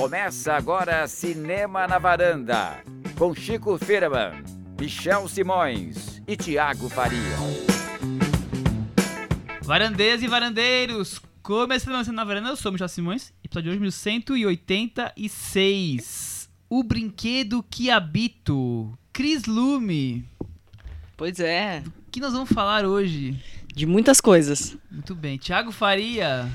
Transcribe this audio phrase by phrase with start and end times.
[0.00, 2.82] Começa agora Cinema na Varanda,
[3.18, 4.42] com Chico Firman,
[4.80, 7.36] Michel Simões e Tiago Faria.
[9.60, 13.82] Varandeiras e varandeiros, começando Cinema na Varanda, eu sou o Michel Simões, episódio de hoje
[13.82, 16.48] 1186.
[16.70, 20.26] O brinquedo que habito, Cris Lume.
[21.14, 23.38] Pois é, O que nós vamos falar hoje?
[23.66, 24.78] de muitas coisas.
[24.90, 26.48] Muito bem, Tiago Faria.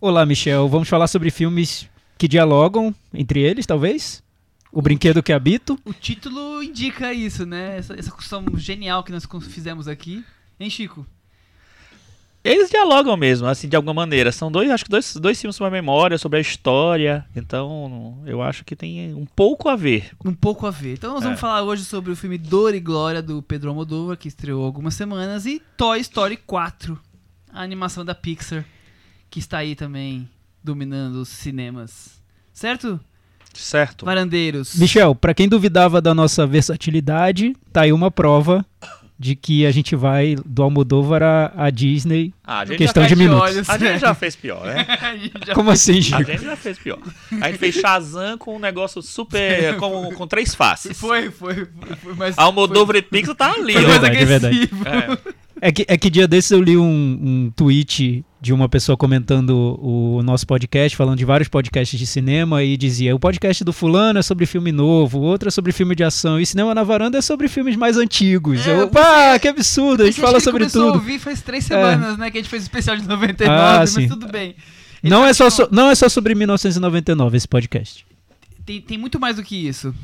[0.00, 0.66] Olá, Michel.
[0.66, 1.89] Vamos falar sobre filmes
[2.20, 4.22] que dialogam entre eles, talvez?
[4.70, 5.78] O Brinquedo que Habito.
[5.86, 7.78] O título indica isso, né?
[7.78, 10.22] Essa, essa construção genial que nós fizemos aqui.
[10.60, 11.06] Hein, Chico?
[12.44, 14.30] Eles dialogam mesmo, assim, de alguma maneira.
[14.32, 17.24] São dois, acho que dois, dois filmes sobre a memória, sobre a história.
[17.34, 20.10] Então, eu acho que tem um pouco a ver.
[20.22, 20.92] Um pouco a ver.
[20.92, 21.40] Então nós vamos É.
[21.40, 25.46] falar hoje sobre o filme Dor e Glória do Pedro Almodóvar, que estreou algumas semanas,
[25.46, 27.00] e Toy Story 4,
[27.50, 28.62] a animação da Pixar,
[29.30, 30.28] que está aí também
[30.62, 32.20] dominando os cinemas.
[32.52, 33.00] Certo?
[33.54, 34.04] Certo?
[34.04, 34.76] Varandeiros.
[34.76, 38.64] Michel, pra quem duvidava da nossa versatilidade, tá aí uma prova
[39.18, 42.32] de que a gente vai do Almodóvar à, à Disney.
[42.42, 43.42] Ah, a gente, Questão de minutos.
[43.42, 44.86] olhos, a gente já fez pior, né?
[45.50, 46.24] A Como assim, A Chico?
[46.24, 46.98] gente já fez pior.
[47.38, 49.76] A gente fez Shazam com um negócio super.
[49.76, 50.98] com, com três faces.
[50.98, 52.38] Foi, foi, foi, foi mais...
[52.38, 53.88] Almodóvar e Pixar tá ali, foi, ó.
[53.88, 54.56] foi mais verdade, é verdade.
[54.56, 54.88] agressivo.
[54.88, 55.34] É.
[55.62, 59.78] É que, é que dia desses eu li um, um tweet de uma pessoa comentando
[59.82, 64.18] o nosso podcast, falando de vários podcasts de cinema, e dizia: o podcast do fulano
[64.18, 67.18] é sobre filme novo, o outro é sobre filme de ação, e Cinema na Varanda
[67.18, 68.66] é sobre filmes mais antigos.
[68.66, 70.94] É, eu, eu pá, que absurdo, a gente fala sobre tudo.
[70.94, 72.30] ouvir faz três semanas, né?
[72.30, 74.08] Que a gente fez o especial de 99, Ah, mas sim.
[74.08, 74.54] tudo bem.
[75.02, 78.06] Ele Não tá é, só, com- so- não é só sobre 1999 esse podcast.
[78.64, 79.94] tem, tem muito mais do que isso.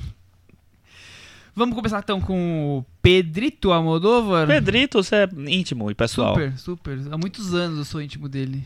[1.56, 4.46] Vamos começar então com o Pedrito Almodóvar.
[4.46, 6.34] Pedrito, você é íntimo e pessoal.
[6.34, 6.98] Super, super.
[7.10, 8.62] Há muitos anos eu sou íntimo dele.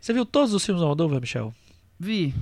[0.00, 1.52] Você viu todos os filmes do Almodóvar, Michel?
[1.98, 2.32] Vi.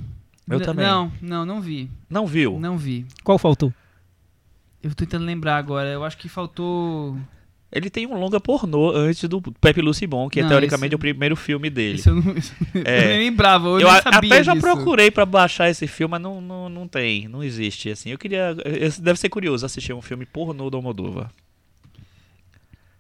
[0.46, 0.84] Eu N- também.
[0.86, 1.90] Não, não, não vi.
[2.10, 2.60] Não viu?
[2.60, 3.06] Não vi.
[3.24, 3.72] Qual faltou?
[4.82, 5.88] Eu tô tentando lembrar agora.
[5.88, 7.16] Eu acho que faltou.
[7.72, 10.98] Ele tem um longa pornô antes do Pepe Lucibon, que Não, é teoricamente esse- o
[10.98, 11.98] primeiro filme dele.
[11.98, 12.52] Isso eu não, isso
[12.84, 13.04] É.
[13.04, 13.68] eu nem lembrava.
[13.68, 14.66] Eu, Eu nem sabia até já disso.
[14.66, 18.10] procurei pra baixar esse filme, mas não, não, não tem, não existe, assim.
[18.10, 18.54] Eu queria,
[19.00, 21.30] deve ser curioso assistir um filme pornô do Almodóvar.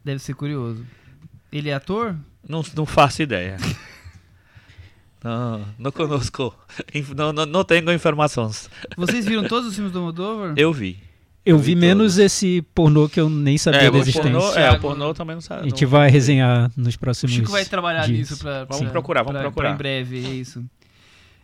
[0.04, 0.86] Deve ser curioso.
[1.52, 2.14] Ele é ator?
[2.48, 3.56] Não, não faço ideia.
[5.22, 6.54] Não, não conosco.
[7.14, 8.70] Não, não, não tenho informações.
[8.96, 10.54] Vocês viram todos os filmes do Almodóvar?
[10.56, 10.98] Eu vi.
[11.44, 14.30] Eu vi vi menos esse pornô que eu nem sabia É, da o existência.
[14.30, 15.62] pornô, é, o pornô também não sabe.
[15.62, 18.18] A gente não- vai resenhar nos O próximos Chico vai trabalhar dias.
[18.18, 19.68] nisso pra, Vamos pra- procurar, vamos pra- procurar.
[19.68, 20.62] pra em breve, é isso.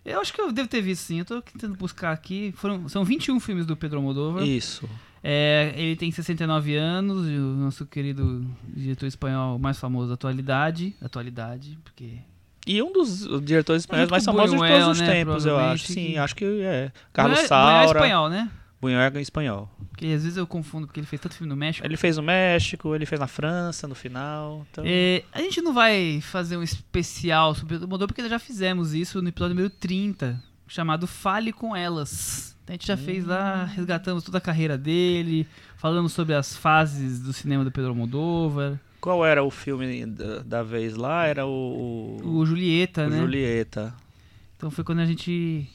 [0.04, 1.18] Eu acho que eu devo ter visto sim.
[1.20, 2.52] Eu tô tentando buscar aqui.
[2.56, 4.44] Foram, são 21 filmes do Pedro Almodóvar.
[4.44, 4.88] Isso.
[5.24, 10.94] É, ele tem 69 anos, e o nosso querido diretor espanhol mais famoso da atualidade.
[11.02, 12.18] Atualidade, porque.
[12.66, 15.56] E um dos diretores espanhóis junto mais com famosos de todos os né, tempos, eu
[15.58, 15.86] acho.
[15.86, 16.92] Sim, que- acho que é.
[17.12, 17.98] Carlos Buñuel- Buñuel é Saura.
[17.98, 18.50] espanhol, né?
[18.82, 19.70] É em espanhol.
[19.88, 21.86] Porque às vezes eu confundo, porque ele fez tanto filme no México.
[21.86, 24.66] Ele fez no México, ele fez na França no final.
[24.70, 24.84] Então...
[24.86, 28.92] É, a gente não vai fazer um especial sobre o Almodóvar, porque nós já fizemos
[28.94, 32.56] isso no episódio número 30, chamado Fale com Elas.
[32.68, 37.32] A gente já fez lá, resgatamos toda a carreira dele, falamos sobre as fases do
[37.32, 41.26] cinema do Pedro Almodóvar, Qual era o filme da, da vez lá?
[41.26, 42.20] Era o.
[42.24, 43.18] o Julieta, o né?
[43.20, 43.94] Julieta.
[44.56, 45.68] Então foi quando a gente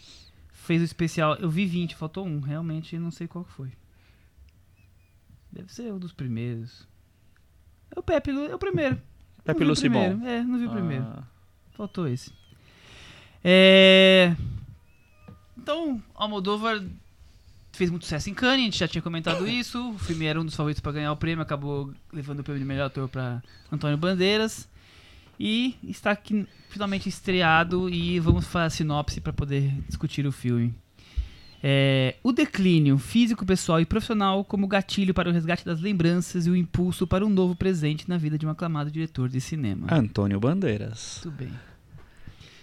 [0.64, 1.36] fez o especial.
[1.36, 3.72] Eu vi 20, faltou um, realmente não sei qual que foi.
[5.52, 6.88] Deve ser um dos primeiros.
[7.96, 9.02] É o Pepe, Lu- é o primeiro.
[9.44, 10.10] Pepe Lucibon.
[10.18, 11.04] primeiro, É, não vi o primeiro.
[11.04, 11.24] Ah,
[11.72, 12.32] Faltou esse.
[13.44, 14.36] É...
[15.58, 16.82] Então, Almodóvar
[17.74, 19.92] fez muito sucesso em Cannes, a gente já tinha comentado isso.
[19.92, 22.66] O filme era um dos favoritos para ganhar o prêmio, acabou levando o prêmio de
[22.68, 23.42] melhor ator para
[23.72, 24.70] Antônio Bandeiras.
[25.44, 30.72] E está aqui finalmente estreado e vamos fazer a sinopse para poder discutir o filme.
[31.64, 36.50] É, o declínio físico, pessoal e profissional como gatilho para o resgate das lembranças e
[36.52, 39.88] o impulso para um novo presente na vida de um aclamado diretor de cinema.
[39.92, 41.22] Antônio Bandeiras.
[41.24, 41.52] Muito bem.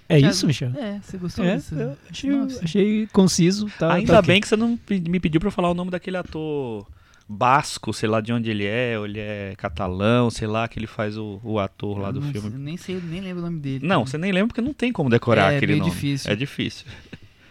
[0.09, 0.71] É Thiago, isso, Michel?
[0.77, 1.75] É, você gostou É, disso?
[1.75, 2.31] eu achei,
[2.63, 3.67] achei conciso.
[3.77, 6.87] Tá, Ainda tá bem que você não me pediu pra falar o nome daquele ator
[7.29, 10.87] basco, sei lá de onde ele é, ou ele é catalão, sei lá, que ele
[10.87, 12.51] faz o, o ator lá do Nossa, filme.
[12.53, 13.87] eu nem sei, nem lembro o nome dele.
[13.87, 15.91] Não, você nem lembra porque não tem como decorar É, aquele nome.
[15.91, 16.31] difícil.
[16.33, 16.87] É difícil.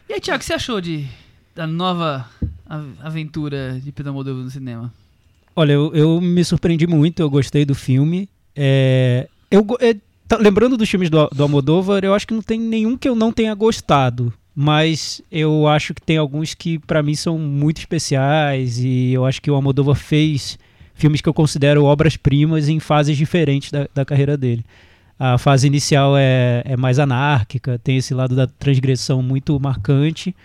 [0.09, 1.06] E aí, Thiago, o que você achou de,
[1.56, 2.27] da nova
[3.00, 4.94] aventura de Pedro Almodóvar no cinema?
[5.56, 8.29] Olha, eu, eu me surpreendi muito, eu gostei do filme.
[8.56, 9.95] É, eu, é,
[10.27, 13.15] tá- lembrando dos filmes do, do Almodóvar, eu acho que não tem nenhum que eu
[13.15, 14.33] não tenha gostado.
[14.59, 19.39] Mas eu acho que tem alguns que pra mim são muito especiais e eu acho
[19.39, 20.57] que o Almodóvar fez
[20.95, 24.65] filmes que eu considero obras-primas em fases diferentes da, da carreira dele.
[25.19, 30.36] A fase inicial é, é mais anárquica, tem esse lado da transgressão muito marcante.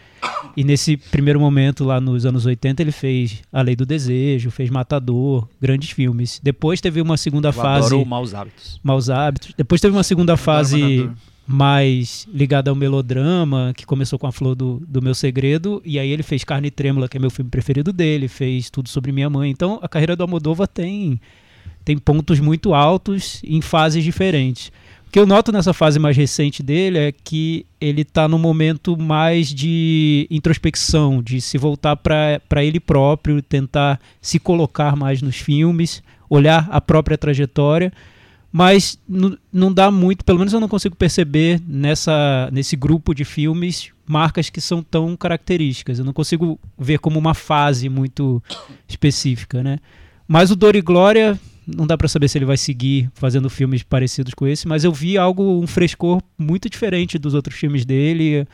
[0.55, 4.69] E nesse primeiro momento, lá nos anos 80, ele fez A Lei do Desejo, fez
[4.69, 6.39] Matador, grandes filmes.
[6.43, 7.87] Depois teve uma segunda Eu fase.
[7.87, 8.79] adoro Maus Hábitos.
[8.83, 9.55] Maus Hábitos.
[9.57, 11.09] Depois teve uma segunda fase.
[11.47, 16.11] Mais ligada ao melodrama, que começou com a Flor do, do Meu Segredo, e aí
[16.11, 19.51] ele fez Carne Trêmula, que é meu filme preferido dele, fez Tudo Sobre Minha Mãe.
[19.51, 21.21] Então a carreira do Almodóvar tem,
[21.85, 24.71] tem pontos muito altos em fases diferentes.
[25.09, 28.97] O que eu noto nessa fase mais recente dele é que ele está num momento
[28.97, 36.03] mais de introspecção, de se voltar para ele próprio, tentar se colocar mais nos filmes,
[36.31, 37.93] olhar a própria trajetória
[38.53, 39.01] mas
[39.51, 44.51] não dá muito, pelo menos eu não consigo perceber nessa, nesse grupo de filmes marcas
[44.51, 45.99] que são tão características.
[45.99, 48.43] Eu não consigo ver como uma fase muito
[48.87, 49.79] específica, né?
[50.29, 53.83] Mas o Dor e Glória, não dá pra saber se ele vai seguir fazendo filmes
[53.83, 58.47] parecidos com esse, mas eu vi algo, um frescor muito diferente dos outros filmes dele,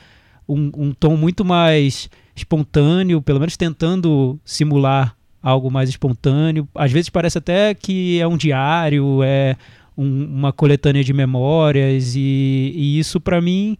[0.49, 6.69] um, um tom muito mais espontâneo, pelo menos tentando simular algo mais espontâneo.
[6.73, 9.57] Às vezes parece até que é um diário, é
[9.99, 13.77] um- uma coletânea de memórias e, e isso pra mim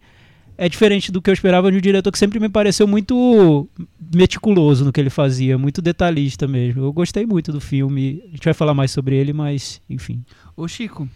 [0.57, 3.67] é diferente do que eu esperava de um diretor que sempre me pareceu muito
[4.13, 6.83] meticuloso no que ele fazia, muito detalhista mesmo.
[6.83, 8.21] Eu gostei muito do filme.
[8.27, 10.21] A gente vai falar mais sobre ele, mas enfim.
[10.57, 11.07] Ô Chico,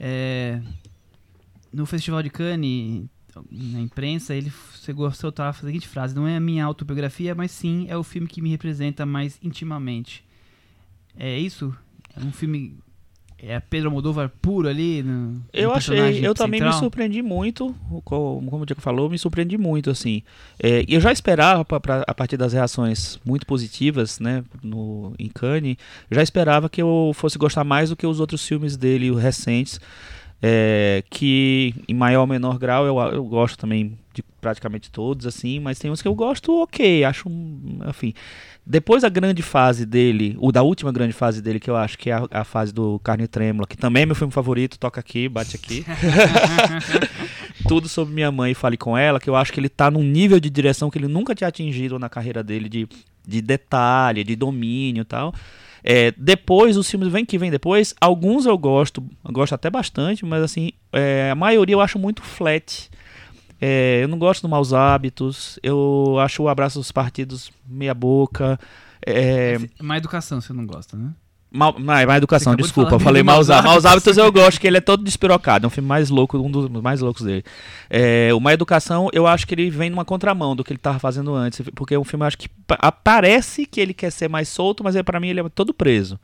[0.00, 0.60] é,
[1.70, 3.04] no Festival de Cannes,
[3.52, 4.50] na imprensa, ele
[4.82, 8.02] chegou a soltar a seguinte frase: Não é a minha autobiografia, mas sim é o
[8.02, 10.24] filme que me representa mais intimamente.
[11.16, 11.74] É isso?
[12.16, 12.74] É um filme.
[13.40, 15.00] É Pedro Almodóvar puro ali?
[15.02, 16.80] No, no Eu achei, personagem eu também me central?
[16.80, 17.72] surpreendi muito,
[18.04, 20.22] como, como o Diego falou, me surpreendi muito, assim.
[20.60, 25.12] É, e eu já esperava, pra, pra- a partir das reações muito positivas, né, no,
[25.20, 25.76] em Cannes,
[26.10, 29.80] já esperava que eu fosse gostar mais do que os outros filmes dele, os recentes,
[30.42, 35.60] é, que em maior ou menor grau eu, eu gosto também de praticamente todos, assim,
[35.60, 37.28] mas tem uns que eu gosto ok, acho,
[37.88, 38.14] enfim...
[38.70, 42.10] Depois da grande fase dele, o da última grande fase dele, que eu acho que
[42.10, 45.26] é a, a fase do Carne Trêmula, que também é meu filme favorito, toca aqui,
[45.26, 45.86] bate aqui.
[47.66, 50.38] Tudo sobre minha mãe, fale com ela, que eu acho que ele tá num nível
[50.38, 52.86] de direção que ele nunca tinha atingido na carreira dele, de,
[53.26, 55.32] de detalhe, de domínio e tal.
[55.82, 60.24] É, depois, os filmes vem que vem depois, alguns eu gosto, eu gosto até bastante,
[60.24, 62.90] mas assim, é, a maioria eu acho muito flat.
[63.60, 68.58] É, eu não gosto do Maus Hábitos, eu acho o Abraço dos Partidos meia boca.
[69.04, 71.12] É, Má educação, você não gosta, né?
[71.50, 72.90] Mal, má, má educação, de desculpa.
[72.90, 73.70] falar Eu falei maus, Hábitos.
[73.72, 74.18] maus Hábitos.
[74.18, 75.64] Eu gosto, que ele é todo despirocado.
[75.64, 77.42] É um filme mais louco, um dos mais loucos dele.
[77.88, 80.98] É, o Má Educação, eu acho que ele vem numa contramão do que ele tava
[80.98, 81.62] fazendo antes.
[81.74, 84.94] Porque é um filme, acho que pa- parece que ele quer ser mais solto, mas
[84.94, 86.20] é, para mim ele é todo preso.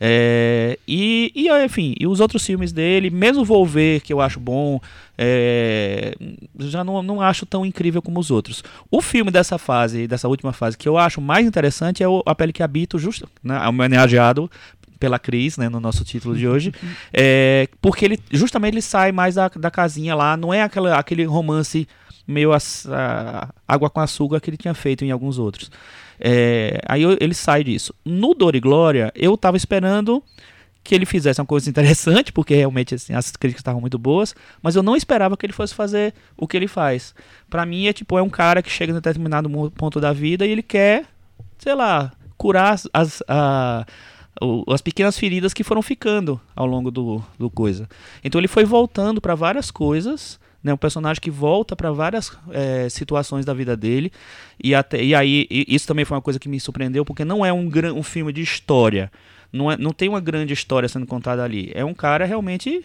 [0.00, 4.80] É, e, e, enfim, e os outros filmes dele, mesmo Volver, que eu acho bom,
[5.16, 6.14] é,
[6.60, 8.62] já não, não acho tão incrível como os outros.
[8.90, 12.34] O filme dessa fase, dessa última fase, que eu acho mais interessante é o A
[12.34, 14.50] Pele que Habito, justo, né, homenageado
[15.00, 16.72] pela Cris, né, no nosso título de hoje,
[17.12, 21.24] é, porque ele justamente ele sai mais da, da casinha lá, não é aquela, aquele
[21.24, 21.88] romance
[22.26, 25.70] meio aç- a- água com açúcar que ele tinha feito em alguns outros.
[26.20, 27.94] É, aí eu- ele sai disso.
[28.04, 30.22] No Dor e Glória, eu tava esperando
[30.82, 34.74] que ele fizesse uma coisa interessante, porque realmente assim, as críticas estavam muito boas, mas
[34.76, 37.14] eu não esperava que ele fosse fazer o que ele faz.
[37.50, 40.50] Pra mim é tipo, é um cara que chega em determinado ponto da vida e
[40.50, 41.04] ele quer,
[41.58, 43.84] sei lá, curar as, as, a-
[44.72, 47.88] as pequenas feridas que foram ficando ao longo do, do coisa.
[48.24, 52.88] Então ele foi voltando pra várias coisas, né, um personagem que volta pra várias eh,
[52.88, 54.10] situações da vida dele
[54.62, 57.44] e até e aí e isso também foi uma coisa que me surpreendeu porque não
[57.46, 59.10] é um, um filme de história,
[59.52, 61.70] não, é, não tem uma grande história sendo contada ali.
[61.74, 62.84] É um cara realmente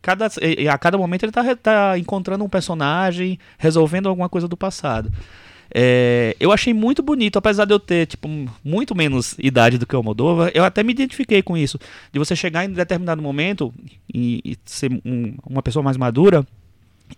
[0.00, 4.56] cada a cada momento ele tá, re- tá encontrando um personagem, resolvendo alguma coisa do
[4.56, 5.12] passado.
[5.74, 8.28] É, eu achei muito bonito, apesar de eu ter tipo
[8.62, 11.78] muito menos idade do que o Moldova, eu até me identifiquei com isso,
[12.12, 13.72] de você chegar em determinado momento
[14.12, 16.46] e, e ser um- uma pessoa mais madura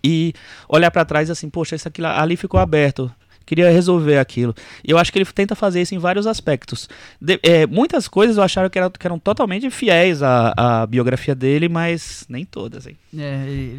[0.02, 0.32] e
[0.68, 3.12] olhar pra trás assim, poxa, isso aqui lá- ali ficou aberto.
[3.46, 4.54] Queria resolver aquilo.
[4.82, 6.88] E eu acho que ele tenta fazer isso em vários aspectos.
[7.20, 11.34] De- é, muitas coisas eu acharam que, era- que eram totalmente fiéis à, à biografia
[11.34, 12.86] dele, mas nem todas.
[12.86, 12.96] Hein?
[13.18, 13.78] É, ele,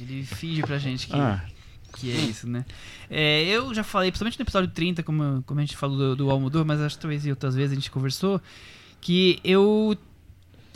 [0.00, 1.42] ele, finge pra gente que, Ah.
[1.96, 2.64] que é isso, né?
[3.10, 6.30] É, eu já falei, principalmente no episódio 30, como, como a gente falou do, do
[6.30, 8.40] Almodóvar, mas acho que talvez outras vezes a gente conversou,
[9.00, 9.96] que eu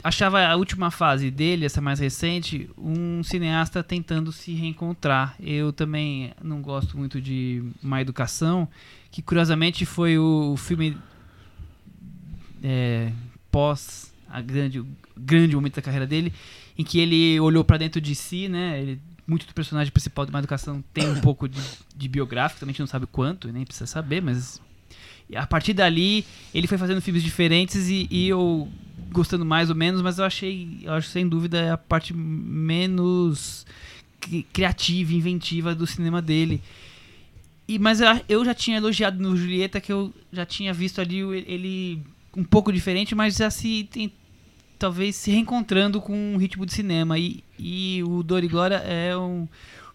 [0.02, 5.36] achava a última fase dele, essa mais recente, um cineasta tentando se reencontrar.
[5.40, 8.68] Eu também não gosto muito de Má Educação,
[9.10, 10.96] que curiosamente foi o, filme
[12.62, 13.12] é,
[13.50, 14.82] pós a grande,
[15.16, 16.32] grande momento da carreira dele,
[16.76, 18.80] em que ele olhou pra dentro de si, né?
[18.80, 21.60] Ele, muito do personagem principal de Má Educação tem um pouco de,
[21.94, 24.60] de biográfico, também a gente não sabe quanto, nem precisa saber, mas
[25.34, 28.68] a partir dali ele foi fazendo filmes diferentes e, e eu
[29.10, 33.66] gostando mais ou menos, mas eu achei, eu acho sem dúvida é a parte menos
[34.20, 36.62] cri- criativa, inventiva do cinema dele.
[37.68, 41.32] E, mas eu, já tinha elogiado no Julieta que eu já tinha visto ali o-
[41.34, 42.02] ele
[42.36, 44.12] um pouco diferente, mas já se tem,
[44.78, 47.18] talvez se reencontrando com um ritmo de cinema.
[47.18, 49.46] E, e o Dor e Glória é um.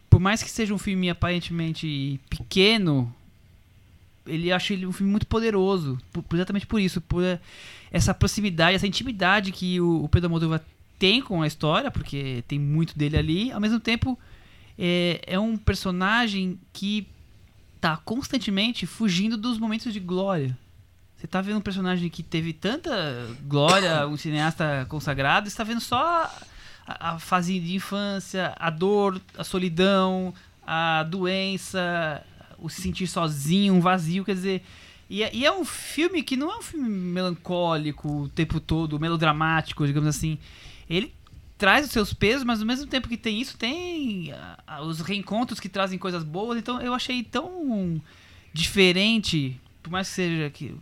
[0.10, 3.14] Por mais que seja um filme aparentemente pequeno,
[4.26, 5.98] ele acho ele um filme muito poderoso.
[6.12, 7.22] por- exatamente por isso, por
[7.92, 10.62] essa proximidade, essa intimidade que o, o Pedro Almodóvar
[11.00, 13.52] tem com a história, porque tem muito dele ali.
[13.52, 14.18] Ao mesmo tempo,
[14.78, 17.08] é, é um personagem que
[17.80, 20.58] tá constantemente fugindo dos momentos de glória.
[21.16, 22.92] Você tá vendo um personagem que teve tanta
[23.44, 26.32] glória, um cineasta consagrado, e você tá vendo só
[26.86, 30.34] a, a fase de infância, a dor, a solidão,
[30.66, 32.24] a doença,
[32.60, 34.64] o se sentir sozinho, um vazio, quer dizer.
[35.10, 39.00] E é, e é um filme que não é um filme melancólico o tempo todo,
[39.00, 40.38] melodramático, digamos assim.
[40.90, 41.14] Ele
[41.58, 44.32] traz os seus pesos, mas ao mesmo tempo que tem isso, tem
[44.68, 46.58] ah, os reencontros que trazem coisas boas.
[46.58, 48.02] Então eu achei tão
[48.54, 50.76] diferente, por mais que seja que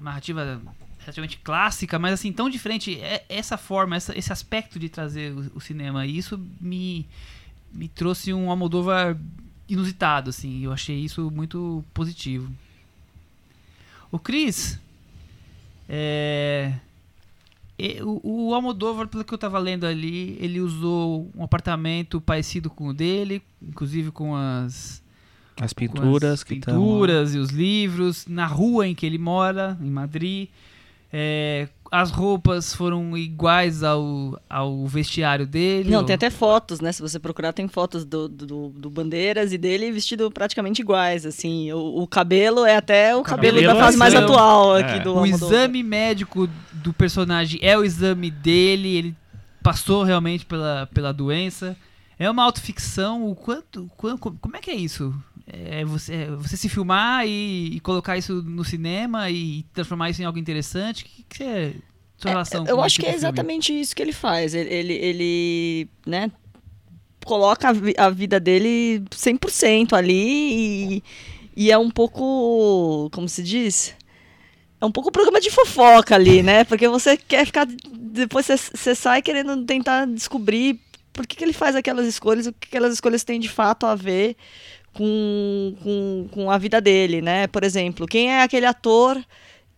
[0.00, 0.60] narrativa
[1.00, 5.52] relativamente clássica, mas assim, tão diferente é essa forma, essa- esse aspecto de trazer o,
[5.56, 6.04] o cinema.
[6.06, 7.06] E isso me,
[7.72, 9.16] me trouxe um Almodóvar
[9.68, 10.64] inusitado, assim.
[10.64, 12.50] Eu achei isso muito positivo.
[14.16, 14.80] O Chris,
[15.86, 16.72] é,
[18.02, 22.88] o, o Almodóvar, pelo que eu tava lendo ali, ele usou um apartamento parecido com
[22.88, 25.02] o dele, inclusive com as
[25.60, 29.90] As pinturas as que pinturas e os livros, na rua em que ele mora, em
[29.90, 30.48] Madrid.
[31.12, 35.90] É, as roupas foram iguais ao, ao vestiário dele.
[35.90, 36.92] Não, ou- tem até fotos, né?
[36.92, 41.72] Se você procurar, tem fotos do, do, do Bandeiras e dele vestido praticamente iguais, assim.
[41.72, 44.82] O, o cabelo é até o, cabelo, cabelo da fase mais é- atual é.
[44.82, 45.48] aqui do O Almodóvar.
[45.58, 49.16] exame médico do personagem é o exame dele, ele
[49.62, 51.76] passou realmente pela, pela doença.
[52.18, 53.28] É uma autoficção.
[53.30, 55.14] O quanto, quan- como é que é isso?
[55.46, 60.20] É você, é você se filmar e, e colocar isso no cinema e transformar isso
[60.20, 61.04] em algo interessante?
[61.04, 61.74] O que, que é
[62.16, 63.38] sua relação Eu com acho que é tipo filme?
[63.38, 64.54] exatamente isso que ele faz.
[64.54, 66.32] Ele, ele, ele, né,
[67.24, 71.02] coloca a, a vida dele 100% ali e,
[71.56, 73.94] e é um pouco, como se diz?
[74.80, 76.64] É um pouco programa de fofoca ali, né?
[76.66, 77.66] Porque você quer ficar.
[77.66, 80.80] Depois você, você sai querendo tentar descobrir
[81.12, 83.94] por que, que ele faz aquelas escolhas, o que aquelas escolhas têm de fato a
[83.94, 84.36] ver
[84.96, 87.46] com, com, com a vida dele, né?
[87.46, 89.22] Por exemplo, quem é aquele ator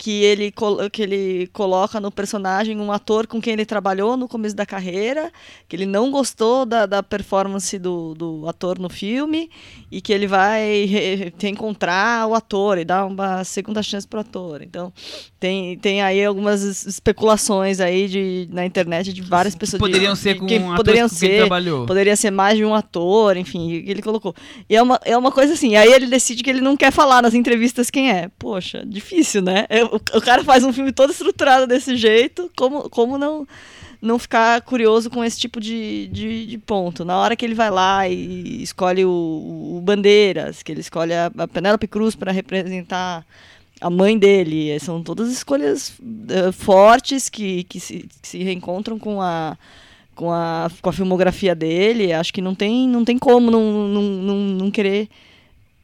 [0.01, 0.55] que ele,
[0.93, 5.33] que ele coloca no personagem um ator com quem ele trabalhou no começo da carreira,
[5.69, 9.51] que ele não gostou da, da performance do, do ator no filme
[9.91, 14.63] e que ele vai re- reencontrar o ator e dar uma segunda chance pro ator.
[14.63, 14.93] Então,
[15.41, 19.81] tem, tem aí algumas es- especulações aí de, na internet de várias Que pessoas.
[19.81, 21.87] poderiam de, ser com quem um poderiam ele ser, trabalhou.
[21.87, 24.33] Poderia ser mais de um ator, enfim, que ele colocou.
[24.71, 27.21] E é uma, é uma coisa assim, aí ele decide que ele não quer falar
[27.21, 28.31] nas entrevistas quem é.
[28.39, 29.67] Poxa, difícil, né?
[29.69, 33.47] É, O, cara faz um filme todo estruturado desse jeito, como, como não,
[34.01, 37.05] não ficar curioso com esse tipo de, de, de ponto?
[37.05, 41.31] Na hora que ele vai lá e escolhe o, o Bandeiras, que ele escolhe a,
[41.39, 43.25] a Penélope Cruz para representar
[43.81, 45.93] a mãe dele, são todas escolhas
[46.29, 49.57] eh, fortes que, que, se, que se reencontram com a
[50.19, 54.03] com a, com a filmografia dele, acho que não tem, não tem como não, não,
[54.03, 55.09] não, não querer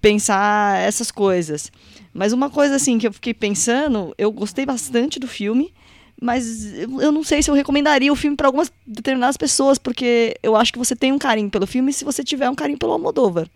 [0.00, 1.70] pensar essas coisas.
[2.14, 5.74] Mas uma coisa assim que eu fiquei pensando, eu gostei bastante do filme,
[6.22, 10.54] mas eu não sei se eu recomendaria o filme para algumas determinadas pessoas, porque eu
[10.54, 13.48] acho que você tem um carinho pelo filme se você tiver um carinho pelo Almodóvar.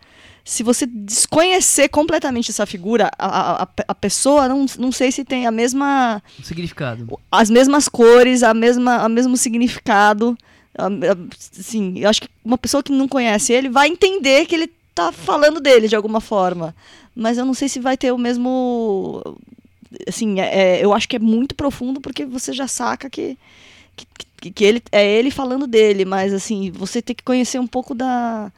[0.44, 5.46] Se você desconhecer completamente essa figura, a, a, a pessoa não, não sei se tem
[5.46, 7.20] a mesma O significado.
[7.30, 10.36] as mesmas cores, a mesma, o mesmo significado.
[11.58, 14.70] Assim, eu acho que uma pessoa que não conhece ele vai entender que ele
[15.06, 16.74] tá falando dele de alguma forma.
[17.14, 19.22] Mas eu não sei se vai ter o mesmo.
[20.06, 23.36] Assim, é- é, eu acho que é muito profundo porque você já saca que,
[24.40, 26.04] que, que- ele, é ele falando dele.
[26.04, 28.52] Mas, assim, você tem que conhecer um pouco da.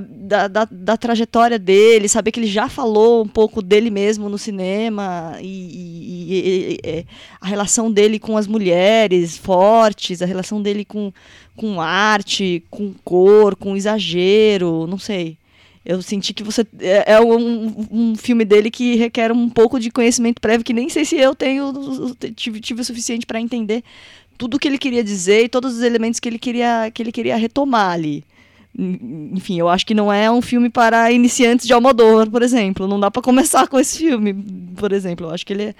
[0.00, 4.36] da, da, da trajetória dele, saber que ele já falou um pouco dele mesmo no
[4.36, 7.06] cinema e, e- e- e- e-
[7.40, 11.10] a relação dele com as mulheres fortes, a relação dele com,
[11.56, 15.38] com arte, com cor, com exagero, não sei.
[15.84, 19.90] Eu senti que você é, é um, um filme dele que requer um pouco de
[19.90, 21.72] conhecimento prévio que nem sei se eu tenho
[22.36, 23.82] tive, tive o suficiente para entender
[24.36, 27.36] tudo que ele queria dizer e todos os elementos que ele queria, que ele queria
[27.36, 28.24] retomar ali.
[28.80, 32.88] En- Enfim, eu acho que não é um filme para iniciantes de Almodóvar, por exemplo.
[32.88, 34.32] Não dá para começar com esse filme,
[34.76, 35.26] por exemplo.
[35.26, 35.74] Eu acho que ele,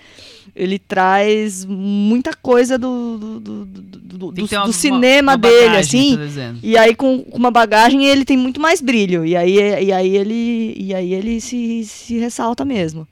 [0.55, 4.01] ele traz muita coisa do, do, do, do-
[4.33, 4.33] do-
[4.67, 6.17] uma- cinema uma- dele, assim.
[6.63, 9.25] E aí, com, com uma bagagem, ele tem muito mais brilho.
[9.25, 13.09] E aí, e aí ele, e aí ele se, se ressalta mesmo.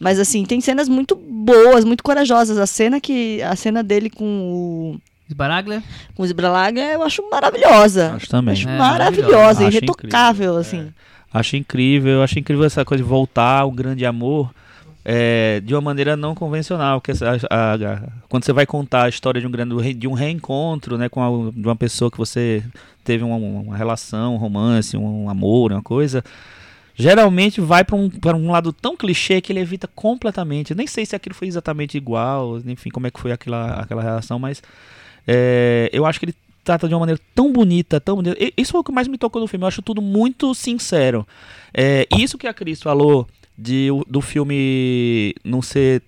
[0.00, 2.56] Mas assim, tem cenas muito boas, muito corajosas.
[2.58, 3.42] A cena que.
[3.42, 5.00] A cena dele com o.
[5.30, 5.82] Sbaraglia?
[6.14, 8.14] Com o Sbralaga eu acho maravilhosa.
[8.14, 8.52] Acho também.
[8.54, 9.66] Acho É, maravilhosa.
[9.66, 10.92] Acho irretocável, incrível, assim.
[11.32, 14.50] Acho incrível, eu acho incrível essa coisa de voltar ao grande amor
[15.04, 17.00] é, de uma maneira não convencional.
[17.00, 20.12] Que essa- a- a- quando você vai contar a história de um grande de um
[20.14, 22.62] reencontro né, com a- de uma pessoa que você
[23.04, 26.22] teve uma, uma relação, um romance, um, amor, uma coisa.
[26.94, 30.72] Geralmente vai para um, pra um lado tão clichê que ele evita completamente.
[30.72, 34.02] Eu nem sei se aquilo foi exatamente igual, enfim, como é que foi aquela, aquela
[34.02, 34.60] relação, mas
[35.30, 38.36] é, eu acho que ele trata de uma maneira tão bonita, tão bonita.
[38.56, 39.62] Isso foi o que mais me tocou no filme.
[39.64, 41.26] Eu acho tudo muito sincero.
[41.72, 46.02] É, isso que a Cris falou de, do filme não ser.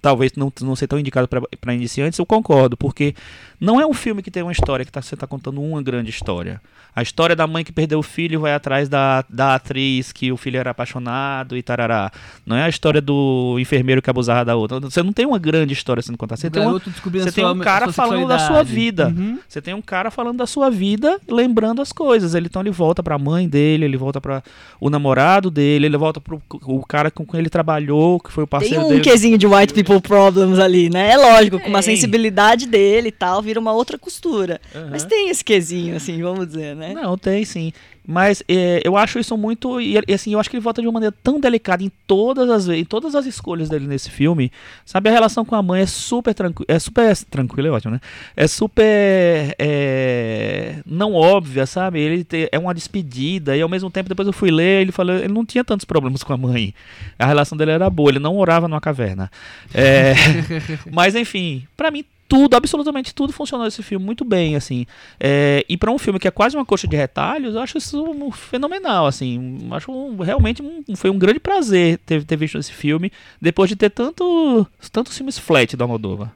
[0.00, 3.14] Talvez não, não ser tão indicado para iniciantes, eu concordo, porque
[3.60, 6.10] não é um filme que tem uma história que tá, você está contando uma grande
[6.10, 6.60] história.
[6.94, 10.32] A história da mãe que perdeu o filho e vai atrás da, da atriz que
[10.32, 12.10] o filho era apaixonado e tarará.
[12.44, 14.80] Não é a história do enfermeiro que abusava da outra.
[14.80, 16.40] Você não tem uma grande história sendo contada.
[16.40, 19.08] Você O tem uma, você a tem um a cara falando da sua vida.
[19.16, 19.38] Uhum.
[19.46, 22.34] Você tem um cara falando da sua vida, lembrando as coisas.
[22.34, 24.42] Ele, então ele volta pra mãe dele, ele volta para
[24.80, 28.46] o namorado dele, ele volta pro o cara com quem ele trabalhou, que foi o
[28.46, 29.00] Tem parceiro um dele.
[29.02, 31.12] quesinho de white people problems ali, né?
[31.12, 31.94] É lógico, com uma Tem.
[31.94, 34.60] sensibilidade dele e tal, vira uma outra costura.
[34.74, 34.88] Aham.
[34.90, 36.92] Mas tem esse quesinho, assim, vamos dizer, né?
[36.94, 37.72] Não, tem sim.
[38.10, 39.78] Mas é, eu acho isso muito.
[39.82, 42.66] E, assim, eu acho que ele volta de uma maneira tão delicada em todas as
[42.68, 44.50] em todas as escolhas dele nesse filme.
[44.86, 46.64] Sabe, a relação com a mãe é super tranquila.
[46.68, 48.00] É super tranquila, é ótimo, né?
[48.34, 49.54] É super.
[49.58, 52.00] é, não óbvia, sabe?
[52.00, 53.54] Ele te- é uma despedida.
[53.56, 55.14] E ao mesmo tempo, depois eu fui ler, ele falou.
[55.16, 56.74] Ele não tinha tantos problemas com a mãe.
[57.18, 59.30] A relação dele era boa, ele não orava numa caverna.
[59.74, 60.14] É,
[60.90, 62.04] mas enfim, pra mim.
[62.28, 64.84] Tudo, absolutamente tudo funcionou nesse filme muito bem, assim.
[65.18, 68.04] É, e para um filme que é quase uma coxa de retalhos, eu acho isso
[68.04, 69.66] um- fenomenal, assim.
[69.70, 73.10] Acho um- realmente um- foi um grande prazer ter, ter visto esse filme
[73.40, 76.30] depois de ter tanto, tantos filmes flat da Moldova.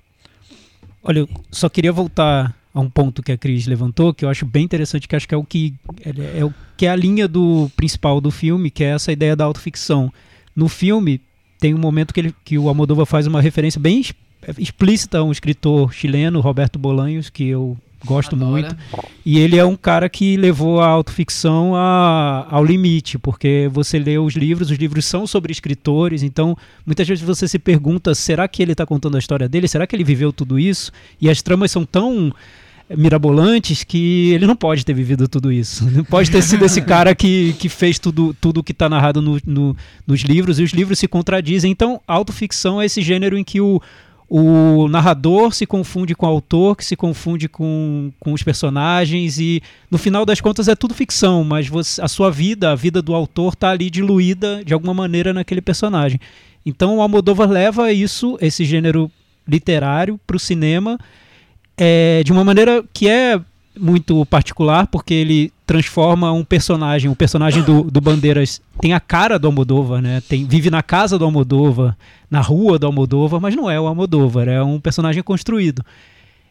[1.03, 4.47] Olha, eu só queria voltar a um ponto que a Cris levantou, que eu acho
[4.47, 5.75] bem interessante, que acho que é o que
[6.07, 9.37] é, é o que é a linha do principal do filme, que é essa ideia
[9.37, 10.11] da autoficção.
[10.57, 11.21] No filme
[11.59, 14.03] tem um momento que, ele, que o Almodóvar faz uma referência bem
[14.59, 18.51] explícita a um escritor chileno, Roberto Bolanhos, que eu gosto Adora.
[18.51, 18.77] muito.
[19.25, 24.19] E ele é um cara que levou a autoficção a, ao limite, porque você lê
[24.19, 28.61] os livros, os livros são sobre escritores, então muitas vezes você se pergunta: será que
[28.63, 29.69] ele está contando a história dele?
[29.69, 30.91] Será que ele viveu tudo isso?
[31.21, 32.33] E as tramas são tão
[32.95, 35.85] mirabolantes que ele não pode ter vivido tudo isso.
[35.91, 39.39] Não pode ter sido esse cara que, que fez tudo tudo que está narrado no-
[39.47, 39.77] no-
[40.07, 41.71] nos livros e os livros se contradizem.
[41.71, 43.81] Então, autoficção é esse gênero em que o,
[44.35, 49.61] o narrador se confunde com o autor, que se confunde com, com os personagens e
[49.91, 53.15] no final das contas é tudo ficção, mas você- a sua vida, a vida do
[53.15, 56.19] autor está ali diluída de alguma maneira naquele personagem.
[56.65, 59.11] Então o Almodóvar leva isso, esse gênero
[59.47, 60.99] literário, para o cinema
[61.77, 63.39] é, de uma maneira que é
[63.79, 69.39] muito particular, porque ele transforma um personagem, o personagem do, do Bandeiras tem a cara
[69.39, 70.23] do Almodóvar, né?
[70.29, 71.97] Tem, vive na casa do Almodóvar,
[72.31, 75.83] na rua do Almodóvar, mas não é o Almodóvar, é um personagem construído.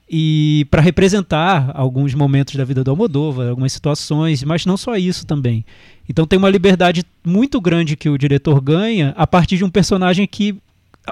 [0.10, 5.24] E para representar alguns momentos da vida do Almodóvar, algumas situações, mas não só isso
[5.24, 5.64] também.
[6.10, 10.26] Então tem uma liberdade muito grande que o diretor ganha a partir de um personagem
[10.26, 10.58] que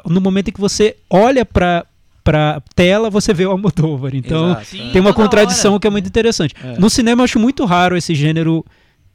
[0.04, 1.86] no momento em que você olha para
[2.32, 4.14] para tela, você vê o Almodóvar.
[4.14, 4.66] Então, Exato.
[4.66, 4.90] Sim.
[4.92, 5.80] tem uma contradição hora.
[5.82, 6.54] que é muito interessante.
[6.64, 6.78] É.
[6.80, 8.64] No cinema eu acho muito raro esse gênero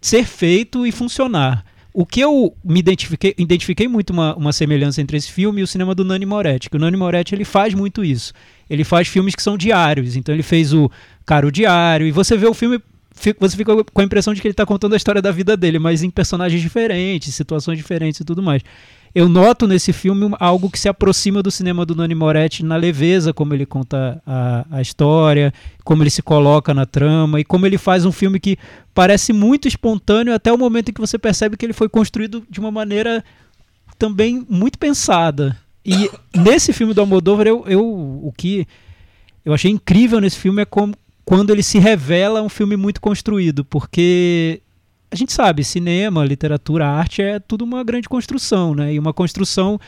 [0.01, 1.65] ser feito e funcionar.
[1.93, 5.67] O que eu me identifiquei, identifiquei muito uma, uma semelhança entre esse filme e o
[5.67, 8.33] cinema do Nani Moretti, que o Nani Moretti ele faz muito isso.
[8.69, 10.91] Ele faz filmes que são diários, então ele fez o
[11.25, 12.85] Caro Diário, e você vê o filme, fi-
[13.39, 15.79] você fica com a impressão de que ele está contando a história da vida dele,
[15.79, 18.63] mas em personagens diferentes, situações diferentes e tudo mais.
[19.15, 23.33] Eu noto nesse filme algo que se aproxima do cinema do Nani Moretti na leveza
[23.33, 27.79] como ele conta a, a história, como ele se coloca na trama e como ele
[27.79, 28.59] faz um filme que
[28.93, 32.59] parece muito espontâneo até o momento em que você percebe que ele foi construído de
[32.59, 33.25] uma maneira
[33.97, 35.57] também muito pensada.
[35.87, 38.67] E nesse filme do Almodóvar, eu, eu, o que
[39.45, 43.65] eu achei incrível nesse filme é como, quando ele se revela um filme muito construído,
[43.65, 44.61] porque
[45.11, 48.95] a gente sabe, cinema, literatura, arte é tudo uma grande construção, né?
[48.95, 49.79] E uma construção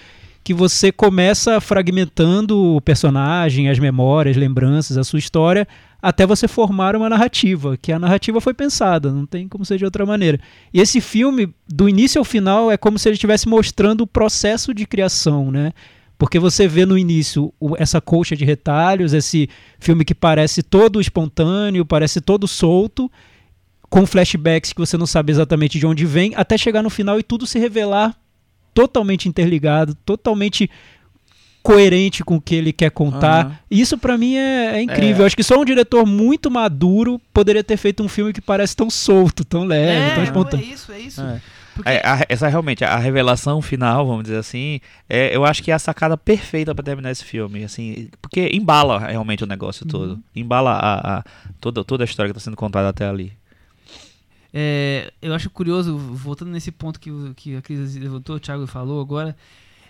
[0.42, 5.66] que você começa fragmentando o personagem, as memórias, lembranças, a sua história,
[6.00, 9.84] até você formar uma narrativa, que a narrativa foi pensada, não tem como ser de
[9.84, 10.38] outra maneira.
[10.72, 14.72] E esse filme, do início ao final, é como se ele estivesse mostrando o processo
[14.72, 15.72] de criação, né?
[16.18, 19.48] Porque você vê no início o- essa colcha de retalhos, esse
[19.78, 23.10] filme que parece todo espontâneo, parece todo solto,
[23.90, 27.22] com flashbacks que você não sabe exatamente de onde vem, até chegar no final e
[27.22, 28.16] tudo se revelar
[28.74, 30.68] totalmente interligado, totalmente
[31.62, 33.64] coerente com o que ele quer contar.
[33.70, 35.24] E Isso pra mim é, é incrível.
[35.24, 35.26] É.
[35.26, 38.88] Acho que só um diretor muito maduro poderia ter feito um filme que parece tão
[38.88, 40.64] solto, tão leve, tão é, espontâneo.
[40.64, 41.20] é isso, é isso.
[41.76, 45.70] Porque É, a- essa realmente, a revelação final, vamos dizer assim, é, eu acho que
[45.70, 50.18] é a sacada perfeita pra terminar esse filme, assim, porque embala realmente o negócio todo,
[50.34, 51.24] embala a, a-
[51.60, 53.32] toda, toda a história que tá sendo contada até ali.
[54.52, 59.00] É, eu acho curioso, voltando nesse ponto que, que a Cris levantou, o Thiago falou
[59.00, 59.36] agora,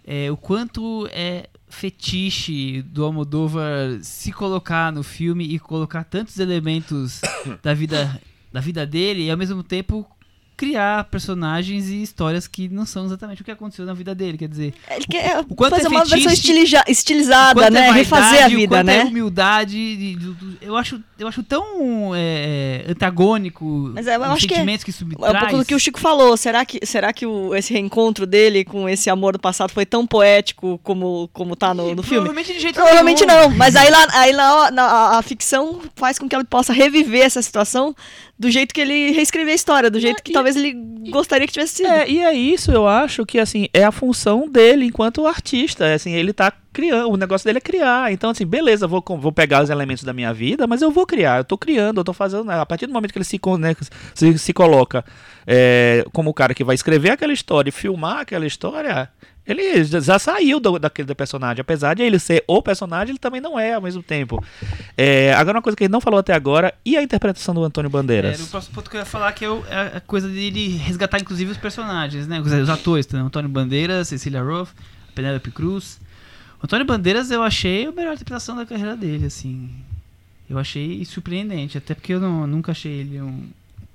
[0.04, 7.20] é, o quanto é fetiche do Almodóvar se colocar no filme e colocar tantos elementos
[7.62, 8.20] da vida,
[8.52, 10.04] da vida dele e ao mesmo tempo
[10.56, 14.48] criar personagens e histórias que não são exatamente o que aconteceu na vida dele, quer
[14.48, 17.88] dizer, Ele quer O quanto fazer é uma versão estilija- estilizada, quanto né?
[17.88, 18.98] é Refazer a vaidade, o vida, quanto né?
[19.00, 20.18] É humildade,
[20.62, 24.84] eu acho, eu acho tão é, antagônico Mas é, eu os acho que é- sentimentos
[24.84, 26.36] que isso me É um pouco do que o Chico falou.
[26.36, 30.06] Será que, será que o, esse reencontro dele com esse amor do passado foi tão
[30.06, 32.26] poético como, como tá no, no filme?
[32.28, 33.40] Provavelmente de jeito Provavelmente nenhum.
[33.42, 36.72] não, mas aí, lá, aí lá, na, a, a ficção faz com que ele possa
[36.72, 37.94] reviver essa situação
[38.38, 40.74] do jeito que ele reescreveu a história, do jeito que e- talvez ele
[41.10, 41.88] gostaria que tivesse sido.
[41.88, 45.94] É, e é isso, eu acho que assim, é a função dele enquanto artista, é,
[45.94, 48.12] assim, ele tá criando, o negócio dele é criar.
[48.12, 51.38] Então assim, beleza, vou vou pegar os elementos da minha vida, mas eu vou criar,
[51.38, 53.74] eu tô criando, eu tô fazendo, né, a partir do momento que ele se né,
[54.14, 55.04] se, se coloca
[55.46, 59.08] é, como o cara que vai escrever aquela história e filmar aquela história,
[59.46, 61.60] ele já saiu do, daquele personagem.
[61.60, 64.42] Apesar de ele ser o personagem, ele também não é ao mesmo tempo.
[64.96, 67.90] É, agora, uma coisa que ele não falou até agora, e a interpretação do Antônio
[67.90, 68.34] Bandeiras?
[68.34, 70.76] Era o próximo ponto que eu ia falar, que é o- é a coisa dele
[70.78, 72.40] resgatar, inclusive, os personagens, né?
[72.40, 73.18] Os, os atores, tá?
[73.18, 74.70] Antônio Bandeiras, Cecília Roth,
[75.14, 75.98] Penélope Cruz.
[76.60, 79.70] O Antônio Bandeiras eu achei a melhor interpretação da carreira dele, assim.
[80.48, 83.48] Eu achei surpreendente, até porque eu não- nunca achei ele um,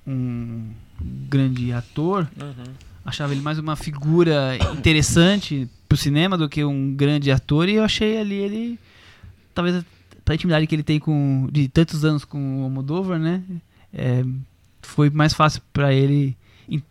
[0.07, 0.69] um
[1.29, 2.27] grande ator.
[3.03, 7.83] Achava ele mais uma figura interessante pro cinema do que um grande ator, e eu
[7.83, 8.79] achei ali ele.
[9.53, 9.83] Talvez
[10.23, 13.41] pela intimidade que ele tem com de tantos anos com o Almodóvar, né?
[13.93, 14.23] É,
[14.81, 16.37] foi mais fácil pra ele
[16.69, 16.81] en-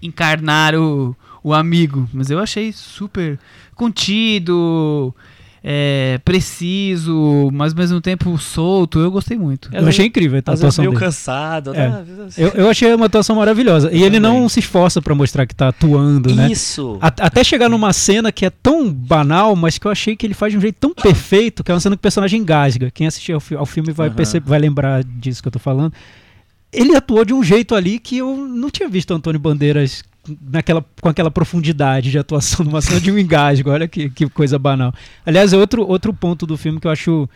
[0.00, 2.08] encarnar o, o amigo.
[2.12, 3.38] Mas eu achei super
[3.74, 5.14] contido,
[5.62, 8.98] é, preciso, mas ao mesmo tempo solto.
[8.98, 9.68] Eu gostei muito.
[9.72, 11.04] Eu achei incrível a Às vezes atuação meio dele.
[11.04, 11.88] cansado, É.
[11.88, 12.04] né?
[12.36, 13.90] Eu, eu achei uma atuação maravilhosa.
[13.92, 16.50] E Eu ele não se esforça pra mostrar que tá atuando, né?
[16.50, 16.98] Isso.
[17.00, 20.34] A- Até chegar numa cena que é tão banal, mas que eu achei que ele
[20.34, 22.90] faz de um jeito tão perfeito, que é uma cena que o personagem engasga.
[22.90, 24.16] Quem assistir ao, ao filme vai, Aham.
[24.16, 25.92] perceber, vai lembrar disso que eu tô falando.
[26.72, 30.02] Ele atuou de um jeito ali que eu não tinha visto o Antônio Bandeiras
[30.40, 33.70] naquela, com aquela profundidade de atuação numa cena de um engasgo.
[33.70, 34.92] Olha que, que coisa banal.
[35.24, 37.28] Aliás, é outro, outro ponto do filme que eu acho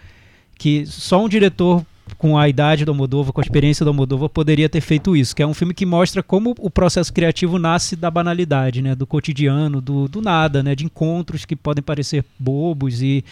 [0.56, 1.84] que só um diretor
[2.18, 5.42] com a idade do Almodóvar, com a experiência do Almodóvar, poderia ter feito isso, que
[5.42, 9.80] é um filme que mostra como o processo criativo nasce da banalidade, né, do cotidiano,
[9.80, 13.24] do, do nada, né, de encontros que podem parecer bobos e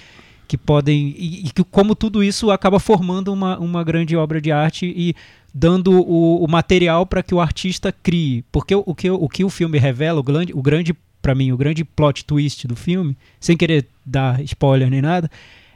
[0.49, 4.51] que podem e, e que como tudo isso acaba formando uma, uma grande obra de
[4.51, 5.15] arte e
[5.55, 9.45] dando o, o material para que o artista crie, porque o, o que o que
[9.45, 13.17] o filme revela, o grande, o grande para mim, o grande plot twist do filme,
[13.39, 15.31] sem querer dar spoiler nem nada,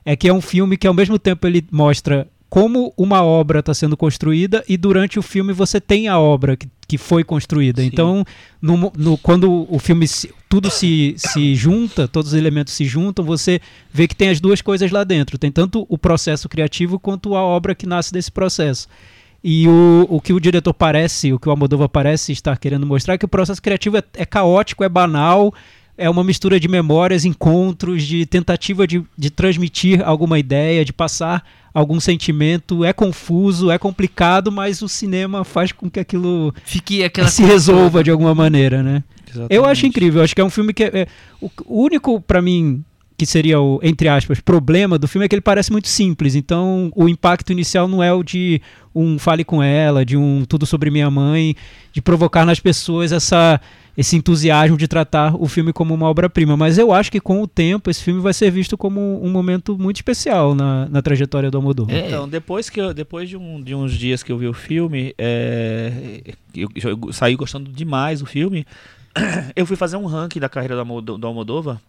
[0.04, 3.74] é que é um filme que ao mesmo tempo ele mostra como uma obra está
[3.74, 7.82] sendo construída e durante o filme você tem a obra que, que foi construída.
[7.82, 7.88] Sim.
[7.88, 8.24] Então,
[8.62, 13.24] no, no- quando o filme se- tudo se, se junta, todos os elementos se juntam,
[13.24, 13.60] você
[13.92, 15.36] vê que tem as duas coisas lá dentro.
[15.36, 18.86] Tem tanto o processo criativo quanto a obra que nasce desse processo.
[19.46, 23.12] E o, o que o diretor parece, o que o Almodóvar parece estar querendo mostrar
[23.12, 25.52] é que o processo criativo é, é caótico, é banal,
[25.98, 31.44] é uma mistura de memórias, encontros, de tentativa de, de transmitir alguma ideia, de passar
[31.74, 32.86] algum sentimento.
[32.86, 38.02] É confuso, é complicado, mas o cinema faz com que aquilo Fique aquela se resolva
[38.02, 39.04] de alguma maneira, né?
[39.50, 41.06] Eu acho incrível, acho que é um filme que é, é-
[41.38, 42.82] o, o único pra mim
[43.16, 46.34] que seria o entre aspas problema do filme é que ele parece muito simples.
[46.34, 48.60] Então, o impacto inicial não é o de
[48.94, 51.54] um fale com ela, de um tudo sobre minha mãe,
[51.92, 53.60] de provocar nas pessoas essa
[53.96, 57.46] esse entusiasmo de tratar o filme como uma obra-prima, mas eu acho que com o
[57.46, 61.58] tempo esse filme vai ser visto como um momento muito especial na, na trajetória do
[61.58, 61.94] Almodóvar.
[61.94, 62.08] É.
[62.08, 65.14] Então, depois, que eu- depois de, um- de uns dias que eu vi o filme,
[65.16, 65.92] é,
[66.52, 68.66] eu, eu saí gostando demais do filme,
[69.54, 71.80] eu fui fazer um ranking da carreira do, do Almodóvar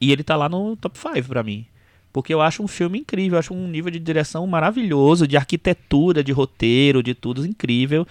[0.00, 1.66] E ele tá lá no top 5 pra mim.
[2.12, 6.24] Porque eu acho um filme incrível, eu acho um nível de direção maravilhoso, de arquitetura,
[6.24, 8.06] de roteiro, de tudo incrível,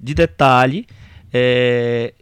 [0.00, 0.86] de detalhe.
[1.32, 2.14] É,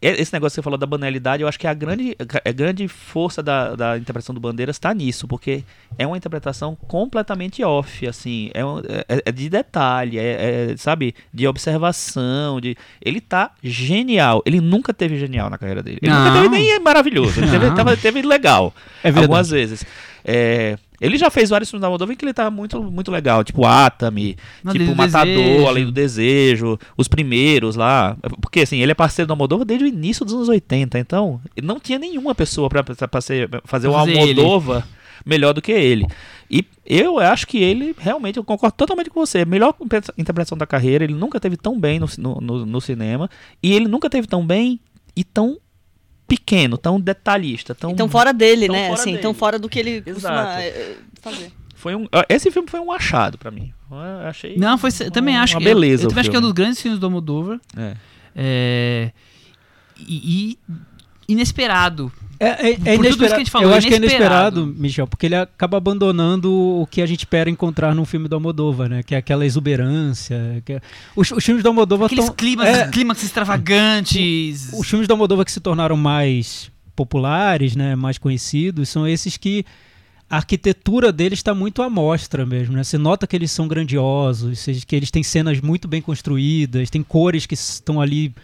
[0.00, 3.42] esse negócio que você falou da banalidade, eu acho que a grande, a grande força
[3.42, 5.62] da, da interpretação do Bandeiras está nisso, porque
[5.98, 11.14] é uma interpretação completamente off, assim, é, um- é- é de detalhe, é, é, sabe,
[11.32, 14.42] de observação, de ele tá genial.
[14.46, 15.98] Ele nunca teve genial na carreira dele.
[16.02, 16.42] Ele nunca Não.
[16.42, 18.74] teve nem maravilhoso, ele teve, tava- teve legal.
[19.02, 19.24] É verdade.
[19.24, 19.84] algumas vezes.
[20.28, 23.42] É, ele já fez vários filmes da Moldova em que ele tá muito, muito legal,
[23.44, 25.66] tipo Atami, Não, tipo Matador, Desejo.
[25.66, 28.16] Além do Desejo, os primeiros lá.
[28.40, 31.78] Porque assim, ele é parceiro da Moldova desde o início dos anos 80, então não
[31.80, 33.96] tinha nenhuma pessoa pra fazer Fazer ele.
[33.96, 34.86] Almodova
[35.24, 36.06] melhor do que ele.
[36.48, 39.44] E eu acho que ele, realmente, eu concordo totalmente com você.
[39.44, 42.06] Melhor interpre- interpretação da carreira, ele nunca teve tão bem no,
[42.40, 43.28] no- no cinema.
[43.60, 44.78] E ele nunca teve tão bem
[45.16, 45.58] e tão
[46.26, 47.74] pequeno, tão detalhista.
[47.74, 48.88] Tão, Então fora dele, Tão né?
[48.88, 49.22] fora assim, dele.
[49.22, 50.14] tão fora do que ele Exato.
[50.14, 51.52] costuma eh, fazer.
[51.74, 53.72] Foi um, esse filme foi um achado pra mim.
[53.90, 53.96] Eu
[54.28, 54.90] achei Não, foi.
[55.00, 55.68] Eu também uma- acho uma que.
[55.68, 56.02] eu- beleza.
[56.02, 56.52] Eu, o também acho que é um filme.
[56.54, 57.60] dos grandes filmes do Almodóvar.
[57.76, 57.94] É.
[58.34, 59.12] É,
[59.98, 60.58] e,
[61.28, 62.10] e inesperado.
[62.38, 63.28] É, é, é Por tudo isso inesperado.
[63.28, 64.66] que a gente falou, eu é acho que é inesperado.
[64.66, 68.88] Michel, porque ele acaba abandonando o que a gente espera encontrar num filme do Almodóvar,
[68.88, 69.02] né?
[69.02, 70.62] Que é aquela exuberância.
[70.64, 70.80] Que é...
[71.14, 74.70] os, os filmes do Almodóvar Aqueles tão- climas, é, clímax extravagantes.
[74.72, 79.64] os filmes do Almodóvar que se tornaram mais populares, né, mais conhecidos, são esses que
[80.28, 82.82] a arquitetura deles está muito à mostra mesmo, né?
[82.82, 87.46] Você nota que eles são grandiosos, que eles têm cenas muito bem construídas, tem cores
[87.46, 88.34] que estão ali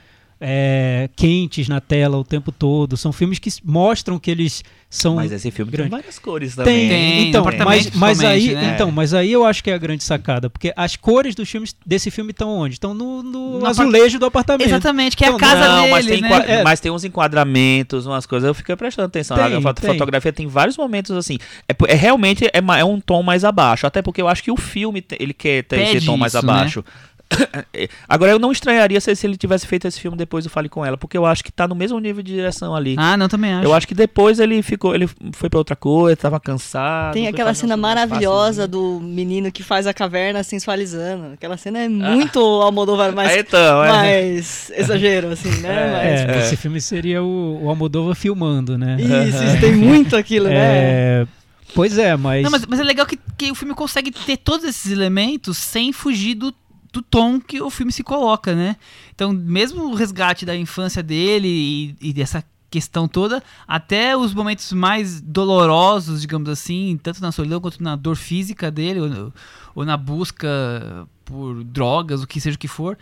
[0.44, 2.96] é, quentes na tela o tempo todo.
[2.96, 5.88] São filmes que mostram que eles são Mas esse filme grande.
[5.88, 6.74] tem várias cores também.
[6.76, 8.72] tem, Tem, então, mas, apartamento, mas aí, né?
[8.74, 11.74] então, mas aí eu acho que é a grande sacada, porque as cores dos filmes
[11.86, 12.74] desse filme estão onde?
[12.74, 14.68] Estão no, no No azulejo do apartamento.
[14.68, 16.44] Exatamente, que é a Não, casa não, mas dele, tem, né?
[16.46, 16.62] É.
[16.62, 18.46] mas tem uns enquadramentos, umas coisas.
[18.46, 19.36] Eu fiquei prestando atenção.
[19.36, 19.90] Tem, a foto- tem.
[19.92, 21.38] fotografia tem vários momentos assim.
[21.68, 23.86] É, é realmente é, é um tom mais abaixo.
[23.86, 26.44] Até porque eu acho que o filme ele quer ter Pede esse tom mais isso,
[26.44, 26.52] né?
[26.52, 26.80] abaixo.
[26.80, 27.11] É,
[28.08, 30.84] Agora eu não estranharia se, se ele tivesse feito esse filme depois do Fale com
[30.84, 32.94] ela, porque eu acho que tá no mesmo nível de direção ali.
[32.98, 33.64] Ah, não, também acho.
[33.64, 37.14] Eu acho que depois ele ficou, ele foi pra outra coisa, tava cansado.
[37.14, 41.34] Tem aquela cena maravilhosa do menino que faz a caverna sensualizando.
[41.34, 43.88] Aquela cena é muito Almodóvar, mas Ah, então, é.
[43.88, 46.22] mais exagero, assim, né?
[46.22, 48.96] É, Mas- esse filme seria o, o Almodóvar filmando, né?
[49.00, 50.54] Isso, isso, tem muito aquilo, né?
[50.54, 51.26] É,
[51.74, 54.66] pois é, mas, Não, mas, mas é legal que, que o filme consegue ter todos
[54.66, 56.54] esses elementos sem fugir do,
[56.92, 58.76] do tom que o filme se coloca, né?
[59.14, 64.72] Então, mesmo o resgate da infância dele e, e dessa questão toda, até os momentos
[64.72, 69.32] mais dolorosos, digamos assim, tanto na solidão quanto na dor física dele, ou,
[69.74, 72.98] ou na busca por drogas, o que seja que for,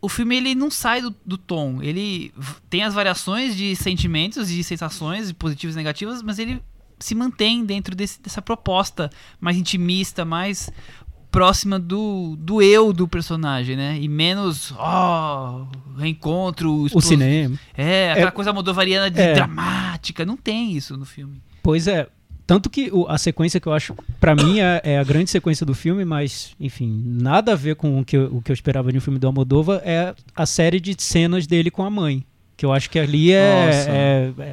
[0.00, 1.82] o filme ele não sai do, do tom.
[1.82, 2.32] Ele
[2.70, 6.62] tem as variações de sentimentos, de sensações positivas e negativas, mas ele
[6.98, 10.70] se mantém dentro desse- dessa proposta mais intimista, mais
[11.30, 13.98] próxima do, do eu do personagem, né?
[14.00, 15.64] E menos, ó,
[15.98, 17.58] reencontro, o explos- cinema.
[17.76, 19.34] É, aquela É- coisa moldovariana de é.
[19.34, 20.24] dramática.
[20.24, 21.40] Não tem isso no filme.
[21.62, 22.06] Pois é.
[22.46, 25.64] Tanto que o- a sequência que eu acho, pra mim, é, é a grande sequência
[25.64, 28.90] do filme, mas, enfim, nada a ver com o que eu, o que eu esperava
[28.90, 32.24] de um filme do Almodóvar, é a série de cenas dele com a mãe.
[32.60, 33.70] Que eu acho que ali é,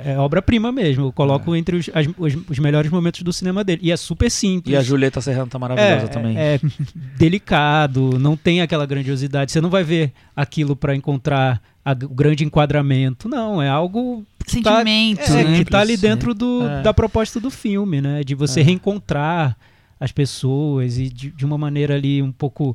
[0.05, 1.07] é, é obra-prima mesmo.
[1.07, 3.81] Eu coloco entre os, as- os, os melhores momentos do cinema dele.
[3.83, 4.73] E é super simples.
[4.73, 6.37] E a Julieta Serrano tá maravilhosa é, também.
[6.37, 6.57] É,
[7.21, 9.51] delicado, não tem aquela grandiosidade.
[9.51, 13.27] Você não vai ver aquilo pra encontrar a- o grande enquadramento.
[13.27, 15.57] Não, é algo que tá- Sentimento, é, né?
[15.57, 16.81] que tá ali dentro do, É.
[16.83, 18.23] da proposta do filme, né?
[18.23, 18.63] De você É.
[18.63, 19.57] reencontrar
[19.99, 22.73] as pessoas e de, de uma maneira ali um pouco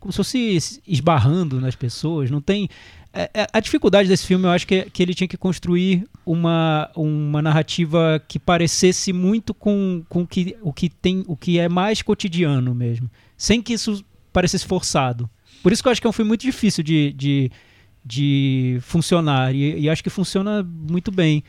[0.00, 2.28] como se fosse esbarrando nas pessoas.
[2.28, 2.68] Não tem é- é-
[3.52, 7.42] a dificuldade desse filme, eu acho que, é que ele tinha que construir uma, uma
[7.42, 12.74] narrativa que parecesse muito com, com que, o que tem o que é mais cotidiano
[12.74, 15.28] mesmo, sem que isso parecesse forçado.
[15.62, 17.50] Por isso que eu acho que é um filme muito difícil de, de,
[18.04, 21.44] de funcionar e, e acho que funciona muito bem.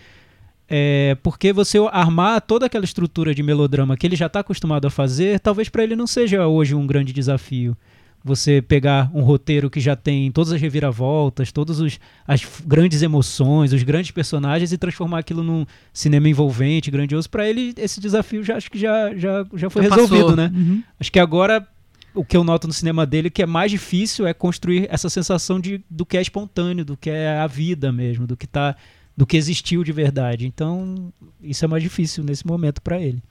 [0.67, 4.89] É, porque você armar toda aquela estrutura de melodrama que ele já está acostumado a
[4.89, 7.77] fazer, talvez para ele não seja hoje um grande desafio.
[8.25, 13.73] Você pegar um roteiro que já tem todas as reviravoltas, todas os- as grandes emoções,
[13.73, 18.55] os grandes personagens e transformar aquilo num cinema envolvente, grandioso, para ele esse desafio já
[18.55, 20.35] acho que já, já, já foi Já resolvido, passou.
[20.37, 20.51] né?
[20.55, 20.81] Uhum.
[20.97, 21.67] Acho que agora
[22.15, 25.59] o que eu noto no cinema dele que é mais difícil é construir essa sensação
[25.59, 28.73] de, do que é espontâneo, do que é a vida mesmo, do que tá,
[29.17, 30.47] do que existiu de verdade.
[30.47, 33.21] Então, isso é mais difícil nesse momento para ele.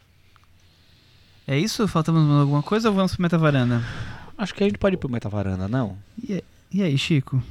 [1.47, 1.89] É isso?
[1.89, 3.83] Faltamos alguma coisa ou vamos pro Metavaranda?
[4.37, 5.97] Acho que a gente pode ir pro Metavaranda, não?
[6.29, 6.43] E,
[6.73, 7.43] e aí, Chico?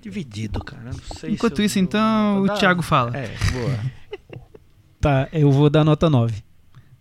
[0.00, 0.82] Dividido, cara.
[0.84, 3.16] Não sei Enquanto se eu- isso, então, o Thiago fala.
[3.16, 3.78] É, boa.
[5.00, 6.44] Tá, eu vou dar nota 9.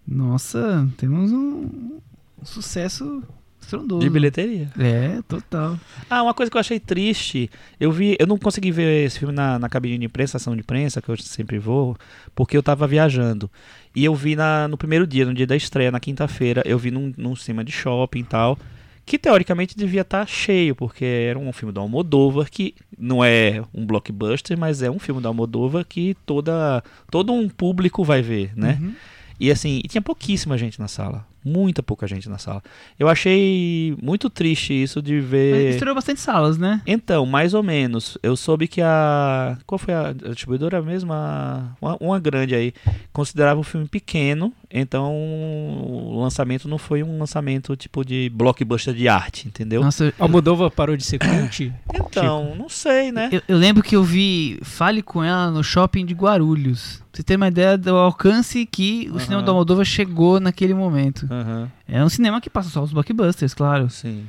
[0.07, 1.99] Nossa, temos um,
[2.41, 3.21] um sucesso
[3.61, 4.01] estrondoso.
[4.01, 4.71] De bilheteria.
[4.79, 5.79] É, total.
[6.09, 7.47] Ah, uma coisa que eu achei triste,
[7.79, 10.61] eu vi, eu não consegui ver esse filme na, na cabine de imprensa, ação de
[10.61, 11.95] imprensa, que eu sempre vou,
[12.33, 13.47] porque eu tava viajando.
[13.95, 16.91] E eu vi na, no primeiro dia, no dia da estreia, na quinta-feira, eu vi
[16.91, 18.58] num, num cinema de shopping e tal,
[19.06, 23.86] que teoricamente devia estar cheio, porque era um filme do Almodóvar, que não é um
[23.86, 28.77] blockbuster, mas é um filme do Almodóvar que toda, todo um público vai ver, né?
[28.82, 28.93] Uhum.
[29.39, 31.25] E assim, e tinha pouquíssima gente na sala.
[31.43, 32.62] Muita pouca gente na sala.
[32.99, 35.69] Eu achei muito triste isso de Mas ver.
[35.71, 36.82] estreou bastante salas, né?
[36.86, 38.17] Então, mais ou menos.
[38.21, 39.58] Eu soube que a.
[39.65, 41.12] Qual foi a distribuidora mesmo?
[41.13, 42.73] A- Uma, uma grande aí.
[43.12, 49.08] Considerava o filme pequeno, então o lançamento não foi um lançamento tipo de blockbuster de
[49.08, 49.82] arte, entendeu?
[49.82, 51.73] Nossa, eu, Almodóvar parou de ser cult?
[52.12, 53.30] Então, não sei, né?
[53.32, 56.97] eu- eu lembro que eu vi Fale com ela no shopping de Guarulhos.
[57.12, 59.19] Pra você ter uma ideia do alcance que o Aham.
[59.19, 61.25] cinema do Moldova chegou naquele momento.
[61.31, 63.89] Aham, É um cinema que passa só os blockbusters, claro.
[63.89, 64.23] sim.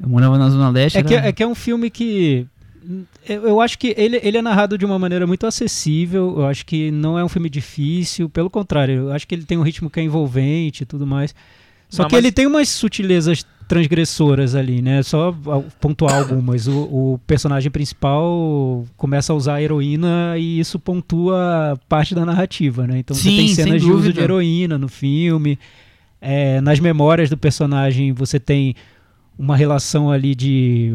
[0.00, 0.96] Eu morava na Zona Leste.
[0.98, 2.46] É que, era- é que é um filme que.
[3.28, 6.34] Eu, eu acho que ele, ele é narrado de uma maneira muito acessível.
[6.38, 8.28] Eu acho que não é um filme difícil.
[8.30, 11.34] Pelo contrário, eu acho que ele tem um ritmo que é envolvente e tudo mais.
[11.88, 15.02] Só Não, que mas- ele tem umas sutilezas transgressoras ali, né?
[15.02, 15.34] Só
[15.80, 16.66] pontuar algumas.
[16.68, 16.78] O,
[17.14, 22.98] o personagem principal começa a usar a heroína e isso pontua parte da narrativa, né?
[23.00, 25.58] Então você Sim, tem sem cenas de uso de heroína no filme.
[26.20, 28.74] É, nas memórias do personagem você tem
[29.38, 30.90] uma relação ali de,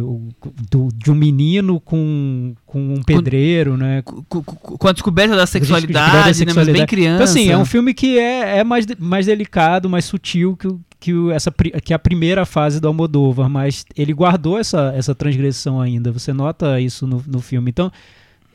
[0.70, 4.02] do- de um menino com, com um pedreiro, né?
[4.02, 6.24] Com, com- com a descoberta da descoberta da sexualidade, né?
[6.26, 6.88] Mas bem sexualidade.
[6.88, 7.14] criança.
[7.16, 10.68] Então, assim, é um filme que é, é mais, mais delicado, mais sutil que,
[11.00, 11.50] que, essa,
[11.82, 16.12] que a primeira fase do Almodóvar, mas ele guardou essa, essa transgressão ainda.
[16.12, 17.70] Você nota isso no, no filme.
[17.70, 17.90] Então,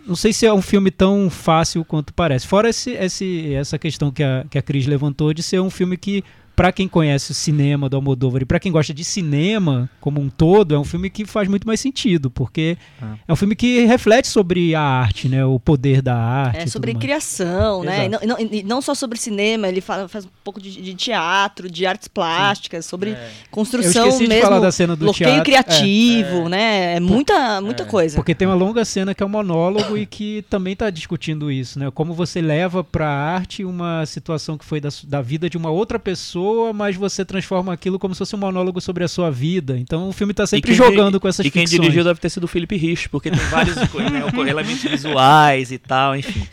[0.07, 2.47] não sei se é um filme tão fácil quanto parece.
[2.47, 5.97] Fora esse, esse, essa questão que a, que a Cris levantou de ser um filme
[5.97, 6.23] que,
[6.59, 10.29] para quem conhece o cinema do Almodóvar e para quem gosta de cinema como um
[10.29, 13.15] todo, é um filme que faz muito mais sentido, porque Ah.
[13.29, 15.45] é um filme que reflete sobre a arte, né?
[15.45, 16.63] O poder da arte.
[16.63, 17.01] É sobre mais.
[17.05, 18.07] criação, né?
[18.07, 20.83] E não, e não, e não só sobre cinema, ele fala, faz um pouco de,
[20.83, 23.13] de teatro, de artes plásticas, sobre É.
[23.13, 25.45] Eu construção esqueci de mesmo, falar da cena do bloqueio teatro.
[25.45, 26.97] criativo, né?
[26.97, 27.87] É muita, muita É.
[27.87, 28.17] coisa.
[28.17, 31.79] Porque tem uma longa cena que é um monólogo e que também está discutindo isso,
[31.79, 31.89] né?
[31.93, 35.71] Como você leva para a arte uma situação que foi da, da vida de uma
[35.71, 39.79] outra pessoa, mas você transforma aquilo como se fosse um monólogo sobre a sua vida.
[39.79, 41.81] Então o filme está sempre jogando com essas E quem ficções.
[41.81, 45.79] dirigiu deve ter sido o Felipe Rich, porque tem vários coisas, né, elementos visuais e
[45.79, 46.47] tal, enfim.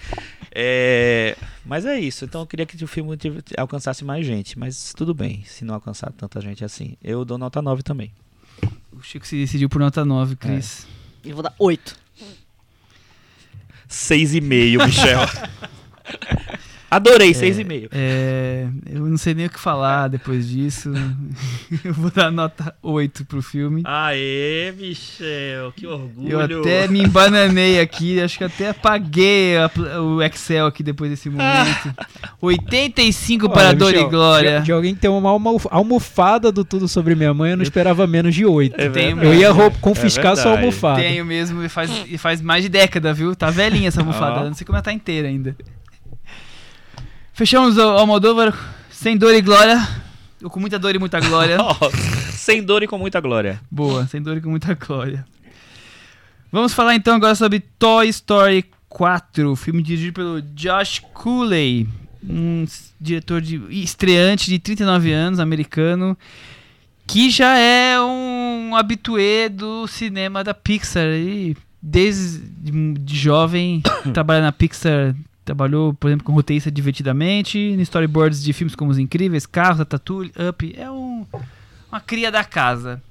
[0.58, 2.24] É, mas é isso.
[2.26, 3.18] Então eu queria que o filme
[3.58, 4.58] alcançasse mais gente.
[4.58, 6.96] Mas tudo bem, se não alcançar tanta gente assim.
[7.04, 8.12] Eu dou nota 9 também.
[8.92, 10.88] O Chico se decidiu por nota 9, Cris.
[11.24, 11.98] Eu vou dar oito.
[13.90, 15.20] 6,5, Michel.
[16.96, 17.90] Adorei, 6,5.
[17.92, 20.92] É, eu não sei nem o que falar depois disso.
[21.84, 23.82] eu vou dar nota 8 pro filme.
[23.86, 26.30] Aê, Michel, que orgulho.
[26.30, 29.70] Eu até me embananei aqui, acho que até apaguei a
[30.02, 31.94] o Excel aqui depois desse momento.
[32.42, 34.60] 85 para Olha, Dor e Michel, Glória.
[34.60, 37.64] De, de alguém que tem uma almo- almofada do Tudo Sobre Minha Mãe, eu não
[37.64, 38.80] esperava menos de 8.
[38.80, 39.26] É verdade.
[39.28, 40.60] eu ia rou- confiscar sua verdade.
[40.66, 41.02] almofada.
[41.02, 43.36] Tenho mesmo, e faz, e faz mais de década, viu?
[43.36, 45.56] Tá velhinha essa almofada, não sei como ela tá inteira ainda.
[47.36, 48.58] Fechamos o Almodóvar
[48.90, 49.86] sem dor e glória.
[50.42, 51.58] Ou com muita dor e muita glória.
[52.32, 53.60] Sem dor e com muita glória.
[53.70, 55.26] Boa, sem dor e com muita glória.
[56.50, 61.90] Vamos falar então agora sobre Toy Story 4, filme dirigido pelo Josh Cooley,
[62.24, 62.66] um
[63.02, 66.18] diretor de estreante de 39 anos, americano,
[67.06, 73.82] que já é um habituê do cinema da Pixar e desde de, de jovem
[74.14, 75.14] trabalha na Pixar,
[75.46, 80.34] trabalhou, por exemplo, com roteirista divertidamente, em storyboards de filmes como Os Incríveis, Carros, Ratatouille,
[80.50, 81.26] Up, é um
[81.92, 83.02] uma cria da casa.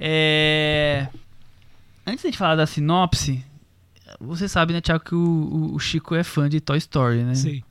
[0.00, 1.06] É...
[2.06, 3.44] Antes de a gente falar da sinopse,
[4.20, 7.34] você sabe, né, Thiago, que o, o- o Chico é fã de Toy Story, né?
[7.34, 7.62] Sim.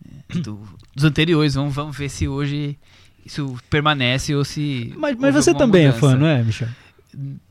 [0.42, 0.60] Do-
[0.96, 1.54] dos anteriores.
[1.56, 2.78] Vamos, vamos ver se hoje
[3.26, 4.94] isso permanece ou se.
[4.98, 6.00] Mas, mas você também é mudança.
[6.12, 6.68] fã, não é, Michel?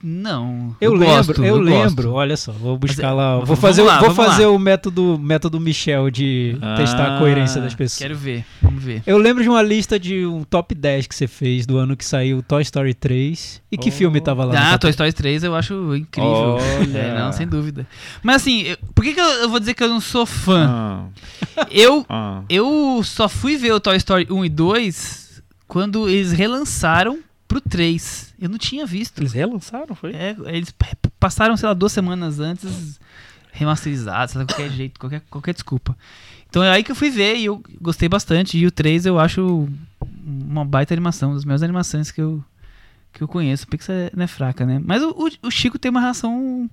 [0.02, 0.74] Não.
[0.80, 1.70] Eu, gosto, lembro, eu, gosto.
[1.70, 2.12] lembro.
[2.12, 3.38] Olha só, vou buscar Mas, lá.
[3.40, 4.52] é, Vou fazer, lá, vou fazer lá.
[4.52, 7.98] o método, método Michel de testar a Ah, coerência das pessoas.
[7.98, 8.44] Quero ver.
[8.60, 9.02] Vamos ver.
[9.06, 12.04] Eu lembro de uma lista de um top 10 que você fez do ano que
[12.04, 13.62] saiu Toy Story 3.
[13.70, 13.92] E que Oh.
[13.92, 14.72] filme tava lá?
[14.72, 16.58] Ah, Toy Story 3 eu acho incrível.
[16.58, 16.98] Olha.
[16.98, 17.86] É, não, sem dúvida.
[18.22, 20.66] Mas assim, eu- por que, que eu, eu vou dizer que eu não sou fã?
[20.68, 21.04] Ah,
[21.70, 22.42] Eu ah.
[22.48, 27.18] Eu só fui ver o Toy Story 1 e 2 quando eles relançaram
[27.52, 28.34] pro 3.
[28.40, 29.18] Eu não tinha visto.
[29.18, 30.12] Eles relançaram, foi?
[30.14, 30.74] É, eles
[31.20, 32.98] passaram, sei lá, duas semanas antes.
[33.52, 35.96] remasterizado, sabe, qualquer jeito, qualquer, qualquer desculpa.
[36.48, 38.56] Então é aí que eu fui ver e eu gostei bastante.
[38.58, 39.68] E o 3 eu acho
[40.24, 42.42] uma baita animação, uma das melhores animações que eu,
[43.12, 43.64] que eu conheço.
[43.64, 44.80] O Pixar não é fraca, né?
[44.82, 46.68] Mas o, o, o Chico tem uma relação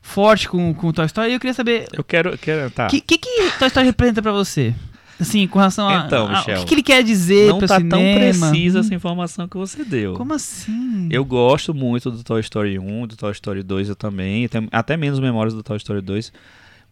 [0.00, 2.30] forte com, com o Toy Story e eu queria saber Eu quero.
[2.30, 2.86] eu quero tá.
[2.86, 4.74] o que, que, que Toy Story representa pra você?
[5.18, 6.04] Assim, com relação a.
[6.06, 7.88] Então, a- Michel, o que, que ele quer dizer Não tá cinema?
[7.90, 10.14] tão precisa Hum, essa informação que você deu.
[10.14, 11.08] Como assim?
[11.10, 14.48] Eu gosto muito do Toy Story 1, do Toy Story 2 eu também.
[14.70, 16.32] Até menos memórias do Toy Story 2.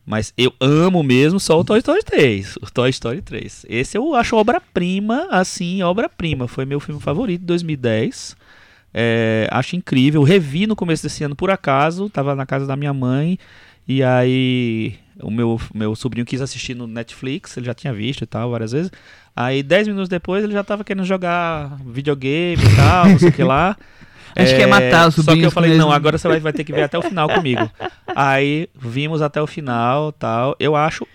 [0.07, 2.57] Mas eu amo mesmo só o Toy Story 3.
[2.57, 3.65] O Toy Story 3.
[3.69, 6.47] Esse eu acho obra-prima, assim, obra-prima.
[6.49, 8.37] Foi meu filme favorito de 2010.
[8.93, 10.23] É, acho incrível.
[10.23, 12.09] Revi no começo desse ano por acaso.
[12.11, 13.39] Tava na casa da minha mãe.
[13.89, 17.57] E aí o meu, meu sobrinho quis assistir no Netflix.
[17.57, 18.91] Ele já tinha visto e tal várias vezes.
[19.35, 23.33] Aí 10 minutos depois ele já tava querendo jogar videogame e tal, não sei o
[23.33, 23.77] que lá.
[24.37, 26.53] A gente quer matar os Só que eu falei, quando não, agora você vai, vai
[26.53, 27.71] ter que ver até o final comigo.
[28.17, 30.57] Aí vimos até o final tal.
[30.59, 31.07] Eu acho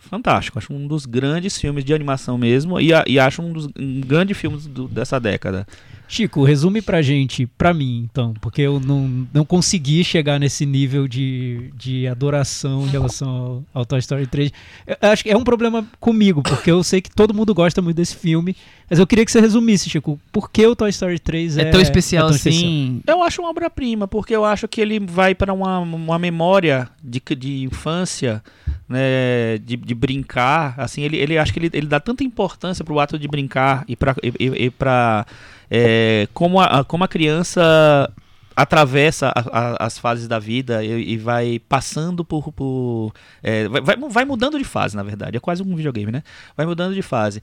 [0.00, 0.58] fantástico.
[0.58, 2.80] Acho um dos grandes filmes de animação mesmo.
[2.80, 5.66] E, e acho um dos um grande filmes dessa década.
[6.06, 11.08] Chico, resume pra gente, pra mim, então, porque eu não, não consegui chegar nesse nível
[11.08, 14.52] de, de adoração em relação ao, ao Toy Story 3.
[14.86, 17.96] Eu acho que é um problema comigo, porque eu sei que todo mundo gosta muito
[17.96, 18.54] desse filme,
[18.88, 21.64] mas eu queria que você resumisse, Chico, por que o Toy Story 3 é, É
[21.70, 23.00] tão especial é tão assim.
[23.06, 27.20] Eu acho uma obra-prima, porque eu acho que ele vai para uma, uma memória de,
[27.34, 28.42] de infância,
[28.88, 30.74] né, de, de brincar.
[30.76, 33.84] Assim, ele, ele acho que ele, ele dá tanta importância para o ato de brincar
[33.88, 35.26] e para e, e, e pra,
[35.70, 38.10] é, como, a, como a criança
[38.56, 43.12] atravessa a- a- as fases da vida e, e vai passando por, por
[43.42, 46.22] é, vai, vai, mudando de fase na verdade é quase um videogame né
[46.56, 47.42] vai mudando de fase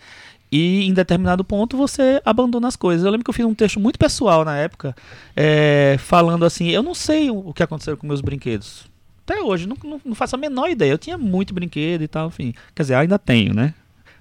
[0.52, 3.06] e em determinado ponto você abandona as coisas.
[3.06, 4.94] Eu lembro que eu fiz um texto muito pessoal na época,
[5.34, 8.86] é, falando assim: eu não sei o que aconteceu com meus brinquedos.
[9.26, 10.92] Até hoje, não, não, não faço a menor ideia.
[10.92, 12.54] Eu tinha muito brinquedo e tal, enfim.
[12.76, 13.74] Quer dizer, ainda tenho, né?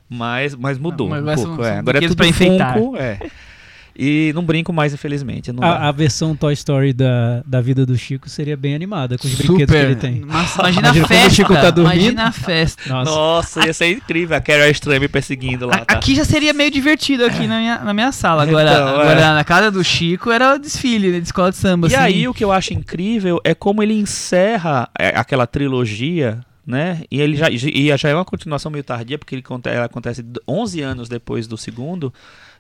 [0.09, 1.65] Mas, mas mudou Mas um pouco.
[1.65, 1.79] é.
[1.79, 2.25] Agora é tudo.
[2.75, 3.19] Funko, é.
[4.03, 5.51] E não brinco mais, infelizmente.
[5.61, 9.33] A, a versão Toy Story da, da vida do Chico seria bem animada com os
[9.35, 9.47] Super.
[9.47, 10.21] brinquedos que ele tem.
[10.21, 11.31] Nossa, imagina, Imagina a quando o festa.
[11.35, 11.95] Chico tá dormindo.
[11.97, 12.83] Imagina a festa.
[12.89, 15.75] Nossa, Nossa, ia ser incrível a Carol Estranha me perseguindo lá.
[15.75, 15.95] A- Tá?
[15.97, 18.45] Aqui já seria meio divertido aqui na minha, na minha sala.
[18.45, 19.35] Agora, Então, agora é.
[19.35, 21.87] na casa do Chico era o desfile né, de escola de samba.
[21.89, 22.03] E assim.
[22.05, 27.03] aí o que eu acho incrível é como ele encerra é, aquela trilogia, né?
[27.11, 30.81] E ele já, e já é uma continuação meio tardia, porque ele, ela acontece 11
[30.81, 32.13] anos depois do segundo,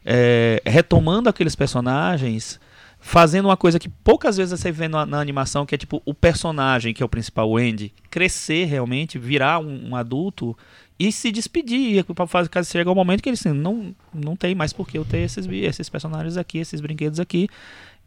[0.04, 2.60] é, retomando aqueles personagens,
[2.98, 6.14] fazendo uma coisa que poucas vezes você vê na, na animação, que é tipo o
[6.14, 10.56] personagem, que é o principal, o Andy, crescer realmente, virar um, um adulto
[10.98, 12.04] e se despedir.
[12.04, 14.98] Para fazer caso chegar o momento que ele assim, não, não tem mais por que
[14.98, 17.48] eu ter esses, esses personagens aqui, esses brinquedos aqui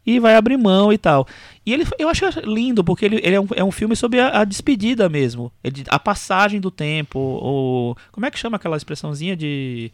[0.06, 1.26] e vai abrir mão e tal.
[1.64, 4.40] E ele, eu acho lindo, porque ele, ele é, um, é um filme sobre a,
[4.40, 5.50] a despedida mesmo.
[5.62, 7.18] Ele- a passagem do tempo.
[7.18, 9.90] Ou, como é que chama aquela expressãozinha de.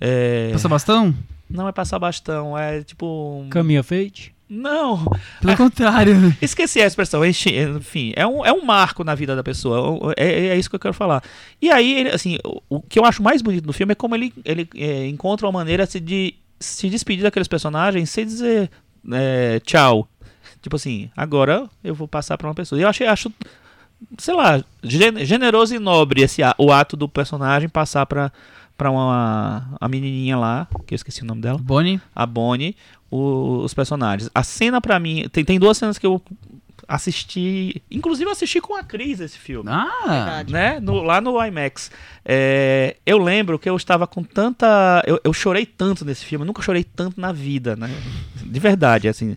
[0.00, 1.14] É, Passa bastão?
[1.48, 3.44] não é passar bastão, é tipo.
[3.50, 4.34] Caminho Fate.
[4.48, 5.04] Não,
[5.40, 6.14] Pelo contrário.
[6.42, 7.24] esqueci a expressão.
[7.24, 10.12] Enfim, é um, é um marco na vida da pessoa.
[10.16, 11.22] É, é isso que eu quero falar.
[11.62, 14.16] E aí, ele, assim, o, o que eu acho mais bonito no filme é como
[14.16, 18.68] ele, ele é, encontra uma maneira de, se despedir daqueles personagens sem dizer
[19.12, 20.08] é, tchau.
[20.60, 22.76] Tipo assim, agora eu vou passar pra uma pessoa.
[22.78, 23.32] E eu achei, acho,
[24.18, 28.32] sei lá, gen- generoso e nobre esse, o ato do personagem passar pra,
[28.80, 32.00] pra uma a menininha lá, que eu esqueci o nome dela Bonnie.
[32.16, 32.74] a Bonnie,
[33.10, 34.30] o- os personagens.
[34.34, 36.22] A cena pra mim, tem, tem duas cenas que eu
[36.88, 39.68] assisti, inclusive eu assisti com a Cris esse filme.
[39.70, 40.52] Ah, Verdade.
[40.52, 40.80] Né?
[40.80, 41.90] No- lá no IMAX.
[42.24, 45.02] É, eu lembro que eu estava com tanta.
[45.06, 47.90] Eu, eu chorei tanto nesse filme, eu nunca chorei tanto na vida, né?
[48.42, 49.36] De verdade, assim.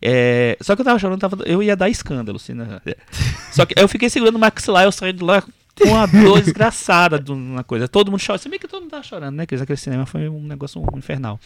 [0.00, 2.80] É, só que eu tava chorando, tava- eu ia dar escândalo, assim, né?
[3.52, 5.42] Só que eu fiquei segurando o maxilar, eu saí de lá
[5.86, 7.88] uma dor desgraçada de uma coisa.
[7.88, 8.38] Todo mundo chora.
[8.38, 9.46] Se bem que todo mundo tava chorando, né?
[9.46, 11.38] Que aquele cinema foi um negócio infernal.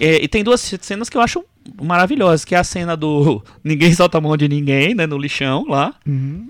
[0.00, 1.44] É, e tem duas cenas que eu acho
[1.80, 5.06] maravilhosas, que é a cena do ninguém solta a mão de ninguém, né?
[5.06, 5.94] No lixão lá,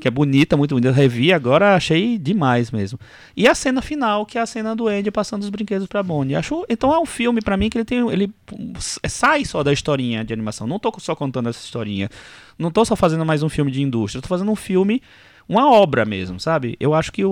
[0.01, 0.89] que é bonita, muito bonita.
[0.89, 2.99] Eu revi agora, achei demais mesmo.
[3.37, 6.35] E a cena final, que é a cena do Andy passando os brinquedos pra Bonnie.
[6.35, 8.31] Acho, então é um filme pra mim que ele tem, ele
[8.89, 10.67] sai só da historinha de animação.
[10.67, 12.09] Não tô só contando essa historinha.
[12.59, 14.23] Não tô só fazendo mais um filme de indústria.
[14.23, 15.03] Tô fazendo um filme
[15.49, 16.77] uma obra mesmo, sabe?
[16.81, 17.31] Eu acho que o,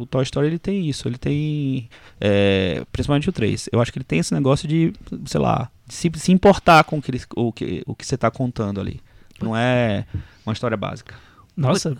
[0.00, 1.88] o- Toy Story ele tem isso, ele tem.
[2.20, 3.68] é, principalmente o 3.
[3.72, 4.92] Eu acho que ele tem esse negócio de,
[5.26, 8.16] sei lá, de se, se importar com o que, ele- o que, o que você
[8.16, 9.00] tá contando ali.
[9.40, 10.04] Não é
[10.46, 11.14] uma história básica.
[11.56, 11.96] Nossa,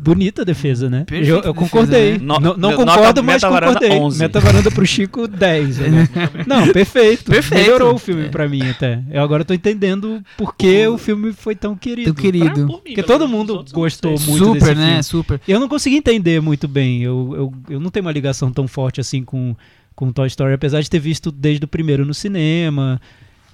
[0.00, 1.04] bonita a defesa, né?
[1.04, 2.12] Perfeita Eu, eu defesa, concordei.
[2.12, 2.18] né?
[2.20, 3.90] No- não concordo, mas concordei.
[3.92, 4.18] 11.
[4.18, 5.78] Meta varanda pro Chico 10.
[5.78, 6.08] né?
[6.46, 7.30] Não, perfeito.
[7.30, 7.62] Perfeito.
[7.62, 9.02] Melhorou o filme pra mim até.
[9.10, 12.14] Eu agora tô entendendo por que o filme foi tão querido.
[12.14, 12.66] Teu querido.
[12.66, 14.86] Porque todo mundo gostou muito Super, desse né?
[14.88, 15.02] filme.
[15.02, 15.40] Super.
[15.48, 17.02] Eu não consegui entender muito bem.
[17.02, 17.34] Eu,
[17.68, 19.54] eu, eu não tenho uma ligação tão forte assim com,
[19.94, 23.00] com Toy Story, apesar de ter visto desde o primeiro no cinema.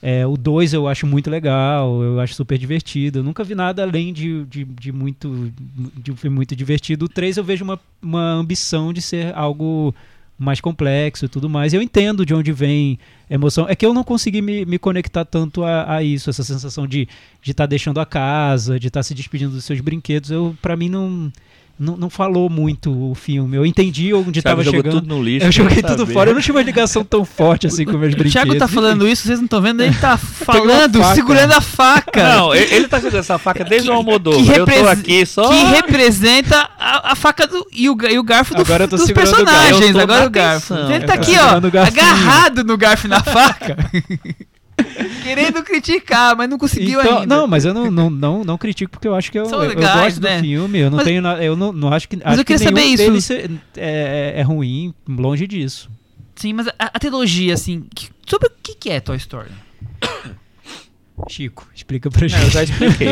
[0.07, 3.20] É, o 2 eu acho muito legal, eu acho super divertido.
[3.20, 5.50] Eu nunca vi nada além de, de, de muito
[5.96, 7.07] de um filme muito divertido.
[7.07, 9.94] O 3 eu vejo uma, uma ambição de ser algo
[10.38, 11.72] mais complexo e tudo mais.
[11.72, 12.98] Eu entendo de onde vem
[13.30, 13.66] emoção.
[13.66, 17.09] É que eu não consegui me, me conectar tanto a, a isso, essa sensação de
[17.42, 20.30] estar deixando a casa, de estar se despedindo dos seus brinquedos.
[20.30, 21.32] Eu, para mim, não,
[21.79, 23.57] não, não falou muito o filme.
[23.57, 24.91] Eu entendi onde estava chegando.
[25.01, 25.47] tudo no lixo.
[25.47, 26.12] eu joguei tudo saber.
[26.12, 26.31] fora.
[26.31, 28.33] Eu não tinha uma ligação tão forte assim com meus O brinquedos.
[28.33, 29.83] Thiago tá falando isso, vocês não estão vendo?
[29.83, 32.22] Ele tá falando, segurando a faca.
[32.37, 34.45] Não, ele, ele tá segurando essa faca desde o Almodóvar.
[34.45, 35.49] que Eu tô aqui só...
[35.49, 38.97] Que representa a, a faca do, e, o, e o garfo do- Agora eu tô
[38.97, 39.55] dos segurando o garfo.
[39.55, 39.89] personagens.
[39.89, 40.75] Eu tô Agora o garfo.
[40.75, 40.95] atenção.
[40.95, 43.77] Ele tá aqui, ó, o agarrado no garfo e na faca.
[45.22, 47.35] Querendo criticar, mas não conseguiu Então, ainda.
[47.37, 50.03] não, mas eu não, não, não, não critico porque eu acho que eu, legais, eu
[50.05, 50.37] gosto né?
[50.37, 50.79] do filme.
[50.79, 52.83] Eu não Mas- tenho, eu não, não acho que Mas acho eu queria que saber
[52.83, 53.33] isso.
[53.33, 55.91] é, é, é ruim, longe disso.
[56.37, 59.51] Sim, mas a, a trilogia, assim, que- sobre o que, que é Toy Story?
[61.31, 62.43] Chico, explica pra Não, gente.
[62.45, 63.09] eu já expliquei.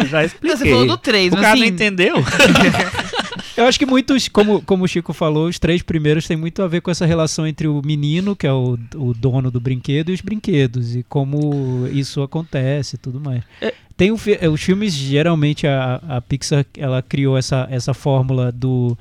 [0.00, 0.56] Eu já expliquei.
[0.56, 1.62] Você falou do 3, O mas cara assim...
[1.62, 2.16] não entendeu.
[3.56, 6.66] Eu acho que muitos, como, como o Chico falou, os três primeiros têm muito a
[6.66, 10.14] ver com essa relação entre o menino, que é o, o dono do brinquedo, e
[10.14, 13.42] os brinquedos, e como isso acontece e tudo mais.
[13.60, 13.72] É.
[13.96, 18.98] Tem o fi- os filmes, geralmente, a, a Pixar ela criou essa, essa fórmula do,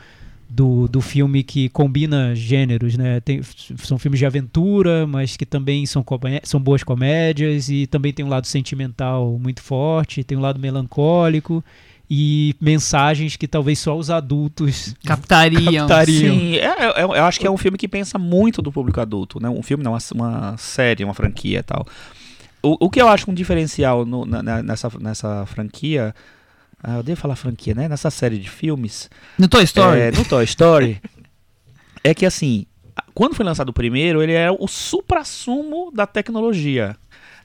[0.48, 3.20] do, do filme que combina gêneros, né?
[3.22, 3.42] Tem,
[3.80, 6.06] são filmes de aventura, mas que também são,
[6.44, 11.64] são boas comédias, e também tem um lado sentimental muito forte, tem um lado melancólico,
[12.16, 15.88] e mensagens que talvez só os adultos Captariam.
[15.88, 16.36] Captariam.
[16.36, 16.66] Sim, é,
[17.00, 19.50] é- eu acho que é um filme que pensa muito do público adulto, né?
[19.50, 21.84] Um filme não, uma, uma série, uma franquia e tal.
[22.62, 26.14] O, o que eu acho um diferencial no- na- nessa, nessa franquia,
[26.84, 27.90] ah, eu devo falar franquia, né?
[27.90, 29.10] Nessa série de filmes,
[29.40, 30.00] No Toy Story?
[30.00, 31.02] é, no Toy Story,
[32.04, 32.68] é que assim,
[33.16, 36.96] quando foi lançado o primeiro, ele era o supra-sumo da tecnologia.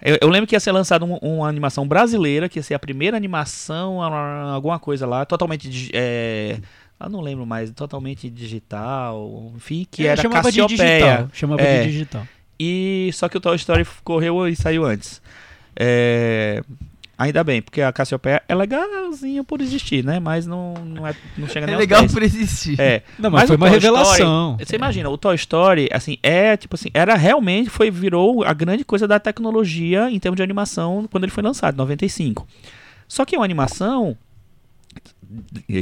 [0.03, 2.79] Eu, eu lembro que ia ser lançada um- uma animação brasileira, que ia ser a
[2.79, 5.91] primeira animação, alguma coisa lá, totalmente.
[5.93, 6.59] É,
[7.01, 10.99] eu não lembro mais, totalmente digital, enfim, que É, era chamava de Cassiopeia.
[10.99, 11.31] digital.
[11.33, 11.83] Chamava É.
[11.85, 12.27] de digital.
[12.61, 15.21] E só que o Toy Story correu e saiu antes.
[15.77, 16.63] É,
[17.19, 20.21] ainda bem, porque a Cassiopeia é legalzinha por existir, né?
[20.21, 22.13] Mas não, não, é, não chega nem É aos legal 10.
[22.13, 22.81] por existir.
[22.81, 24.57] É, Não, mas, Mas foi uma Toy revelação.
[24.59, 28.85] você imagina, o Toy Story, assim, é tipo assim, era realmente, foi, virou a grande
[28.85, 32.47] coisa da tecnologia em termos de animação quando ele foi lançado, em 95.
[33.09, 34.17] Só que é uma animação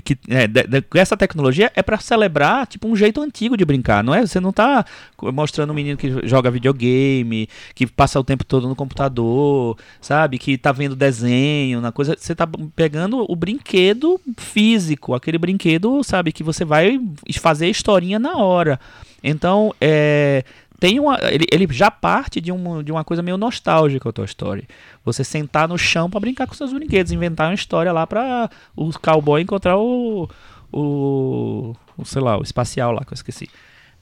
[0.04, 4.02] que é, de- de- essa tecnologia é pra celebrar tipo um jeito antigo de brincar,
[4.02, 4.26] não é?
[4.26, 4.84] Você não tá
[5.32, 10.38] mostrando um menino que joga videogame, que passa o tempo todo no computador, sabe?
[10.38, 16.32] Que tá vendo desenho, na coisa, você tá pegando o brinquedo físico, aquele brinquedo, sabe,
[16.32, 17.00] que você vai
[17.38, 18.80] fazer historinha na hora.
[19.22, 20.44] Então, é
[20.78, 24.26] tem uma, ele, ele já parte de uma, de uma coisa meio nostálgica o Toy
[24.26, 24.68] Story.
[25.04, 28.90] Você sentar no chão pra brincar com seus brinquedos, inventar uma história lá pra o
[28.98, 30.28] cowboy encontrar o,
[30.72, 33.48] o, o sei lá, o espacial lá que eu esqueci.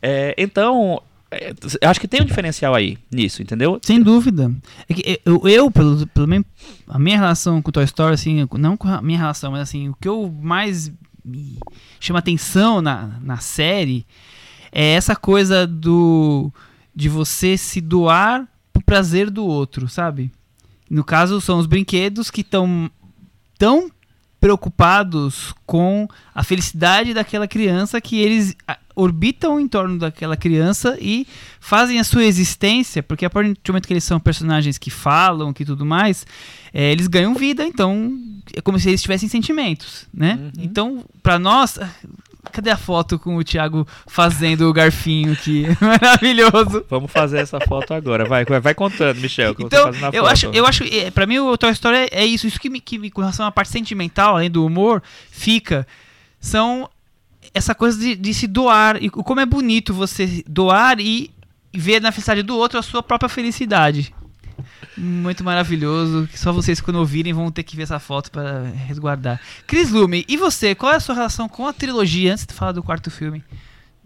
[0.03, 1.01] É, então,
[1.31, 1.53] é,
[1.87, 3.79] acho que tem um diferencial aí nisso, entendeu?
[3.83, 4.53] Sem dúvida.
[4.89, 6.47] É que eu, eu pelo, pelo menos,
[6.89, 9.97] a minha relação com Toy Story, assim, não com a minha relação, mas assim, o
[10.01, 10.93] que eu mais
[11.25, 11.59] me
[12.01, 14.05] chama atenção na, na série
[14.75, 16.53] é essa coisa do
[16.95, 20.31] de você se doar pro prazer do outro, sabe?
[20.91, 22.91] No caso, são os brinquedos que estão
[23.59, 23.91] tão
[24.41, 28.55] preocupados com a felicidade daquela criança que eles
[28.95, 31.27] orbitam em torno daquela criança e
[31.59, 35.53] fazem a sua existência, porque a partir do momento que eles são personagens que falam,
[35.53, 36.27] que tudo mais,
[36.72, 38.16] eh, eles ganham vida, então
[38.55, 40.39] é como se eles tivessem sentimentos, né?
[40.39, 40.62] Uhum.
[40.62, 41.79] Então, pra nós,
[42.53, 45.66] cadê a foto com o Thiago fazendo o garfinho aqui?
[45.80, 46.84] Maravilhoso.
[46.88, 48.24] Vamos fazer essa foto agora.
[48.24, 49.55] Vai, vai, contando, Michel.
[49.59, 52.61] Então, eu acho, eu acho, é, pra mim o Toy Story é, é isso, isso
[52.61, 55.86] que me, que me, com relação à parte sentimental, além do humor, fica,
[56.40, 56.88] são
[57.53, 61.30] essa coisa de, de se doar, e como é bonito você doar e
[61.72, 64.14] ver na felicidade do outro a sua própria felicidade.
[64.96, 69.40] Muito maravilhoso, que só vocês quando ouvirem vão ter que ver essa foto para resguardar.
[69.66, 72.72] Cris Lume, e você, qual é a sua relação com a trilogia, antes de falar
[72.72, 73.42] do quarto filme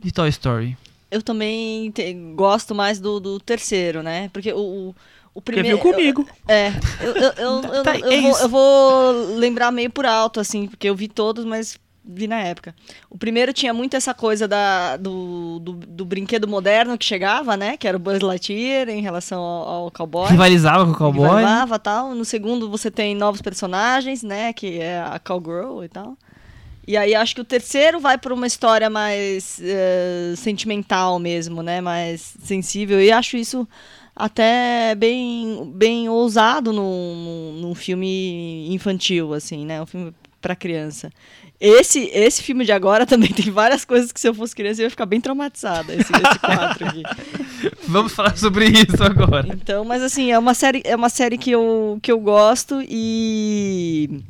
[0.02, 0.76] de Toy Story?
[1.10, 4.28] Eu também te- gosto mais do, do terceiro, né?
[4.32, 4.94] Porque o,
[5.34, 5.78] o, primeiro.
[5.80, 6.28] viu comigo.
[6.46, 6.68] É,
[7.00, 8.42] eu, eu, eu, eu, Tá, eu é vou, isso.
[8.42, 11.78] eu vou lembrar meio por alto, assim, porque eu vi todos, mas
[12.08, 12.74] vi na época.
[13.10, 17.76] O primeiro tinha muito essa coisa da, do, do, do brinquedo moderno que chegava, né?
[17.76, 20.30] Que era o Buzz Lightyear em relação ao, ao cowboy.
[20.30, 21.28] Rivalizava com o cowboy.
[21.28, 22.14] Rivalizava tal.
[22.14, 24.52] No segundo você tem novos personagens, né?
[24.54, 26.16] Que é a cowgirl e tal.
[26.86, 31.82] E aí acho que o terceiro vai para uma história mais eh, sentimental mesmo, né?
[31.82, 32.98] Mais sensível.
[32.98, 33.68] E acho isso
[34.16, 39.82] até bem, bem ousado num, num, num filme infantil, assim, né?
[39.82, 41.12] Um filme para criança.
[41.60, 44.84] Esse, esse filme de agora também tem várias coisas que se eu fosse criança eu
[44.84, 47.02] ia ficar bem traumatizada, esse, esse quadro aqui.
[47.86, 49.48] Vamos falar sobre isso agora.
[49.50, 54.22] Então, mas assim, é uma série, é uma série que eu, que eu gosto e...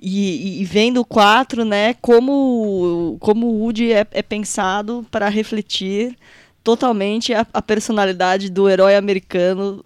[0.00, 6.16] E, e, vendo o 4, né, como, como o Woody é, é pensado para refletir
[6.62, 9.84] totalmente a, a, personalidade do herói americano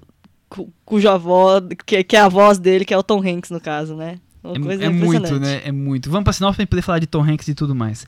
[0.50, 3.58] cu, cuja voz, que, que é a voz dele, que é o Tom Hanks, no
[3.58, 4.18] caso, né?
[4.44, 5.62] É, é muito, né?
[5.64, 6.10] É muito.
[6.10, 8.04] Vamos pra sinopse pra poder falar de Tom Hanks e tudo mais.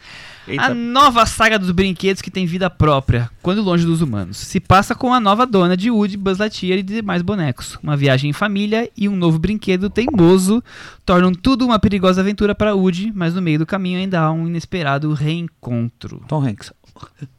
[0.49, 0.65] Eita.
[0.65, 4.97] A nova saga dos brinquedos que tem vida própria, quando longe dos humanos, se passa
[4.97, 7.79] com a nova dona de Woody, Buzz Lightyear e demais bonecos.
[7.81, 10.63] Uma viagem em família e um novo brinquedo teimoso
[11.07, 14.49] tornam tudo uma perigosa aventura para Woody, mas no meio do caminho ainda há um
[14.49, 16.25] inesperado reencontro.
[16.27, 16.73] Tom Hanks.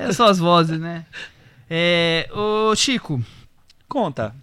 [0.00, 1.06] É só as vozes, né?
[1.70, 3.22] É, ô Chico.
[3.88, 4.34] Conta.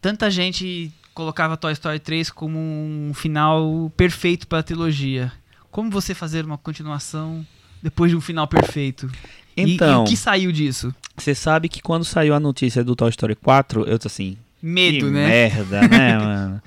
[0.00, 5.32] Tanta gente colocava Toy Story 3 como um final perfeito para a trilogia.
[5.70, 7.46] Como você fazer uma continuação
[7.82, 9.10] depois de um final perfeito?
[9.56, 10.94] Então, e, e então, o que saiu disso?
[11.16, 15.06] Você sabe que quando saiu a notícia do Toy Story 4, eu tô assim, medo,
[15.06, 15.26] que né?
[15.26, 16.62] Merda, né, mano?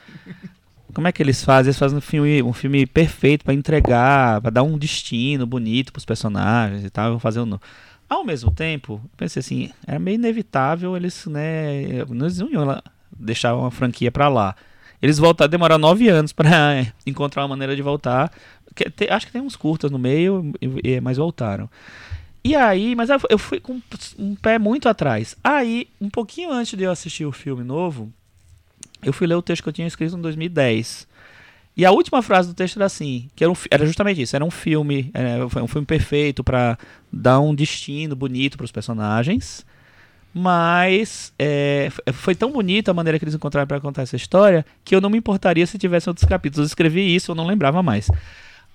[0.93, 1.69] Como é que eles fazem?
[1.69, 6.05] Eles fazem um filme, um filme perfeito para entregar, para dar um destino bonito pros
[6.05, 7.57] personagens e tal, vão fazer um
[8.13, 12.81] ao mesmo tempo, pensei assim, era meio inevitável eles, né, eles não iam
[13.17, 14.55] deixar uma franquia para lá.
[15.01, 18.31] Eles voltaram, demoraram nove anos para encontrar uma maneira de voltar.
[19.09, 20.53] Acho que tem uns curtas no meio,
[21.01, 21.69] mas voltaram.
[22.43, 23.81] E aí, mas eu fui com
[24.19, 25.35] um pé muito atrás.
[25.43, 28.11] Aí, um pouquinho antes de eu assistir o filme novo,
[29.01, 31.07] eu fui ler o texto que eu tinha escrito em 2010.
[31.75, 34.45] E a última frase do texto era assim, que era, um, era justamente isso, era
[34.45, 36.77] um filme, era, foi um filme perfeito para
[37.11, 39.65] dar um destino bonito para os personagens,
[40.33, 44.95] mas é, foi tão bonita a maneira que eles encontraram para contar essa história que
[44.95, 46.65] eu não me importaria se tivesse outros capítulos.
[46.65, 48.09] Eu escrevi isso, eu não lembrava mais.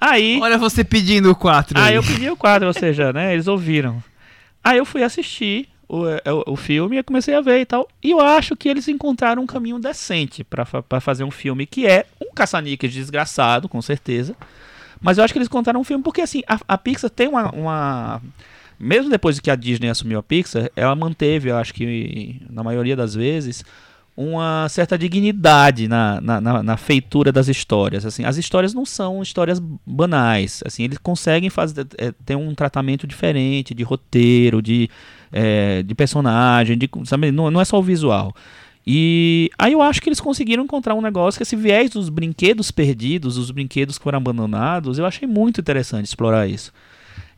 [0.00, 0.38] Aí.
[0.40, 1.76] Olha você pedindo o 4.
[1.78, 3.32] Aí eu pedi o 4, ou seja, né?
[3.32, 4.02] Eles ouviram.
[4.62, 7.88] Aí eu fui assistir o, o, é, o filme e comecei a ver e tal.
[8.00, 12.06] E eu acho que eles encontraram um caminho decente para fazer um filme que é
[12.22, 14.36] um caça-níqueis desgraçado, com certeza.
[15.00, 17.50] Mas eu acho que eles contaram um filme porque assim, a, a Pixar tem uma,
[17.50, 18.22] uma
[18.78, 22.94] mesmo depois que a Disney assumiu a Pixar, ela manteve, eu acho que na maioria
[22.94, 23.64] das vezes,
[24.16, 28.04] uma certa dignidade na, na, na, na, feitura das histórias.
[28.04, 30.60] Assim, as histórias não são histórias banais.
[30.66, 34.90] Assim, eles conseguem fazer é, ter um tratamento diferente de roteiro, de,
[35.30, 38.34] é, de personagem, de, sabe, não, não é só o visual.
[38.84, 42.72] E aí eu acho que eles conseguiram encontrar um negócio que esse viés dos brinquedos
[42.72, 46.72] perdidos, os brinquedos que foram abandonados, eu achei muito interessante explorar isso.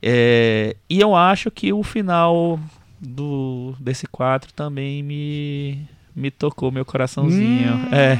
[0.02, 2.58] É, e eu acho que o final
[3.00, 7.74] do desse 4 também me, me tocou meu coraçãozinho.
[7.74, 7.94] Hum.
[7.94, 8.18] É.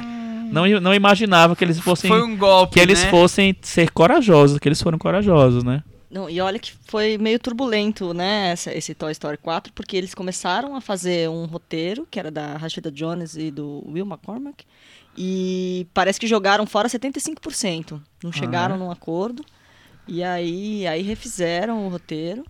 [0.51, 2.11] Não, não imaginava que eles fossem.
[2.11, 2.75] Foi um golpe.
[2.75, 3.11] Que eles né?
[3.11, 5.83] fossem ser corajosos, que eles foram corajosos, né?
[6.11, 10.13] Não, e olha que foi meio turbulento, né, esse, esse, Toy Story 4, porque eles
[10.13, 14.65] começaram a fazer um roteiro, que era da Rashida Jones e do Will McCormack,
[15.17, 18.01] e parece que jogaram fora 75%.
[18.25, 19.45] Não chegaram ah, num acordo.
[20.11, 22.45] E aí, aí refizeram o roteiro.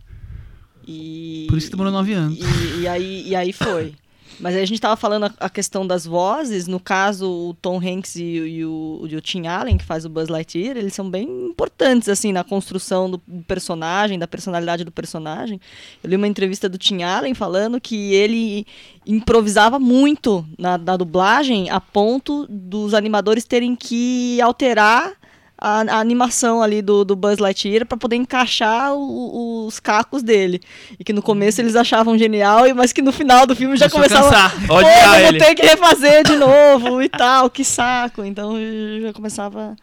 [0.89, 2.39] E, Por isso que demorou nove anos.
[2.39, 3.95] E, e, aí, e aí foi.
[4.41, 6.67] Mas aí a gente estava falando a, a, questão das vozes.
[6.67, 10.09] No caso, o Tom Hanks e, e, o, e o Tim Allen, que faz o
[10.09, 15.61] Buzz Lightyear, eles são bem importantes, assim, na construção do personagem, da personalidade do personagem.
[16.03, 18.67] Eu li uma entrevista do Tim Allen falando que ele
[19.07, 25.20] improvisava muito na, na dublagem a ponto dos animadores terem que alterar
[25.61, 30.61] a, a, animação ali do, do Buzz Lightyear para poder encaixar o, os cacos dele.
[30.99, 34.51] E que no começo eles achavam genial, mas que no final do filme já começava.
[34.67, 38.25] Pô, eu vou ter que refazer de novo e tal, que saco.
[38.25, 38.57] Então
[39.03, 39.77] já começava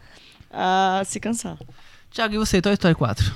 [0.50, 1.56] a se cansar.
[2.10, 3.32] Tiago, e você, Toy Story 4?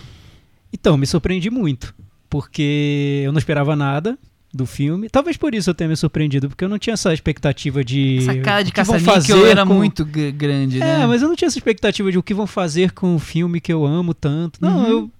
[0.72, 1.94] Então, me surpreendi muito.
[2.28, 4.18] Porque eu não esperava nada
[4.52, 5.08] do filme.
[5.08, 8.18] Talvez por isso eu tenha me surpreendido, porque eu não tinha essa expectativa de.
[8.18, 9.74] Essa cara de caça fazer era com...
[9.74, 11.02] muito grande, né?
[11.02, 13.60] É, mas eu não tinha essa expectativa de o que vão fazer com o filme
[13.60, 14.58] que eu amo tanto.
[14.60, 14.88] Não, uhum.
[14.88, 15.10] eu.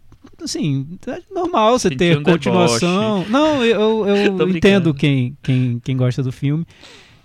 [0.43, 3.21] Assim, é normal você ter um continuação.
[3.21, 3.31] Deboche.
[3.31, 6.67] Não, eu, eu, eu entendo quem, quem, quem gosta do filme.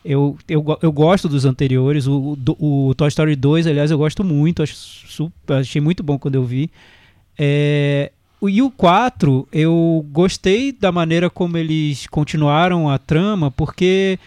[0.05, 2.07] Eu, eu, eu gosto dos anteriores.
[2.07, 4.63] O, do- o Toy Story 2, aliás, eu gosto muito.
[4.63, 6.69] Acho super, achei muito bom quando eu vi.
[7.37, 14.19] É, o- e o 4, eu gostei da maneira como eles continuaram a trama, porque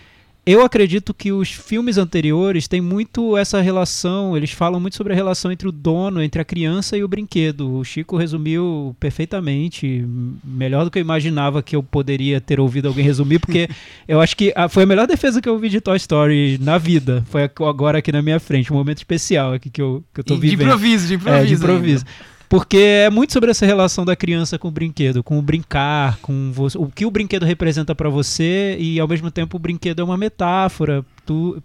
[0.44, 5.16] eu acredito que os filmes anteriores têm muito essa relação, eles falam muito sobre a
[5.16, 7.72] relação entre o dono, entre a criança e o brinquedo.
[7.76, 10.04] O Chico resumiu perfeitamente,
[10.42, 13.68] melhor do que eu imaginava que eu poderia ter ouvido alguém resumir, porque
[14.08, 16.78] eu acho que a- foi a melhor defesa que eu ouvi de Toy Story na
[16.78, 17.22] vida.
[17.28, 20.34] Foi agora aqui na minha frente, um momento especial aqui que eu, que eu tô
[20.34, 20.66] E de vivendo.
[20.66, 21.42] improviso, de improviso.
[21.42, 22.06] É, de ainda.
[22.50, 26.52] Porque é muito sobre essa relação da criança com o brinquedo, com o brincar, com
[26.74, 30.16] o que o brinquedo representa pra você e ao mesmo tempo o brinquedo é uma
[30.16, 31.06] metáfora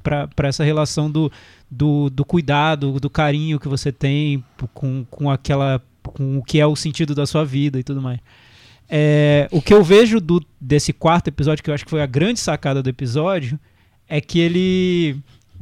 [0.04, 1.32] para essa relação do,
[1.72, 4.44] do, do cuidado, do carinho que você tem
[4.76, 8.20] com, com aquela com o que é o sentido da sua vida e tudo mais.
[8.88, 12.06] É, o que eu vejo do, desse quarto episódio, que eu acho que foi a
[12.06, 13.60] grande sacada do episódio,
[14.08, 15.18] é que ele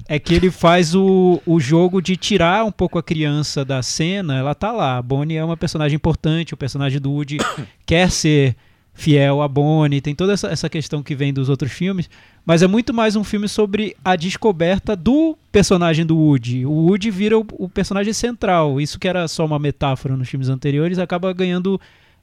[0.07, 4.37] é que ele faz o, o jogo de tirar um pouco a criança da cena.
[4.37, 4.97] Ela tá lá.
[4.97, 7.37] A Bonnie é uma personagem importante, o personagem do Woody
[7.85, 8.55] quer ser
[8.93, 12.07] fiel a Bonnie, tem toda essa, essa questão que vem dos outros filmes,
[12.45, 16.65] mas é muito mais um filme sobre a descoberta do personagem do Woody.
[16.65, 18.79] O Woody vira o, o personagem central.
[18.79, 21.81] Isso que era só uma metáfora nos filmes anteriores acaba ganhando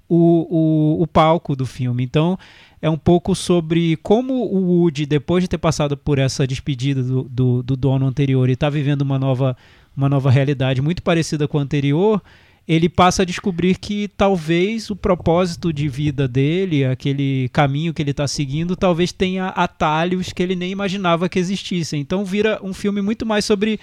[0.08, 2.04] o, o, o palco do filme.
[2.04, 2.38] Então
[2.82, 7.24] é um pouco sobre como o Woody, depois de ter passado por essa despedida do,
[7.24, 9.56] do, do dono anterior e está vivendo uma nova,
[9.96, 12.22] uma nova realidade muito parecida com a anterior,
[12.66, 18.12] ele passa a descobrir que talvez o propósito de vida dele, aquele caminho que ele
[18.12, 22.00] está seguindo, talvez tenha atalhos que ele nem imaginava que existissem.
[22.00, 23.80] Então vira um filme muito mais sobre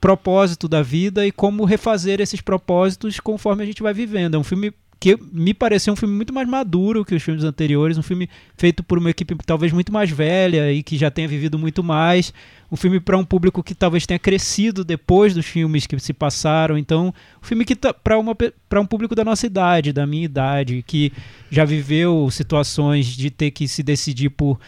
[0.00, 4.34] propósito da vida e como refazer esses propósitos conforme a gente vai vivendo.
[4.34, 7.98] É um filme que me pareceu um filme muito mais maduro que os filmes anteriores,
[7.98, 11.58] um filme feito por uma equipe talvez muito mais velha e que já tenha vivido
[11.58, 12.32] muito mais,
[12.72, 16.78] um filme para um público que talvez tenha crescido depois dos filmes que se passaram,
[16.78, 20.24] então um filme que tá para uma para um público da nossa idade, da minha
[20.24, 21.12] idade, que
[21.50, 24.58] já viveu situações de ter que se decidir por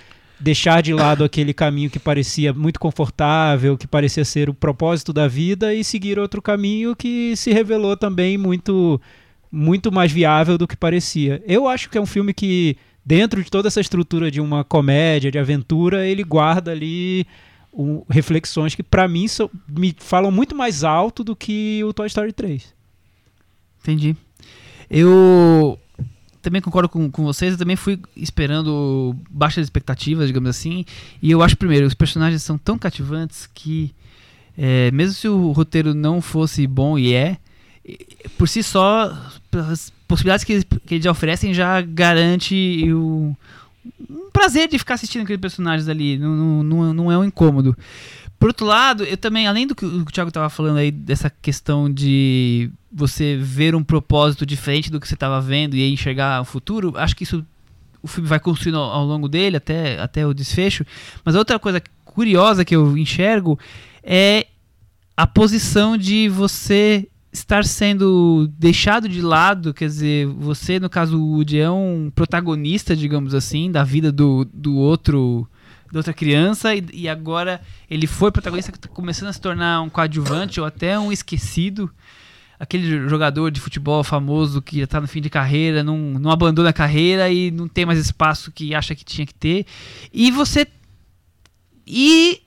[0.41, 5.27] deixar de lado aquele caminho que parecia muito confortável, que parecia ser o propósito da
[5.27, 9.01] vida e seguir outro caminho que se revelou também muito
[9.51, 11.43] muito mais viável do que parecia.
[11.47, 15.31] Eu acho que é um filme que dentro de toda essa estrutura de uma comédia,
[15.31, 17.27] de aventura, ele guarda ali
[17.73, 19.27] um, reflexões que para mim
[19.69, 22.75] me falam muito mais alto do que o Toy Story 3.
[23.81, 24.17] Entendi.
[24.91, 25.79] Eu
[26.43, 30.85] também concordo com, com vocês, eu também fui esperando baixas expectativas, digamos assim.
[31.23, 33.95] E eu acho, primeiro, os personagens são tão cativantes que,
[34.57, 37.37] é, mesmo se o roteiro não fosse bom, e é,
[38.37, 39.15] por si só,
[39.53, 43.37] as possibilidades que eles, que eles oferecem já garante o,
[44.09, 46.19] um prazer de ficar assistindo aqueles personagens ali.
[46.19, 47.77] Não, não, não, é um incômodo.
[48.39, 51.93] Por outro lado, eu também, além do que o Thiago estava falando aí, dessa questão
[51.93, 56.93] de você ver um propósito diferente do que você estava vendo e enxergar o futuro,
[56.97, 57.45] acho que isso
[58.01, 60.85] o filme vai construindo ao, ao longo dele, até, até o desfecho.
[61.25, 63.59] Mas outra coisa curiosa que eu enxergo
[64.05, 64.47] é
[65.17, 71.35] a posição de você estar sendo deixado de lado, quer dizer, você, no caso, o
[71.35, 75.49] Woody é um protagonista, digamos assim, da vida do, do outro
[75.91, 79.81] da outra criança e, e agora ele foi protagonista que tá começando a se tornar
[79.81, 81.91] um coadjuvante ou até um esquecido
[82.59, 86.71] aquele jogador de futebol famoso que já tá no fim de carreira, não, não abandona
[86.71, 89.65] a carreira e não tem mais espaço que acha que tinha que ter.
[90.13, 90.67] E você.
[91.87, 92.43] E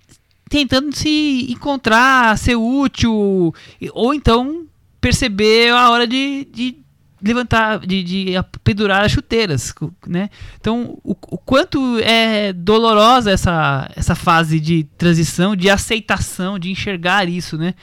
[0.49, 3.55] tentando se encontrar, ser útil,
[3.93, 4.67] ou então
[5.01, 6.77] perceber a hora de, de
[7.21, 8.25] levantar, de, de
[8.63, 9.73] pendurar as chuteiras,
[10.07, 10.29] né?
[10.59, 17.27] Então, o, o quanto é dolorosa essa, essa fase de transição, de aceitação, de enxergar
[17.27, 17.73] isso, né?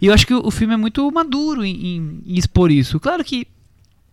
[0.00, 3.00] E eu acho que o, o filme é muito maduro em, em- em expor isso.
[3.00, 3.46] Claro que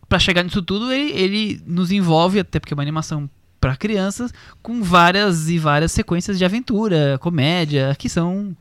[0.07, 3.29] para chegar nisso tudo, ele, ele nos envolve, até porque é uma animação
[3.61, 8.57] para crianças, com várias e várias sequências de aventura, comédia, que são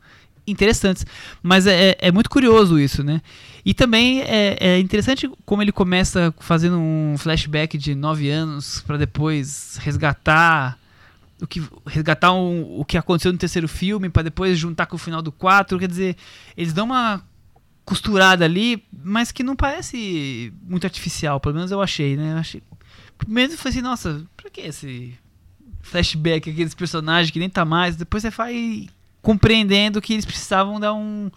[0.47, 1.05] interessantes.
[1.41, 3.21] Mas é, é- é muito curioso isso, né?
[3.63, 8.97] E também é, é interessante como ele começa fazendo um flashback de nove anos para
[8.97, 10.77] depois resgatar
[11.41, 14.99] o que resgatar um- o que aconteceu no terceiro filme para depois juntar com o
[14.99, 16.15] final do 4, quer dizer,
[16.55, 17.23] eles dão uma
[17.83, 22.33] costurada ali, mas que não parece muito artificial, pelo menos eu achei, né?
[22.33, 22.61] Eu achei
[23.17, 25.13] Primeiro eu falei assim, nossa, pra que esse
[25.81, 27.95] flashback, aqueles personagens que nem tá mais?
[27.95, 28.87] Depois você vai
[29.21, 31.29] compreendendo que eles precisavam dar um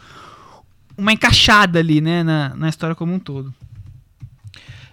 [0.97, 3.53] uma encaixada ali, né, na, na história como um todo.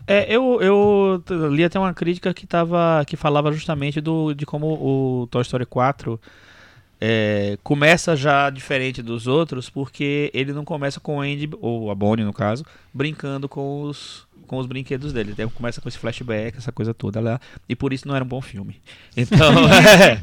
[0.07, 4.67] É, eu, eu li até uma crítica que, tava, que falava justamente do, de como
[4.67, 6.19] o Toy Story 4
[6.99, 11.95] é, começa já diferente dos outros, porque ele não começa com o Andy, ou a
[11.95, 15.33] Bonnie no caso, brincando com os, com os brinquedos dele.
[15.37, 17.39] Ele começa com esse flashback, essa coisa toda lá,
[17.69, 18.75] e por isso não era um bom filme.
[19.15, 20.21] Então, é,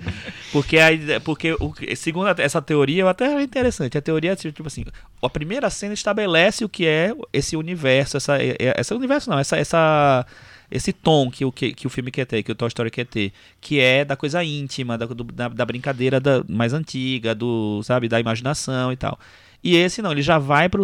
[0.52, 3.96] porque, a, ide- porque o, segundo essa teoria, eu até achei interessante.
[3.96, 4.84] A teoria é tipo assim:
[5.22, 9.38] a primeira cena estabelece o que é esse universo, essa, é- é- esse universo não,
[9.38, 10.26] essa, essa
[10.70, 13.06] esse tom que o, que, que o filme quer ter, que o Toy Story quer
[13.06, 17.82] ter, que é da coisa íntima, da, do- da, da brincadeira da, mais antiga, do,
[17.82, 19.18] sabe, da imaginação e tal.
[19.62, 20.80] E esse não, ele já vai para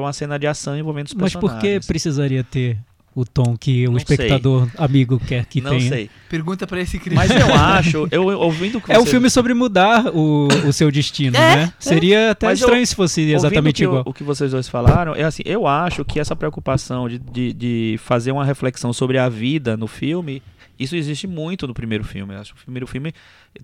[0.00, 1.86] uma cena de ação envolvendo os Mas por que personagens.
[1.86, 2.78] precisaria ter
[3.14, 5.88] o tom que o Não espectador amigo quer que Não tenha?
[5.88, 6.10] sei.
[6.28, 7.26] Pergunta pra esse criança.
[7.34, 10.72] Mas eu acho, eu eu ouvindo que É um você- filme sobre mudar o, o
[10.72, 11.72] seu destino, É, né?
[11.78, 14.02] Seria até Mas eu- estranho se fosse exatamente que o- igual.
[14.06, 17.96] O, que vocês dois falaram, é assim, eu acho que essa preocupação de, de, de
[17.98, 20.40] fazer uma reflexão sobre a vida no filme,
[20.78, 22.34] isso existe muito no primeiro filme.
[22.34, 23.12] Eu acho que o primeiro filme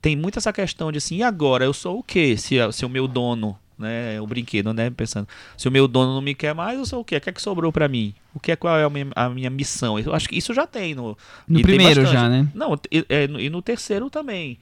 [0.03, 2.37] tem muito essa questão de assim, e agora eu sou o quê?
[2.37, 6.21] Se, se o meu dono, né, o brinquedo, né, pensando, se o meu dono não
[6.23, 7.17] me quer mais, eu sou o quê?
[7.17, 8.15] O que é que sobrou pra mim?
[8.35, 9.99] O que é qual é a minha, a minha missão?
[9.99, 11.17] Eu acho que isso já tem no
[11.49, 12.49] No tem primeiro já, né?
[12.55, 14.59] Não, e, é, no- e no terceiro também.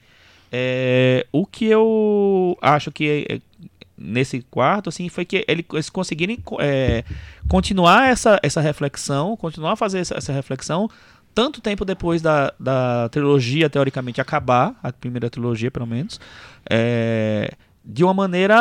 [0.51, 3.39] É, o que eu acho que é,
[3.97, 7.03] nesse quarto, assim, foi que ele- eles conseguirem co- é,
[7.47, 10.89] continuar essa, essa reflexão, continuar a fazer essa, essa reflexão,
[11.33, 16.19] tanto tempo depois da, da trilogia, teoricamente, acabar, a primeira trilogia, pelo menos,
[16.69, 17.51] é,
[17.85, 18.55] de uma maneira,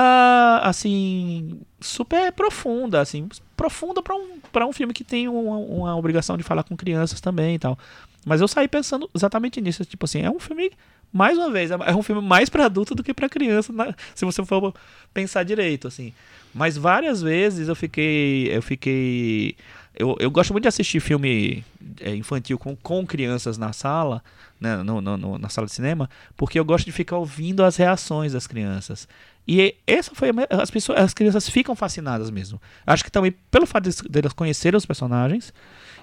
[0.65, 6.37] assim, super profunda, assim, profunda para um, pra um filme que tem uma, uma obrigação
[6.37, 7.79] de falar com crianças também e tal.
[8.25, 10.71] Mas eu saí pensando exatamente nisso, tipo assim, é um filme,
[11.13, 14.25] mais uma vez, é um filme mais para adulto do que para criança, na- se
[14.25, 14.75] você for
[15.15, 16.13] pensar direito, assim.
[16.55, 19.57] Mas várias vezes eu fiquei, eu fiquei,
[19.95, 21.65] eu, eu gosto muito de assistir filme
[22.01, 24.23] é, infantil com, com crianças na sala,
[24.61, 27.77] né, no, no- no- na sala de cinema, porque eu gosto de ficar ouvindo as
[27.77, 29.07] reações das crianças.
[29.47, 32.61] E essa foi a as pessoas, as crianças ficam fascinadas mesmo.
[32.87, 35.53] Acho que também pelo fato de- delas conhecerem os personagens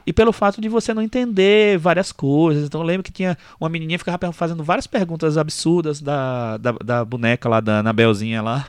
[0.05, 2.65] e pelo fato de você não entender várias coisas.
[2.65, 6.71] Então eu lembro que tinha uma menininha que ficava fazendo várias perguntas absurdas da, da,
[6.73, 8.67] da boneca lá, da Anabelzinha lá,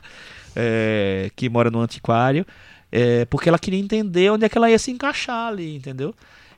[0.55, 2.45] é, que mora no antiquário,
[2.91, 6.13] é, porque ela queria entender onde é que ela ia se encaixar ali, entendeu?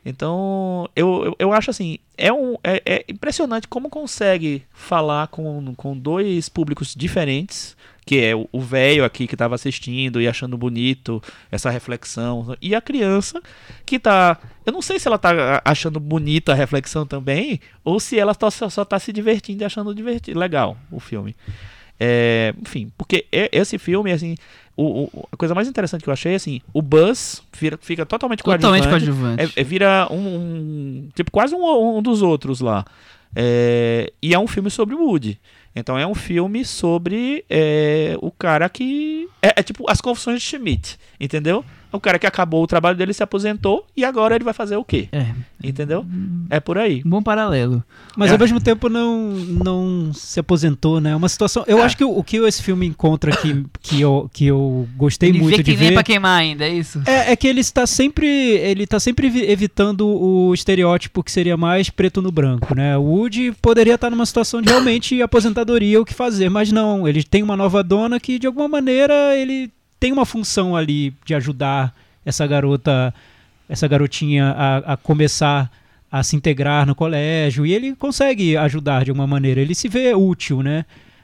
[0.06, 5.74] Então, eu, eu, eu acho assim, é, um, é, é impressionante como consegue falar com,
[5.76, 11.24] com dois públicos diferentes, que é o velho aqui que estava assistindo e achando bonito
[11.50, 13.42] essa reflexão, e a criança
[13.86, 14.38] que tá.
[14.66, 18.52] Eu não sei se ela tá achando bonita a reflexão também, ou se ela tá-
[18.52, 21.34] só, tá se divertindo e achando divertido, legal o filme.
[21.98, 24.36] É, enfim, porque esse filme, assim,
[24.76, 28.44] o, o- a coisa mais interessante que eu achei, assim, o Buzz vira- fica totalmente
[28.44, 29.36] Totalmente coadjuvante.
[29.38, 29.54] coadjuvante.
[29.58, 32.84] É, é- vira um, um- Tipo, quase um, um dos outros lá.
[33.36, 35.40] É, e é um filme sobre o Woody.
[35.76, 39.28] Então é um filme sobre é, o cara que.
[39.42, 41.66] É, é tipo as confissões de Schmidt, entendeu?
[41.94, 44.84] O cara que acabou o trabalho dele, se aposentou e agora ele vai fazer o
[44.84, 45.08] quê?
[45.12, 45.28] É,
[45.64, 46.04] Entendeu?
[46.50, 47.02] É por aí.
[47.06, 47.84] um bom paralelo.
[48.18, 48.34] Mas É.
[48.34, 51.12] ao mesmo tempo não, não se aposentou, né?
[51.12, 51.64] É uma situação.
[51.68, 51.82] Eu É.
[51.84, 55.40] acho que o, o que esse filme encontra que, que, eu, que eu gostei Ele
[55.40, 55.94] muito vê de que nem ver.
[55.94, 57.02] pra queimar ainda, é isso?
[57.06, 58.26] É, é que ele está sempre.
[58.28, 62.98] Ele está sempre evi- evitando o estereótipo que seria mais preto no branco, né?
[62.98, 67.08] O Woody poderia estar numa situação de realmente aposentadoria o que fazer, mas não.
[67.08, 69.72] Ele tem uma nova dona que, de alguma maneira, ele
[70.04, 71.96] tem uma função ali de ajudar
[72.26, 73.14] essa garota,
[73.70, 75.72] essa garotinha a, a começar
[76.12, 77.66] a se integrar no colégio.
[77.66, 79.62] E ele consegue ajudar de alguma maneira.
[79.62, 80.84] Ele se vê útil, né?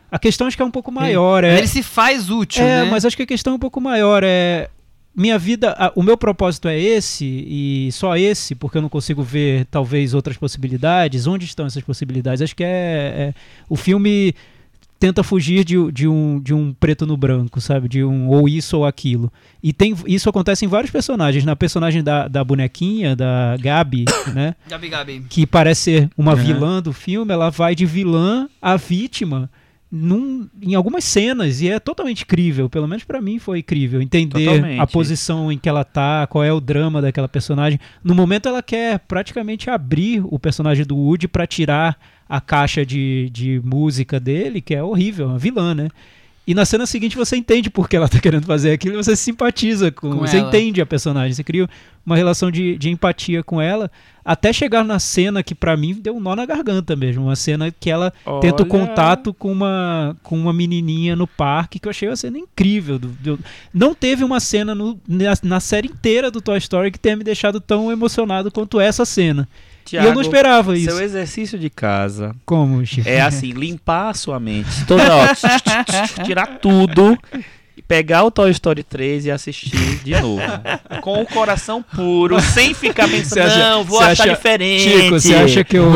[0.10, 1.44] A questão acho que é um pouco maior.
[1.44, 1.58] Mas é...
[1.58, 2.90] Ele se faz útil, É, né?
[2.90, 4.24] mas acho que a questão é um pouco maior.
[4.24, 4.70] É
[5.14, 9.22] minha vida, a- o meu propósito é esse e só esse, porque eu não consigo
[9.24, 11.28] ver talvez outras possibilidades.
[11.28, 12.42] Onde estão essas possibilidades?
[12.42, 13.34] Acho que é, é-
[13.68, 14.34] o filme
[15.00, 17.88] tenta fugir de, de um, de um preto no branco, sabe?
[17.88, 19.32] De um ou isso ou aquilo.
[19.64, 21.46] E tem isso acontece em vários personagens.
[21.46, 24.56] Na personagem da, da bonequinha, da Gabi, né?
[24.68, 25.26] Gabi, Gabi.
[25.30, 26.38] que parece ser uma Uhum.
[26.44, 29.50] vilã do filme, ela vai de vilã a vítima
[29.92, 34.46] num- em algumas cenas e é totalmente crível, pelo menos pra mim foi incrível entender
[34.46, 34.80] Totalmente.
[34.80, 37.80] a posição em que ela tá, qual é o drama daquela personagem.
[38.04, 41.98] No momento ela quer praticamente abrir o personagem do Woody pra tirar
[42.30, 45.90] a caixa de, de música dele, que é horrível, é uma vilã, né?
[46.48, 49.16] E na cena seguinte você entende por que ela tá querendo fazer aquilo, e você
[49.16, 50.48] se simpatiza com, Com você ela.
[50.48, 51.68] entende a personagem, você cria
[52.06, 53.92] uma relação de, de empatia com ela,
[54.26, 57.72] até chegar na cena que pra mim deu um nó na garganta mesmo, uma cena
[57.72, 58.12] que ela
[58.42, 58.66] tenta o Olha.
[58.66, 62.98] contato com uma, com uma menininha no parque, que eu achei uma cena incrível.
[62.98, 63.40] do- do-
[63.74, 67.24] não teve uma cena no- na, na série inteira do Toy Story que tenha me
[67.24, 69.48] deixado tão emocionado quanto essa cena.
[69.94, 70.92] E eu não esperava isso.
[70.96, 73.08] Seu exercício de casa Como, Chico?
[73.08, 74.86] é assim, limpar a sua mente.
[74.86, 75.34] Toda hora,
[76.26, 77.18] tirar tudo
[77.88, 80.42] pegar o Toy Story 3 e assistir de novo.
[81.02, 84.84] Com o coração puro, sem ficar pensando, acha- não, vou achar acha- diferente.
[84.90, 85.90] Chico, você acha que eu,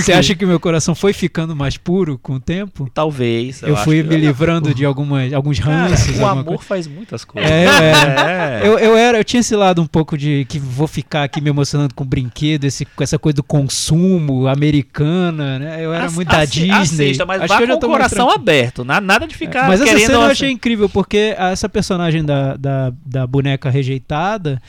[0.00, 2.88] você acha que meu coração foi ficando mais puro com o tempo?
[2.92, 3.62] Talvez.
[3.62, 6.08] Eu, acho fui me livrando de algumas, alguns Cara, ranços.
[6.18, 7.50] o alguma amor faz muitas coisas.
[7.50, 8.60] É, É.
[8.66, 11.50] Eu, eu era, eu tinha esse lado um pouco de que vou ficar aqui me
[11.50, 15.84] emocionando com brinquedo, esse, com essa coisa do consumo americana, né?
[15.84, 17.06] Eu era Ass- muito da assi- Disney.
[17.06, 18.84] Assista, mas Acho vá que eu já com tô o coração aberto.
[18.84, 22.56] na- Nada de ficar Mas essa cena eu assim- achei incrível, porque essa personagem da,
[22.56, 24.60] da, da boneca rejeitada,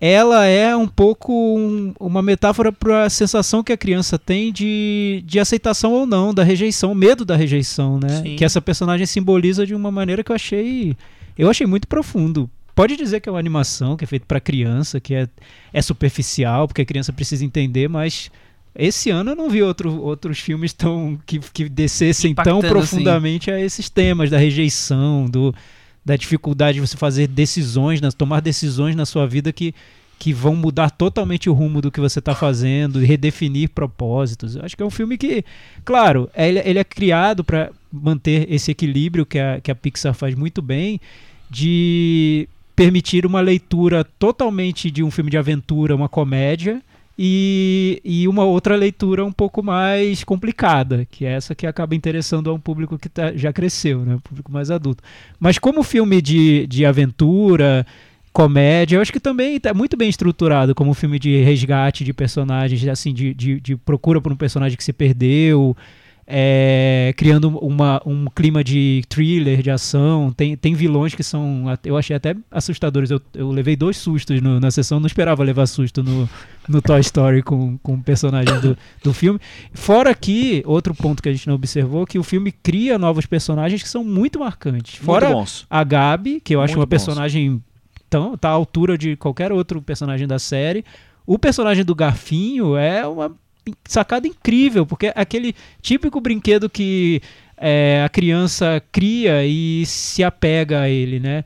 [0.00, 5.22] ela é um pouco um- uma metáfora para a sensação que a criança tem de,
[5.24, 8.20] de aceitação ou não, da rejeição, medo da rejeição, né?
[8.22, 8.36] Sim.
[8.36, 10.96] Que essa personagem simboliza de uma maneira que eu achei,
[11.38, 12.50] eu achei muito profundo.
[12.74, 15.28] Pode dizer que é uma animação que é feita para criança, que é,
[15.72, 18.28] é superficial, porque a criança precisa entender, mas
[18.74, 22.96] esse ano eu não vi outro, outros filmes tão que, que descessem tão Impactando, assim.
[22.96, 25.54] profundamente a esses temas da rejeição, do,
[26.04, 29.74] da dificuldade de você fazer decisões, nas- tomar decisões na sua vida que,
[30.18, 34.56] que vão mudar totalmente o rumo do que você está fazendo redefinir propósitos.
[34.56, 35.44] Eu acho que é um filme que,
[35.84, 40.14] claro, é- ele, ele é criado para manter esse equilíbrio que a, que a Pixar
[40.14, 41.00] faz muito bem
[41.50, 46.80] de permitir uma leitura totalmente de um filme de aventura, uma comédia,
[47.18, 52.50] e, e uma outra leitura um pouco mais complicada, que é essa que acaba interessando
[52.50, 54.14] a um público que tá- já cresceu, né?
[54.16, 55.02] um público mais adulto.
[55.38, 57.86] Mas como filme de, de aventura,
[58.32, 62.86] comédia, eu acho que também está muito bem estruturado como filme de resgate de personagens,
[62.88, 65.76] assim, de, de, de procura por um personagem que se perdeu,
[66.26, 70.32] é, criando uma, um clima de thriller, de ação.
[70.36, 73.10] Tem, tem vilões que são, eu achei até assustadores.
[73.10, 76.28] Eu, eu levei dois sustos no- na sessão, não esperava levar susto no,
[76.68, 79.40] no Toy Story com, com o personagem do, do filme.
[79.72, 83.82] Fora que, outro ponto que a gente não observou, que o filme cria novos personagens
[83.82, 84.96] que são muito marcantes.
[84.96, 87.62] Fora Muito a Gabi, que eu acho Muito uma personagem
[88.08, 90.84] tão, tá à altura de qualquer outro personagem da série.
[91.26, 93.32] O personagem do Garfinho é uma
[93.84, 97.20] sacada incrível, porque é aquele típico brinquedo que
[97.56, 101.44] é, a criança cria e se apega a ele, né?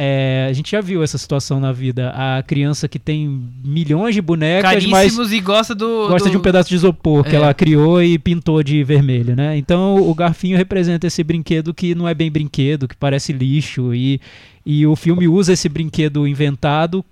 [0.00, 2.10] É, a gente já viu essa situação na vida.
[2.14, 6.06] A criança que tem milhões de bonecas, mas Caríssimos e gosta do.
[6.08, 7.34] gosta do- de um pedaço de isopor que É.
[7.36, 9.56] ela criou e pintou de vermelho, né?
[9.56, 14.20] Então o garfinho representa esse brinquedo que não é bem brinquedo, que parece lixo e,
[14.64, 17.04] e o filme usa esse brinquedo inventado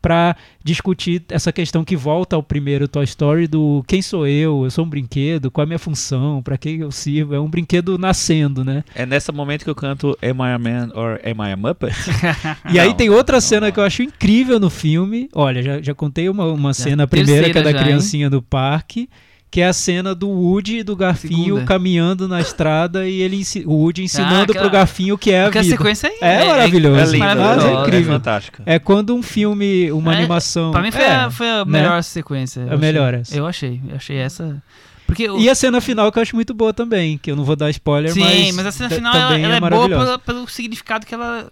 [0.00, 4.70] para discutir essa questão que volta ao primeiro Toy Story do quem sou eu, eu
[4.70, 7.34] sou um brinquedo, qual é a minha função, para que eu sirvo?
[7.34, 8.84] É um brinquedo nascendo, né?
[8.94, 11.94] É nesse momento que eu canto Am I a Man or Am I a Muppet?
[12.72, 13.72] E aí Não, tem outra não, cena não.
[13.72, 15.28] que eu acho incrível no filme.
[15.34, 17.84] Olha, já, já contei uma, uma cena primeira, que é da já, hein?
[17.84, 19.08] criancinha do parque,
[19.52, 21.64] que é a cena do Woody e do Garfinho Segunda.
[21.66, 25.44] caminhando na estrada e ele o Woody ensinando aquela- pro Garfinho o que é a
[25.44, 25.76] Porque a vida.
[25.76, 26.98] sequência É maravilhoso.
[27.00, 27.66] É lindo, maravilhoso.
[27.66, 28.12] é, É é incrível.
[28.14, 28.62] fantástica.
[28.64, 30.72] É quando um filme, uma É, animação.
[30.72, 31.70] Pra mim foi, é, a, foi a né?
[31.70, 32.60] melhor sequência.
[32.62, 33.20] eu A melhor achei.
[33.20, 33.36] essa.
[33.36, 33.80] Eu achei.
[33.90, 34.62] Eu achei essa.
[35.06, 37.44] Porque o- E a cena final que eu acho muito boa também, que eu não
[37.44, 40.18] vou dar spoiler, Sim, mas, mas, a cena final ela, ela é, é, boa pela-
[40.18, 41.50] pelo significado que ela.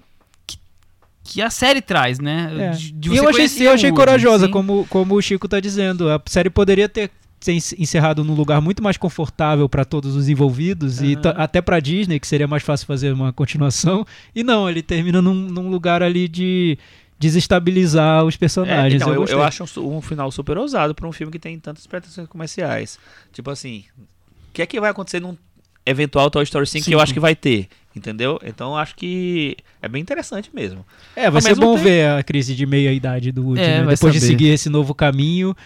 [1.22, 2.50] Que, a série traz, né?
[2.58, 2.70] É.
[2.70, 4.50] De- de E eu achei, eu achei corajosa, sim.
[4.50, 6.08] como, como o Chico tá dizendo.
[6.10, 7.10] A série poderia ter
[7.40, 11.22] ser en- encerrado num lugar muito mais confortável para todos os envolvidos e Aham.
[11.22, 14.06] ta- até para Disney, que seria mais fácil fazer uma continuação.
[14.34, 16.76] E não, ele termina num, num lugar ali de
[17.18, 19.00] desestabilizar os É, personagens.
[19.00, 19.38] então, eu, gostei.
[19.38, 22.98] eu acho um, um final super ousado pra um filme que tem tantas pretensões comerciais.
[23.32, 25.36] Tipo assim, o que é que vai acontecer num
[25.86, 27.68] eventual Toy Story 5 que eu acho que vai ter?
[27.94, 28.38] Entendeu?
[28.44, 30.84] Então eu acho que é bem interessante mesmo.
[31.16, 33.86] É, vai Ao ser bom tempo- ver a crise de meia-idade do Woody, É, né?
[33.90, 34.30] Depois de saber.
[34.32, 35.56] seguir esse novo caminho,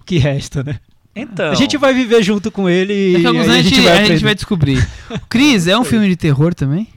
[0.00, 0.80] o que resta, né?
[1.22, 1.50] Então.
[1.50, 3.80] A gente vai viver junto com ele e Daqui a alguns aí anos a gente
[3.80, 4.88] vai a gente vai descobrir.
[5.28, 6.88] Cris, é um filme de terror também?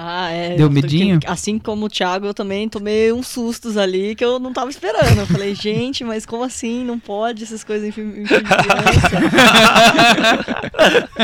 [0.00, 0.54] Ah, é.
[0.54, 1.18] Deu medinho?
[1.26, 5.18] Assim como o Thiago, eu também tomei uns sustos ali que eu não tava esperando.
[5.18, 6.84] Eu falei, gente, mas como assim?
[6.84, 9.18] Não pode essas coisas em filme, em filme de criança.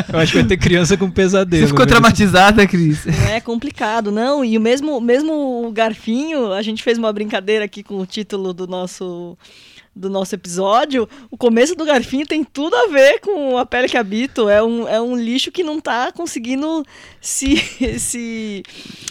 [0.12, 1.62] Eu acho que vai ter criança com pesadelo.
[1.62, 2.00] Você ficou mesmo.
[2.00, 3.06] traumatizada, Cris?
[3.06, 4.44] Não é complicado, não.
[4.44, 8.52] E o mesmo, mesmo o Garfinho, a gente fez uma brincadeira aqui com o título
[8.52, 9.38] do nosso
[9.96, 13.96] do nosso episódio, o começo do Garfinho tem tudo a ver com a pele que
[13.96, 14.48] habito.
[14.48, 16.84] É um, é um lixo que não tá conseguindo
[17.20, 17.56] se,
[17.98, 18.62] se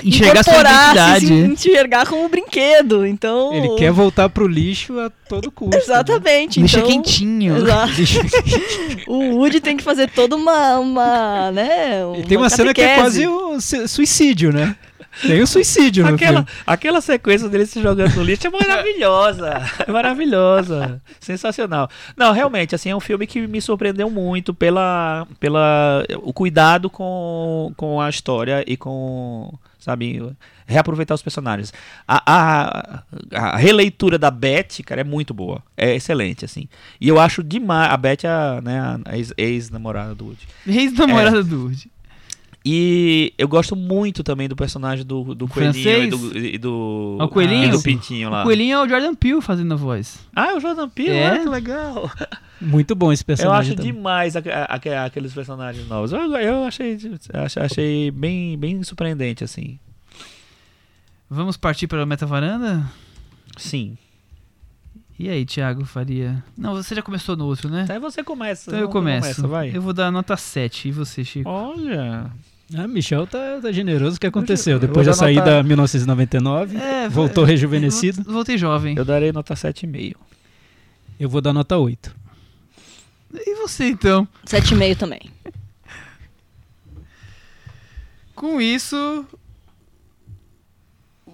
[0.04, 1.26] Enxergar sua incorporar, se, identidade.
[1.62, 3.06] se enxergar como brinquedo.
[3.06, 3.54] Então.
[3.54, 5.76] Ele quer voltar pro lixo a todo custo.
[5.78, 5.82] né?
[5.82, 6.60] Exatamente.
[6.60, 7.56] Deixa então, quentinho.
[7.58, 7.94] Exato.
[7.98, 8.20] Lixo-
[9.08, 12.96] O Woody tem que fazer toda uma, uma né, E tem uma cena que é
[12.96, 14.76] quase um su- suicídio, né?
[15.22, 16.62] Tem o suicídio no Aquela, filme.
[16.66, 19.62] aquela sequência dele se jogando no lixo é maravilhosa.
[19.88, 21.02] É maravilhosa.
[21.20, 21.90] Sensacional.
[22.18, 27.72] Não, realmente, assim, é um filme que me surpreendeu muito pela, pela o cuidado com,
[27.78, 30.32] com a história e com, sabe,
[30.66, 31.74] reaproveitar os personagens.
[32.08, 33.04] A, a,
[33.34, 35.62] a releitura da Beth, cara, é muito boa.
[35.78, 36.68] É excelente, assim.
[37.00, 37.92] E eu acho demais.
[37.92, 40.48] A Beth é a, né, a ex- ex-namorada do Woody.
[40.66, 41.44] Ex-namorada É.
[41.44, 41.92] do Woody.
[42.66, 47.18] E eu gosto muito também do personagem do, do Coelhinho e do, e do.
[47.20, 47.66] Ah, o Coelhinho?
[47.66, 48.42] E do Pintinho lá.
[48.42, 50.20] O Coelhinho é o Jordan Peele fazendo a voz.
[50.34, 51.28] Ah, é o Jordan Peele, É?
[51.28, 52.10] ah, que legal.
[52.62, 53.92] Muito bom esse Eu personagem acho também.
[53.94, 56.14] demais a- a- a- aqueles personagens novos.
[56.14, 56.98] Eu, eu achei,
[57.34, 59.78] achei, achei bem, bem surpreendente, assim.
[61.30, 62.90] Vamos partir para a metavaranda?
[63.58, 63.98] Sim.
[65.20, 66.42] E aí, Thiago Faria?
[66.58, 67.86] Não, você já começou no outro, né?
[67.90, 68.72] Aí você começa.
[68.72, 69.22] Então eu começo.
[69.22, 69.76] começa, vai.
[69.76, 70.88] Eu vou dar nota 7.
[70.88, 71.50] E você, Chico?
[71.50, 72.32] Olha.
[72.76, 74.18] Ah, Michel tá, tá generoso.
[74.18, 74.74] O que aconteceu?
[74.74, 78.24] Eu Depois da saída nota- 1999, É, voltou rejuvenescido.
[78.24, 78.96] Vol- Voltei jovem.
[78.98, 80.16] Eu darei nota 7,5.
[81.20, 82.16] Eu vou dar nota 8.
[83.34, 84.28] E você, então?
[84.46, 85.22] 7,5 também.
[88.36, 89.26] Com isso,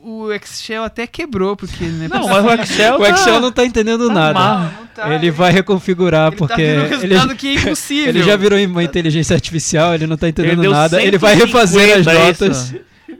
[0.10, 1.86] o Excel até quebrou, porque...
[1.86, 2.96] Né, Não, mas o Excel.
[2.96, 4.40] O tá- Excel não tá entendendo nada.
[4.40, 4.60] mal.
[4.62, 5.14] não tá.
[5.14, 8.10] Ele vai reconfigurar Ele porque tá vendo um ele, que é impossível.
[8.10, 11.02] ele já virou uma inteligência artificial, ele não tá entendendo deu nada.
[11.02, 12.76] Ele vai refazer as 150, é notas.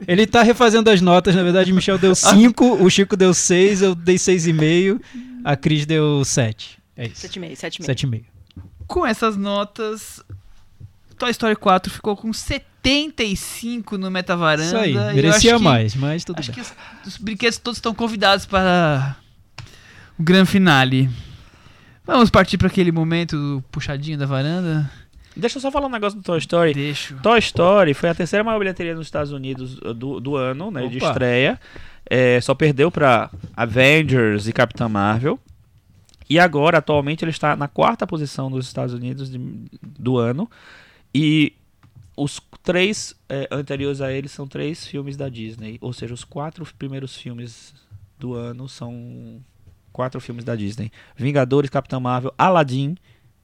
[0.06, 1.34] Ele tá refazendo as notas.
[1.34, 5.00] Na verdade, o Michel deu 5, o Chico deu 6, eu dei 6,5,
[5.44, 6.78] a Cris deu 7.
[6.96, 7.26] É isso.
[7.26, 7.84] 7,5, 7,5.
[7.86, 8.22] 7,5.
[8.86, 10.22] Com essas notas,
[11.16, 12.32] Toy Story 4 ficou com
[12.82, 14.64] 75 no Metavaranda.
[14.64, 16.54] Isso aí, merecia acho que- mais, mas tudo Acho bem.
[16.54, 16.74] que os,
[17.06, 19.16] os brinquedos todos estão convidados para
[20.18, 21.10] o grande finale.
[22.04, 24.90] Vamos partir para aquele momento do puxadinho da varanda?
[25.36, 26.74] Deixa eu só falar um negócio do Toy Story.
[26.74, 27.16] Deixo.
[27.22, 30.86] Toy Story foi a terceira maior bilheteria nos Estados Unidos uh, do, do ano, né,
[30.88, 31.60] de estreia.
[32.08, 35.38] É, só perdeu para Avengers e Capitã Marvel.
[36.28, 39.38] E agora, atualmente, ele está na quarta posição nos Estados Unidos de-
[39.82, 40.50] do ano.
[41.14, 41.52] E
[42.16, 45.78] os três é, anteriores a ele são três filmes da Disney.
[45.80, 47.74] Ou seja, os quatro primeiros filmes
[48.18, 49.40] do ano são
[49.92, 52.96] quatro filmes da Disney: Vingadores, Capitã Marvel, Aladdin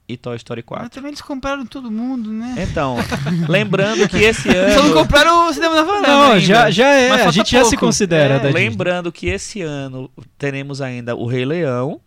[0.09, 0.85] e Toy Story 4.
[0.85, 2.55] Mas também eles compraram todo mundo, né?
[2.69, 2.95] Então,
[3.49, 4.93] lembrando que esse Só não ano.
[4.93, 6.39] compraram o cinema da varanda Não, ainda.
[6.39, 7.09] já, já é.
[7.09, 7.85] Mas A gente já se pouco.
[7.87, 8.69] considera É, da Disney.
[8.69, 11.99] Lembrando que esse ano teremos ainda o Rei Leão,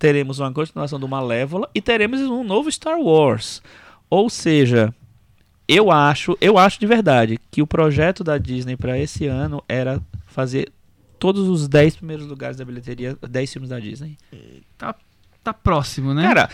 [0.00, 3.62] teremos uma continuação do Malévola e teremos um novo Star Wars.
[4.10, 4.92] Ou seja,
[5.66, 10.00] eu acho, eu acho de verdade que o projeto da Disney para esse ano era
[10.26, 10.70] fazer
[11.18, 14.18] todos os 10 primeiros lugares da bilheteria, 10 filmes da Disney.
[15.42, 16.22] Tá próximo, né?
[16.22, 16.50] Cara,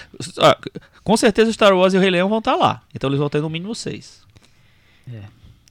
[1.04, 2.82] com certeza o Star Wars e o Rei Leão vão estar lá.
[2.94, 4.22] Então eles vão ter no mínimo 6.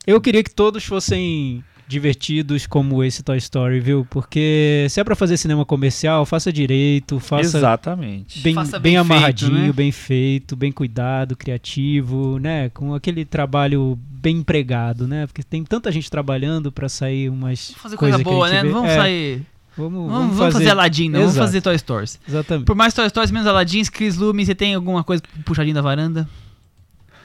[0.08, 4.06] Eu queria que todos fossem divertidos como esse Toy Story, viu?
[4.12, 8.42] Porque se é pra fazer cinema comercial, faça direito, faça Exatamente.
[8.42, 9.74] bem, Faça bem bem amarradinho, feito, né?
[9.74, 12.70] bem feito, bem cuidado, criativo, né?
[12.70, 15.26] Com aquele trabalho bem empregado, né?
[15.26, 18.62] Porque tem tanta gente trabalhando pra sair umas Vamos fazer coisa boa, né?
[18.62, 18.68] vê.
[18.68, 19.42] Não vamos É, sair.
[19.76, 21.22] Vamos, Vamos, vamos fazer, Aladdin, não.
[21.22, 22.20] Vamos fazer Toy Stories.
[22.28, 22.66] Exatamente.
[22.68, 25.82] Por mais Toy Stories, menos Aladdin, Chris Lume, você tem alguma coisa pro puxadinho da
[25.82, 26.30] varanda?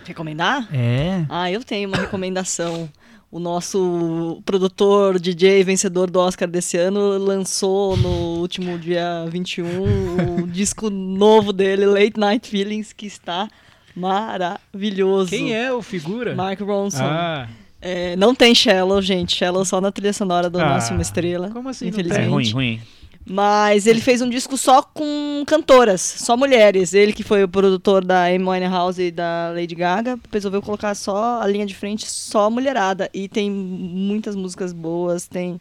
[0.07, 0.69] Recomendar?
[0.73, 1.25] É.
[1.29, 2.89] Ah, eu tenho uma recomendação.
[3.35, 10.47] O nosso produtor, DJ, vencedor do Oscar desse ano, lançou no último dia 21 o
[10.47, 13.49] disco novo dele, Late Night Feelings, que está
[13.97, 15.31] maravilhoso.
[15.31, 16.33] Quem é o figura?
[16.37, 17.03] Mark Ronson.
[17.03, 17.49] Ah,
[17.81, 19.35] É, não tem Shallow, gente.
[19.37, 21.51] Shallow só na trilha sonora do Ah, Nasce Uma Estrela.
[21.51, 22.01] como assim não tem?
[22.03, 22.31] É Infelizmente.
[22.31, 22.81] ruim, ruim.
[23.27, 26.93] Mas ele fez um disco só com cantoras, só mulheres.
[26.93, 31.41] Ele que foi o produtor da Amy Winehouse e da Lady Gaga, resolveu colocar só
[31.41, 33.09] a linha de frente, só mulherada.
[33.15, 35.59] E tem muitas músicas boas, tem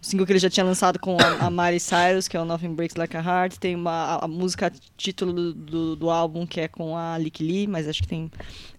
[0.00, 2.46] o single que ele já tinha lançado com a, a Miley Cyrus, que é o
[2.46, 3.58] Nothing Breaks Like a Heart.
[3.58, 7.44] Tem uma, a, a música título do, do, do álbum, que é com a Lick
[7.44, 8.30] Lee, mas acho que tem,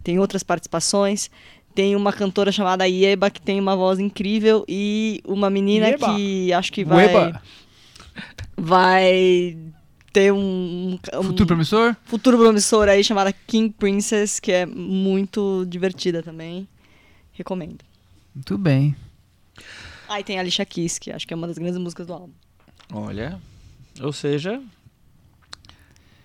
[0.04, 1.30] tem outras participações.
[1.76, 6.14] Tem uma cantora chamada Yeba, que tem uma voz incrível, e uma menina Yeba.
[6.14, 7.42] que acho que vai Ueba.
[8.58, 9.58] Vai
[10.12, 11.96] ter um, um Futuro promissor?
[12.06, 16.68] futuro promissor aí chamada King Princess, que é muito divertida também.
[17.32, 17.80] Recomendo.
[18.34, 18.96] Muito bem.
[20.08, 22.30] Aí tem a Alicia Keys, que acho que é uma das grandes músicas do álbum.
[22.92, 23.40] Olha,
[24.00, 24.62] ou seja,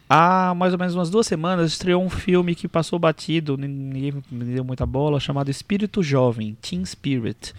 [0.09, 4.45] há mais ou menos umas duas semanas estreou um filme que passou batido, ninguém me
[4.45, 7.55] deu muita bola, chamado Espírito Jovem, Teen Spirit.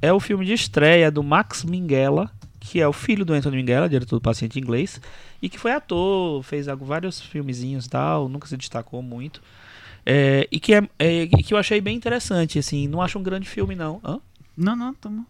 [0.00, 2.30] É o filme de estreia do Max Minghella,
[2.62, 5.00] que é o filho do Anthony Minghella, diretor do Paciente Inglês,
[5.42, 9.42] e que foi ator, fez vários filmezinhos e tal, nunca se destacou muito.
[10.06, 13.48] É, e que, é, é, que eu achei bem interessante, assim, não acho um grande
[13.48, 14.00] filme não.
[14.04, 14.20] Hã?
[14.56, 15.26] Não, não, tamo.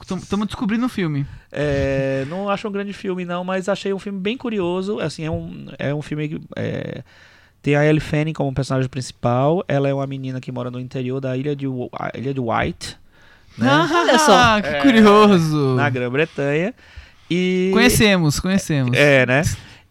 [0.00, 1.26] Estamos descobrindo o filme.
[1.50, 5.00] É, não acho um grande filme, não, mas achei um filme bem curioso.
[5.00, 6.40] Assim, é um, é um filme que.
[6.54, 7.02] É,
[7.62, 9.64] tem a Ellie Fanning como personagem principal.
[9.66, 12.98] Ela é uma menina que mora no interior da ilha de, ilha de White.
[13.56, 13.88] Né?
[13.92, 14.60] Olha só.
[14.60, 15.74] que É, curioso.
[15.74, 16.74] Na Grã-Bretanha.
[17.30, 17.70] E.
[17.72, 18.96] Conhecemos, conhecemos.
[18.96, 19.42] É, né?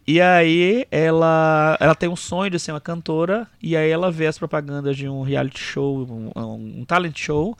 [0.06, 4.26] E aí ela, ela tem um sonho de ser uma cantora e aí ela vê
[4.26, 7.56] as propagandas de um reality show, um, um talent show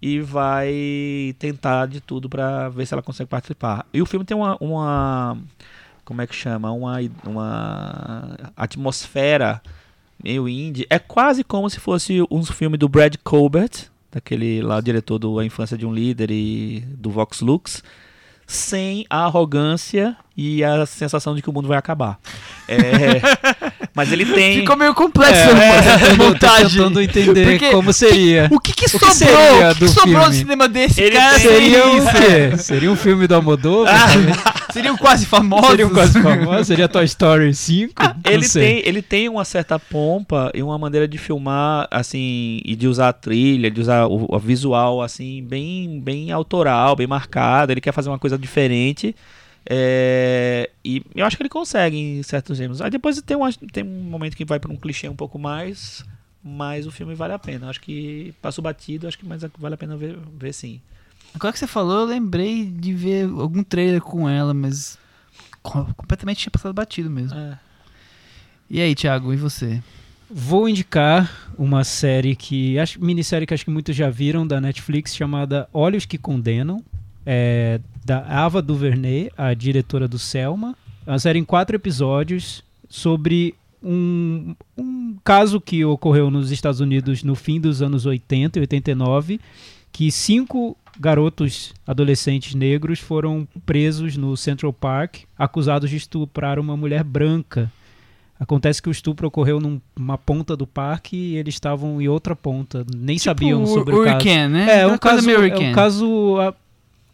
[0.00, 3.86] e vai tentar de tudo pra ver se ela consegue participar.
[3.94, 5.38] E o filme tem uma, uma
[6.04, 9.62] como é que chama, uma, uma atmosfera
[10.22, 10.86] meio indie.
[10.90, 13.88] É quase como se fosse um filme do Brad Colbert,
[14.20, 17.82] daquele lá diretor do A Infância de um Líder e do Vox Lux
[18.46, 22.16] sem a arrogância e a sensação de que o mundo vai acabar.
[22.68, 23.20] É,
[23.92, 24.60] mas ele tem.
[24.60, 26.68] Ficou meio complexo É, eu tô montagem.
[26.70, 28.48] tentando entender Porque- como seria.
[28.52, 29.08] O que, que que sobrou?
[29.08, 30.28] O que, do que sobrou filme?
[30.28, 31.38] do cinema desse Ele cara?
[31.40, 32.56] Seria um?
[32.58, 33.92] Seria um filme do Almodóvar?
[34.76, 35.70] Seriam quase famosos.
[35.70, 36.64] Seria um quase famoso?
[36.64, 37.94] Seria Toy Story 5?
[37.98, 42.76] Não Ele tem, ele tem uma certa pompa e uma maneira de filmar, assim, e
[42.76, 47.72] de usar a trilha, de usar o, o visual, assim, bem, bem autoral, bem marcado.
[47.72, 49.14] Ele quer fazer uma coisa diferente.
[49.68, 52.80] é, e eu acho que ele consegue em certos gêneros.
[52.80, 56.04] Aí depois tem, uma, tem um momento que vai para um clichê um pouco mais,
[56.42, 57.68] mas o filme vale a pena.
[57.68, 60.80] Acho que passou batido, acho que mais vale a pena ver, ver sim.
[61.34, 64.98] Agora que você falou, eu lembrei de ver algum trailer com ela, mas
[65.62, 67.36] co- completamente tinha passado batido mesmo.
[67.38, 67.58] É.
[68.70, 69.82] E aí, Thiago, e você?
[70.30, 72.78] Vou indicar uma série que.
[72.78, 76.82] Acho, minissérie que acho que muitos já viram da Netflix, chamada Olhos que Condenam.
[77.24, 80.76] É, da Ava DuVernay, a diretora do Selma.
[81.06, 87.22] É uma série em quatro episódios sobre um, um caso que ocorreu nos Estados Unidos
[87.24, 89.40] no fim dos anos 80 e 89,
[89.92, 97.02] que cinco garotos adolescentes negros foram presos no Central Park, acusados de estuprar uma mulher
[97.04, 97.70] branca.
[98.38, 102.36] Acontece que o estupro ocorreu num- numa ponta do parque e eles estavam em outra
[102.36, 104.16] ponta, nem sabiam Tipo, sobre o caso.
[104.16, 104.80] Hurricane, né?
[104.80, 106.54] É, Uma um caso, é um caso ah,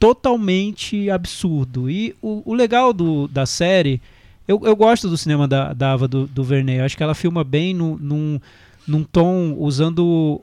[0.00, 1.88] totalmente absurdo.
[1.88, 4.00] E o, o legal do, da série,
[4.48, 6.78] eu, eu gosto do cinema da, da Ava do, do Verney.
[6.78, 8.40] Eu acho que ela filma bem no, num,
[8.86, 10.40] num tom, usando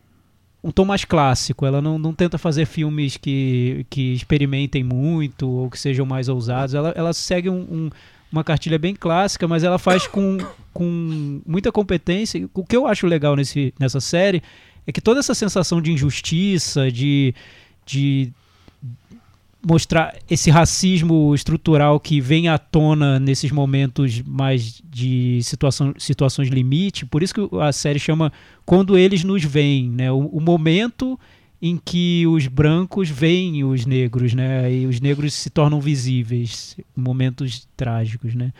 [0.63, 1.65] um tom mais clássico.
[1.65, 6.73] Ela não, não tenta fazer filmes que, que experimentem muito ou que sejam mais ousados.
[6.73, 7.89] Ela, ela segue um- um-
[8.31, 10.37] uma cartilha bem clássica, mas ela faz com,
[10.73, 12.47] com muita competência.
[12.53, 14.43] O que eu acho legal nesse, nessa série
[14.85, 17.33] é que toda essa sensação de injustiça, de,
[17.85, 18.31] de
[19.65, 27.05] mostrar esse racismo estrutural que vem à tona nesses momentos mais de situação, situações limite,
[27.05, 28.31] por isso que a série chama
[28.65, 30.11] Quando Eles Nos Veem, né?
[30.11, 31.19] o, o momento
[31.61, 34.71] em que os brancos veem os negros, né?
[34.73, 38.53] E os negros se tornam visíveis, momentos trágicos, né?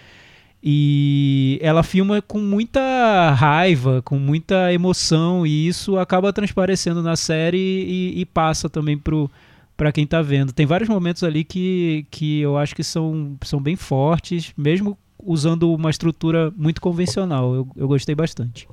[0.62, 7.58] E ela filma com muita raiva, com muita emoção, e isso acaba transparecendo na série
[7.58, 9.32] e, e passa também pro
[9.80, 10.52] para quem tá vendo.
[10.52, 15.74] Tem vários momentos ali que, que eu acho que são, são bem fortes, mesmo usando
[15.74, 17.56] uma estrutura muito convencional.
[17.56, 18.68] Eu, eu gostei bastante.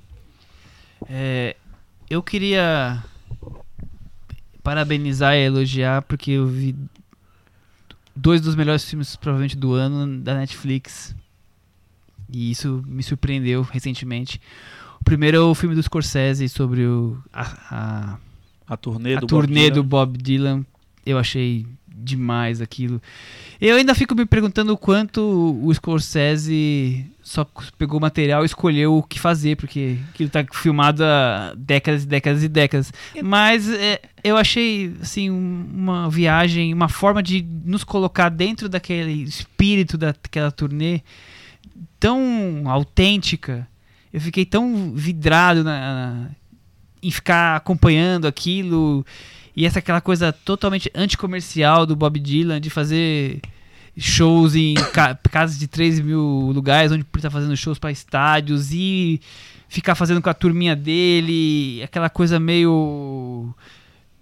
[1.09, 1.55] É,
[2.11, 3.05] eu queria
[4.65, 6.75] parabenizar e elogiar porque eu vi
[8.17, 11.15] dois dos melhores filmes provavelmente do ano da Netflix
[12.29, 14.41] e isso me surpreendeu recentemente.
[15.01, 18.19] O primeiro é o filme do Scorsese sobre o, a,
[18.67, 19.85] A turnê a, a do turnê Bob do.
[19.85, 20.67] Bob Dylan.
[21.07, 21.65] Eu achei
[21.99, 23.01] demais aquilo.
[23.59, 25.21] Eu ainda fico me perguntando o quanto
[25.63, 27.45] o Scorsese só
[27.79, 32.43] pegou material e escolheu o que fazer, porque aquilo tá filmado há décadas e décadas
[32.45, 32.93] e décadas.
[33.25, 39.23] Mas é, eu achei assim um- uma viagem, uma forma de nos colocar dentro daquele
[39.23, 41.01] espírito daquela turnê
[41.99, 43.67] tão autêntica.
[44.13, 46.31] Eu fiquei tão vidrado na, na-
[47.03, 49.05] em ficar acompanhando aquilo
[49.57, 53.41] e essa aquela coisa totalmente anticomercial do Bob Dylan de fazer
[53.97, 58.71] shows em ca- casas de 3 mil lugares, onde ele tá fazendo shows para estádios
[58.73, 59.21] e
[59.69, 63.55] ficar fazendo com a turminha dele, aquela coisa meio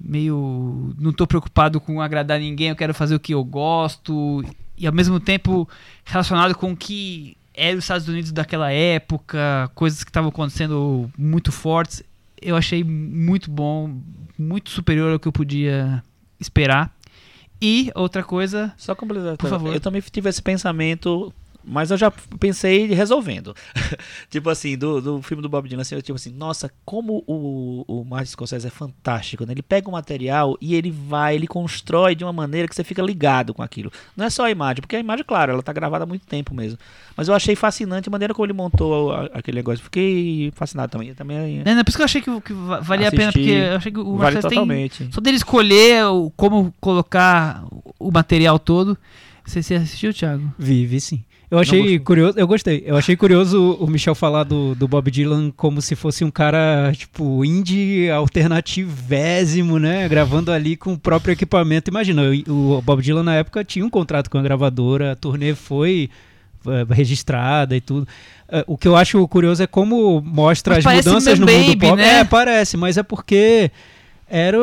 [0.00, 4.44] meio não tô preocupado com agradar ninguém, eu quero fazer o que eu gosto
[4.76, 5.68] e ao mesmo tempo
[6.04, 11.52] relacionado com o que era os Estados Unidos daquela época, coisas que estavam acontecendo muito
[11.52, 12.02] fortes.
[12.44, 13.98] Eu achei muito bom,
[14.38, 16.02] muito superior ao que eu podia
[16.38, 16.94] esperar.
[17.60, 19.72] E outra coisa, Só completar, Por favor.
[19.72, 21.32] Eu também tive esse pensamento
[21.66, 23.54] Mas eu já pensei resolvendo.
[24.28, 27.84] tipo assim, do, do filme do Bob Dylan, assim, eu tipo assim, nossa, como o,
[27.86, 29.52] o Martin Scorsese é fantástico, né?
[29.52, 33.00] Ele pega o material e ele vai, ele constrói de uma maneira que você fica
[33.02, 33.90] ligado com aquilo.
[34.16, 36.54] Não é só a imagem, porque a imagem, claro, ela tá gravada há muito tempo
[36.54, 36.78] mesmo.
[37.16, 39.82] Mas eu achei fascinante a maneira como ele montou a- aquele negócio.
[39.84, 41.14] Fiquei fascinado também.
[41.14, 43.50] também É, não, por isso que eu achei que, que va- valia a pena, porque
[43.50, 44.58] eu achei que o vale Marcelo tem.
[44.58, 45.08] totalmente.
[45.12, 47.64] Só dele escolher o- como colocar
[47.98, 48.98] o material todo.
[49.46, 50.52] Você, você assistiu, Thiago?
[50.58, 51.24] Vi, vi sim.
[51.54, 52.82] Eu achei curioso, eu gostei.
[52.84, 56.92] Eu achei curioso o Michel falar do, do Bob Dylan como se fosse um cara,
[56.96, 60.08] tipo, indie alternativésimo, né?
[60.08, 61.90] Gravando ali com o próprio equipamento.
[61.90, 66.10] Imagina, o Bob Dylan na época tinha um contrato com a gravadora, a turnê foi
[66.66, 68.08] eh, registrada e tudo.
[68.48, 71.76] Eh, o que eu acho curioso é como mostra Mas as mudanças no mundo baby,
[71.76, 71.96] pop.
[71.96, 72.20] né?
[72.20, 73.70] É, parece, mas é porque
[74.28, 74.56] era,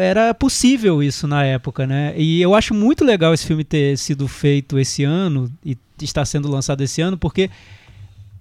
[0.00, 2.14] era possível isso na época, né?
[2.16, 6.48] E eu acho muito legal esse filme ter sido feito esse ano e estar sendo
[6.48, 7.50] lançado esse ano, porque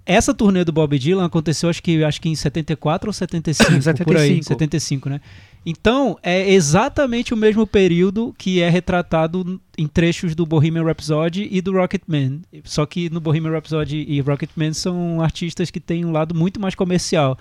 [0.05, 3.71] essa turnê do Bob Dylan aconteceu acho que, acho que em 74 ou 75,
[4.05, 4.45] por aí, 75.
[4.45, 5.21] 75, né?
[5.65, 11.59] Então, é exatamente o mesmo período que é retratado em trechos do Bohemian Rhapsody e
[11.59, 12.39] do Rocketman.
[12.63, 16.73] Só que no Bohemian Rhapsody e Rocketman são artistas que têm um lado muito mais
[16.73, 17.37] comercial.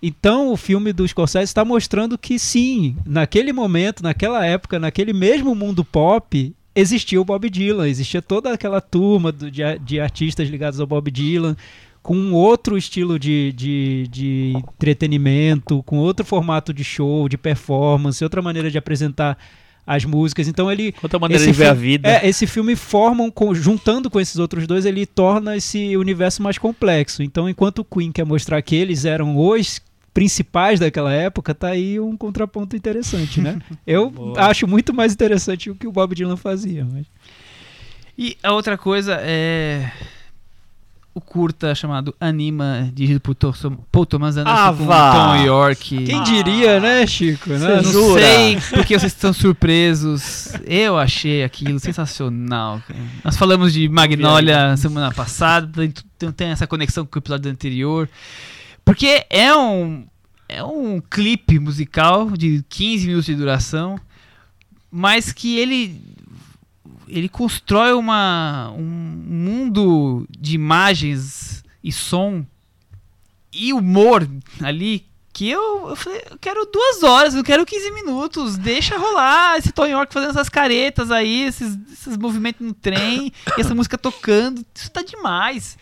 [0.00, 5.52] Então, o filme do Scorsese está mostrando que sim, naquele momento, naquela época, naquele mesmo
[5.52, 10.80] mundo pop, existia o Bob Dylan, existia toda aquela turma do- de, de artistas ligados
[10.80, 11.56] ao Bob Dylan,
[12.02, 18.42] com outro estilo de, de, de entretenimento, com outro formato de show, de performance, outra
[18.42, 19.38] maneira de apresentar
[19.86, 20.48] as músicas.
[20.48, 22.08] Então ele Outra maneira de ver a vida.
[22.08, 26.58] É, esse filme forma, um, juntando com esses outros dois, ele torna esse universo mais
[26.58, 27.22] complexo.
[27.22, 29.80] Então, enquanto o Queen quer mostrar que eles eram os
[30.14, 33.58] principais daquela época, tá aí um contraponto interessante, né?
[33.84, 36.86] Eu acho muito mais interessante o que o Bob Dylan fazia.
[36.90, 37.04] Mas...
[38.16, 39.90] E a outra coisa é.
[41.12, 45.12] O curta chamado Anima, dirigido por Paul Thomas Anderson Ah, com vá.
[45.12, 46.04] Tom York.
[46.04, 47.50] Quem diria, né, Chico?
[47.50, 47.78] Né?
[47.78, 48.20] Eu não Jura?
[48.20, 50.52] sei porque vocês estão surpresos.
[50.64, 52.82] Eu achei aquilo sensacional.
[53.22, 55.88] Nós falamos de Magnolia semana passada,
[56.36, 58.08] tem essa conexão com o episódio anterior.
[58.84, 60.06] Porque é um
[60.48, 63.98] é um clipe musical de 15 minutos de duração,
[64.90, 66.00] mas que ele
[67.08, 72.44] ele constrói uma um mundo de imagens e som
[73.52, 74.28] e humor
[74.60, 79.58] ali que eu, eu falei, eu quero duas horas, eu quero 15 minutos, deixa rolar
[79.58, 83.98] esse Tony York fazendo essas caretas aí, esses, esses movimentos no trem, e essa música
[83.98, 85.76] tocando, isso tá demais.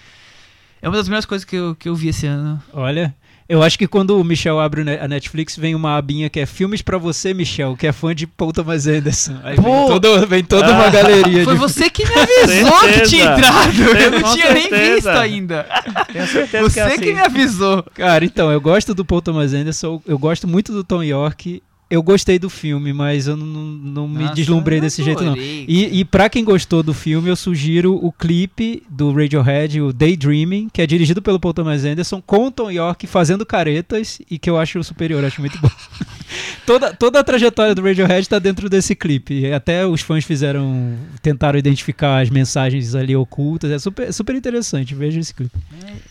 [0.83, 2.61] É uma das melhores coisas que eu, que eu vi esse ano.
[2.73, 3.15] Olha,
[3.49, 6.83] eu acho que quando o Michel abre a Netflix, vem uma abinha que é Filmes
[6.83, 9.39] pra você, Michel, que é fã de Paul Thomas Anderson.
[9.45, 11.61] Aí vem, todo- vem toda uma galeria Foi de...
[11.61, 14.95] você que me avisou que tinha entrado, eu não tinha nem certeza.
[14.95, 15.67] visto ainda.
[16.13, 17.15] Tenho certeza Você que é que assim.
[17.15, 17.85] me avisou.
[17.95, 21.63] Cara, então, eu gosto do Paul Thomas Anderson, eu gosto muito do Tom York,
[21.93, 25.37] eu gostei do filme, mas eu não, não me Nossa, deslumbrei desse jeito, não.
[25.37, 30.71] E, e pra quem gostou do filme, eu sugiro o clipe do Radiohead, o Daydreaming,
[30.73, 34.49] que é dirigido pelo Paul Thomas Anderson, com o Tom York fazendo caretas e que
[34.49, 35.69] eu acho superior, acho muito bom.
[36.65, 39.41] toda, toda a trajetória do Radiohead tá dentro desse clipe.
[39.41, 43.71] E Até os fãs fizeram, tentaram identificar as mensagens ali ocultas.
[43.71, 45.59] É super, super interessante, veja esse clipe.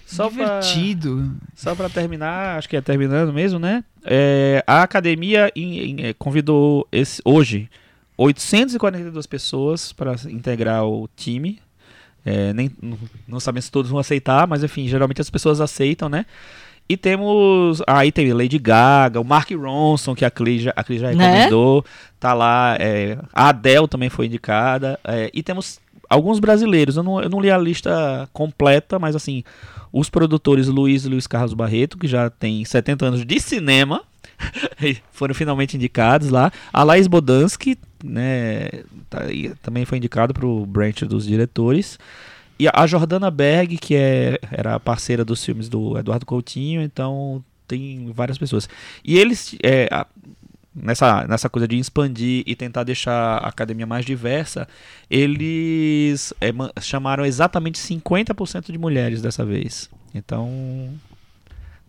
[0.06, 1.32] Só pra- Divertido.
[1.56, 3.84] Só pra terminar, acho que é terminando mesmo, né?
[4.06, 7.70] É, a academia em- em- é, convidou esse, hoje
[8.18, 11.60] 842 pessoas para integrar o time.
[12.26, 12.98] É, nem, não,
[13.28, 16.26] não sabemos se todos vão aceitar, mas enfim, geralmente as pessoas aceitam, né?
[16.88, 17.82] E temos.
[17.88, 21.26] Aí tem Lady Gaga, o Mark Ronson, que a Cris já, a Cris já Né?
[21.26, 21.86] recomendou.
[22.20, 22.76] Tá lá.
[22.80, 25.00] é, a Adele também foi indicada.
[25.04, 25.80] é, e temos
[26.12, 26.98] alguns brasileiros.
[26.98, 29.44] Eu não, eu não li a lista completa, mas assim,
[29.92, 34.04] os produtores Luiz e Luiz Carlos Barreto, que já tem 70 anos de cinema,
[35.12, 36.52] foram finalmente indicados lá.
[36.74, 38.70] A Laís Bodansky, né,
[39.10, 39.22] tá
[39.62, 41.98] também foi indicado para o branch dos diretores.
[42.60, 48.12] E a Jordana Berg, que é, era parceira dos filmes do Eduardo Coutinho, então tem
[48.14, 48.70] várias pessoas.
[49.04, 49.88] E eles, é,
[50.76, 54.68] nessa, nessa coisa de expandir e tentar deixar a academia mais diversa,
[55.10, 59.90] eles é, ma- chamaram exatamente 50% de mulheres dessa vez.
[60.14, 60.50] Então.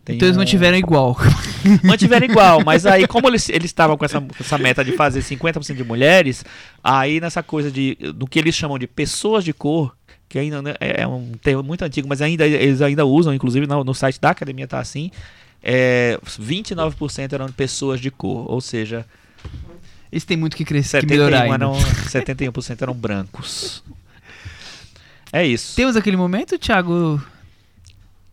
[0.05, 1.17] Então eles um- mantiveram igual.
[1.83, 5.83] mantiveram igual, mas aí como eles estavam com essa, essa meta de fazer 50% de
[5.83, 6.43] mulheres,
[6.83, 9.95] aí nessa coisa de do que eles chamam de pessoas de cor,
[10.27, 13.81] que ainda né, é um termo muito antigo, mas ainda eles ainda usam, inclusive no,
[13.83, 15.09] no site da academia tá assim,
[15.63, 19.05] é, 29% eram pessoas de cor, ou seja,
[20.11, 21.65] Eles têm muito que crescer, que melhorar 71 ainda.
[21.65, 21.73] eram
[22.05, 23.83] 71% eram brancos.
[25.31, 25.75] É isso.
[25.75, 27.19] Temos aquele momento, Thiago,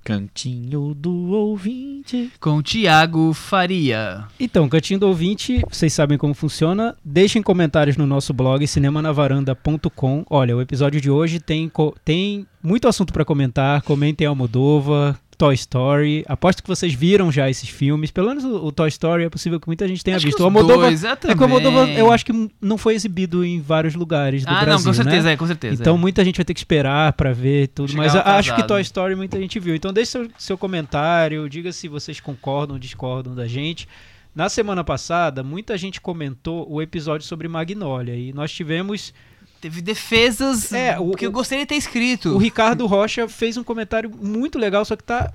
[0.04, 2.30] Cantinho do ouvinte.
[2.40, 4.24] com o Thiago Faria.
[4.38, 6.96] Então, Cantinho do Ouvinte, vocês sabem como funciona.
[7.04, 10.24] Deixem comentários no nosso blog cinemanavaranda.com.
[10.28, 11.70] Olha, o episódio de hoje tem,
[12.04, 13.82] tem muito assunto pra comentar.
[13.82, 16.22] Comentem Almodova, Toy Story.
[16.28, 18.10] Aposto que vocês viram já esses filmes.
[18.10, 20.38] Pelo menos o, o Toy Story é possível que muita gente tenha Acho visto.
[20.38, 21.96] O os Almodova, dois, é, é que o Almodova também.
[21.96, 25.26] eu acho que não foi exibido em vários lugares do Ah, Brasil, não, com certeza,
[25.28, 25.32] né?
[25.32, 25.80] é, com certeza.
[25.82, 25.98] Então é.
[25.98, 28.62] muita gente vai ter que esperar pra ver tudo, mas Chegava a- acho que.
[28.64, 29.74] Toy Story muita gente viu.
[29.74, 33.88] Então deixe seu, seu comentário, diga se vocês concordam ou discordam da gente.
[34.34, 39.12] Na semana passada, muita gente comentou o episódio sobre Magnolia e nós tivemos
[39.60, 42.30] Teve defesas É, o- que eu gostaria de ter escrito.
[42.30, 45.32] o Ricardo Rocha fez um comentário muito legal, só que tá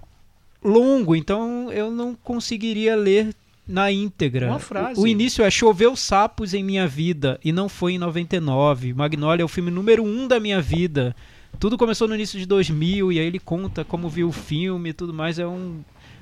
[0.63, 3.33] longo, então eu não conseguiria ler
[3.67, 4.47] na íntegra.
[4.47, 4.99] Uma frase.
[4.99, 8.93] O, o início é choveu sapos em minha vida e não foi em 99.
[8.93, 11.15] Magnolia é o filme número um da minha vida.
[11.59, 14.93] Tudo começou no início de 2000 e aí ele conta como viu o filme e
[14.93, 15.39] tudo mais.
[15.39, 15.79] É um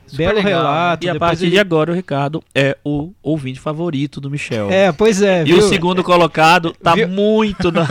[0.08, 1.06] Super belo legal, relato.
[1.06, 4.70] E a partir ele- de agora, o Ricardo é o ouvinte favorito do Michel.
[4.70, 5.42] É, pois é.
[5.42, 5.58] E viu?
[5.58, 7.08] o segundo colocado tá Viu?
[7.08, 7.88] muito na.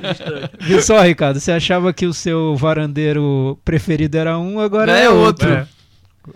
[0.60, 1.40] Viu só, Ricardo?
[1.40, 5.48] Você achava que o seu varandeiro preferido era um, agora Não é, é outro.
[5.50, 5.68] outro.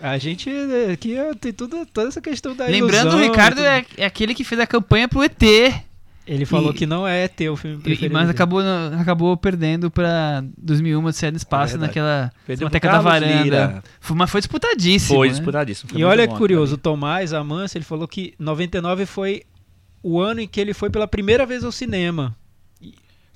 [0.01, 3.83] A gente é, aqui tem tudo, toda essa questão da Lembrando, ilusão, o Ricardo é,
[3.97, 5.41] é aquele que fez a campanha pro ET.
[6.27, 8.13] Ele falou e- que não é teu filme preferido.
[8.13, 11.87] mas acabou, no- acabou perdendo pra 2001 Odisseia do Espaço verdade.
[11.87, 13.43] naquela Biblioteca da Varanda.
[13.43, 13.83] Lira.
[13.99, 15.17] Foi, mas foi disputadíssimo.
[15.17, 15.33] Foi né?
[15.33, 15.89] disputadíssimo.
[15.91, 19.41] foi E olha que curioso, o Tomás Amância, ele falou que 99 foi
[20.03, 22.35] o ano em que ele foi pela primeira vez ao cinema.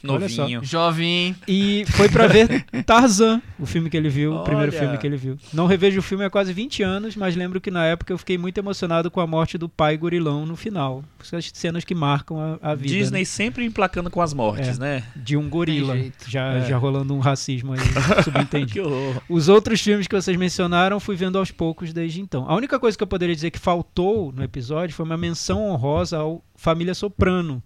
[0.07, 0.19] Olha.
[0.27, 0.63] Novinho.
[0.63, 1.35] Jovem.
[1.47, 4.79] E foi pra ver Tarzan, o filme que ele viu, o primeiro Olha.
[4.79, 5.37] filme que ele viu.
[5.53, 8.37] Não revejo o filme há quase 20 anos, mas lembro que na época eu fiquei
[8.37, 11.03] muito emocionado com a morte do pai gorilão no final.
[11.21, 13.25] Essas cenas que marcam a, a vida Disney né?
[13.25, 14.79] sempre emplacando com as mortes, É.
[14.79, 15.03] né?
[15.15, 15.95] de um gorila.
[16.27, 16.65] Já, É.
[16.67, 17.79] já rolando um racismo aí
[18.23, 18.71] subentendido.
[18.73, 19.21] Que horror.
[19.29, 22.45] Os outros filmes que vocês mencionaram, fui vendo aos poucos desde então.
[22.49, 26.17] A única coisa que eu poderia dizer que faltou no episódio foi uma menção honrosa
[26.17, 27.61] ao Família Soprano,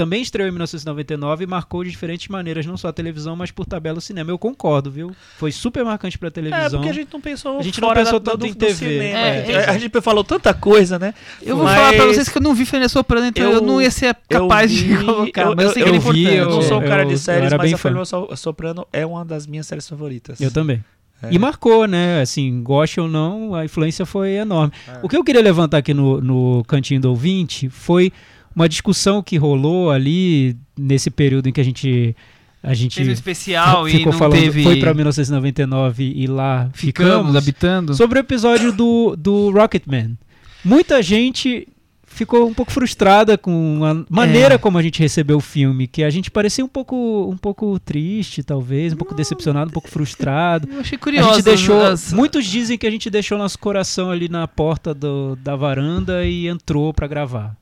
[0.00, 3.66] também estreou em 1999 e marcou de diferentes maneiras, não só a televisão, mas por
[3.66, 4.30] tabela o cinema.
[4.30, 5.14] Eu concordo, viu?
[5.36, 6.70] Foi super marcante pra É, televisão.
[6.80, 8.74] porque a gente não pensou A gente não pensou da- tanto do, em TV.
[8.74, 9.18] cinema.
[9.18, 11.12] É, a, a gente falou tanta coisa, né?
[11.42, 13.60] Eu vou Mas falar pra vocês que eu não vi Família Soprano, então eu, eu-
[13.60, 15.42] não ia ser capaz vi- de colocar.
[15.42, 16.36] eu- mas eu sei que eu- ele é eu vi, importante.
[16.38, 19.24] Eu não sou um cara eu de séries, mas bem a So- Soprano é uma
[19.24, 20.40] das minhas séries favoritas.
[20.40, 20.82] Eu também.
[21.22, 21.28] É.
[21.30, 22.22] E marcou, né?
[22.22, 24.72] Assim, goste ou não, a influência foi enorme.
[24.88, 25.00] É.
[25.02, 28.10] O que eu queria levantar aqui no, no cantinho do ouvinte foi
[28.54, 32.16] uma discussão que rolou ali nesse período em que a gente
[32.62, 34.62] a gente Fez um especial e não falando, teve...
[34.62, 37.94] foi pra 1999 e lá Ficamos ficamos, habitando.
[37.94, 40.18] sobre o episódio do, do Rocketman.
[40.62, 41.66] Muita gente
[42.04, 44.58] ficou um pouco frustrada com a maneira É.
[44.58, 48.42] como a gente recebeu o filme, que a gente parecia um pouco um pouco triste,
[48.42, 50.68] talvez, um pouco decepcionado, um pouco frustrado.
[50.70, 51.34] Eu achei A curioso.
[51.36, 51.80] gente deixou.
[51.82, 56.26] as- Muitos dizem que a gente deixou nosso coração ali na porta do- da varanda
[56.26, 57.56] e entrou pra gravar.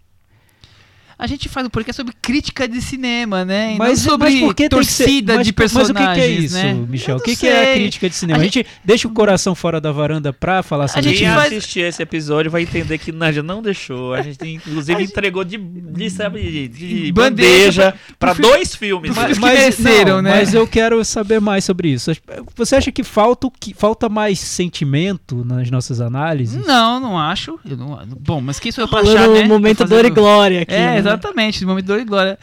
[1.18, 3.74] A gente faz um podcast sobre crítica de cinema, né?
[3.74, 6.14] E Mas, não sobre mas por que que ser- torcida mas, de mas o personagens,
[6.14, 6.74] que, que é isso, né?
[6.88, 7.16] Michel?
[7.16, 7.74] O que, que é a sei.
[7.74, 8.38] crítica de cinema?
[8.38, 11.26] A A gente deixa o coração fora da varanda pra falar A sobre gente Quem
[11.26, 11.34] filme?
[11.40, 14.14] faz- assistir esse episódio vai entender que Nádia não deixou.
[14.14, 19.10] A gente, inclusive, entregou de, de, sabe, de, de Bandeja bandeja pra pro dois filmes.
[19.12, 20.30] pro filmes que mereceram, não, né?
[20.30, 22.12] Mas eu quero saber mais sobre isso.
[22.54, 26.64] Você acha que falta, o que, falta mais sentimento nas nossas análises?
[26.64, 27.58] Não, não acho.
[27.68, 29.44] Eu não- bom, mas quem sou eu pra Falando achar, né?
[29.48, 30.74] momento dor e glória aqui.
[30.74, 31.07] É, né?
[31.08, 32.38] Exatamente, no momento dor e glória.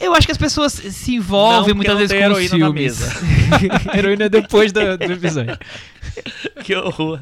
[0.00, 3.00] Eu acho que as pessoas se envolvem Não, muitas vezes com heroína na filmes.
[3.00, 3.12] mesa.
[3.92, 5.58] A heroína é depois do, do episódio.
[6.62, 7.20] que horror.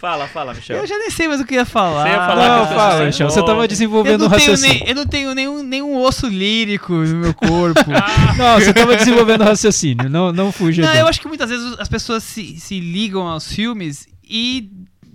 [0.00, 0.78] Fala, fala, Michel.
[0.78, 2.04] Eu já nem sei mais o que ia falar.
[2.04, 3.28] Você ia falar Não, fala, Michel.
[3.28, 4.78] Você tava desenvolvendo um raciocínio.
[4.78, 7.84] nem, eu não tenho nenhum, nenhum osso lírico no meu corpo.
[8.38, 10.08] Não, você tava desenvolvendo raciocínio.
[10.08, 10.80] Não, não fuja.
[10.80, 11.02] Não, dele.
[11.02, 14.70] eu acho que muitas vezes as pessoas se, se ligam aos filmes e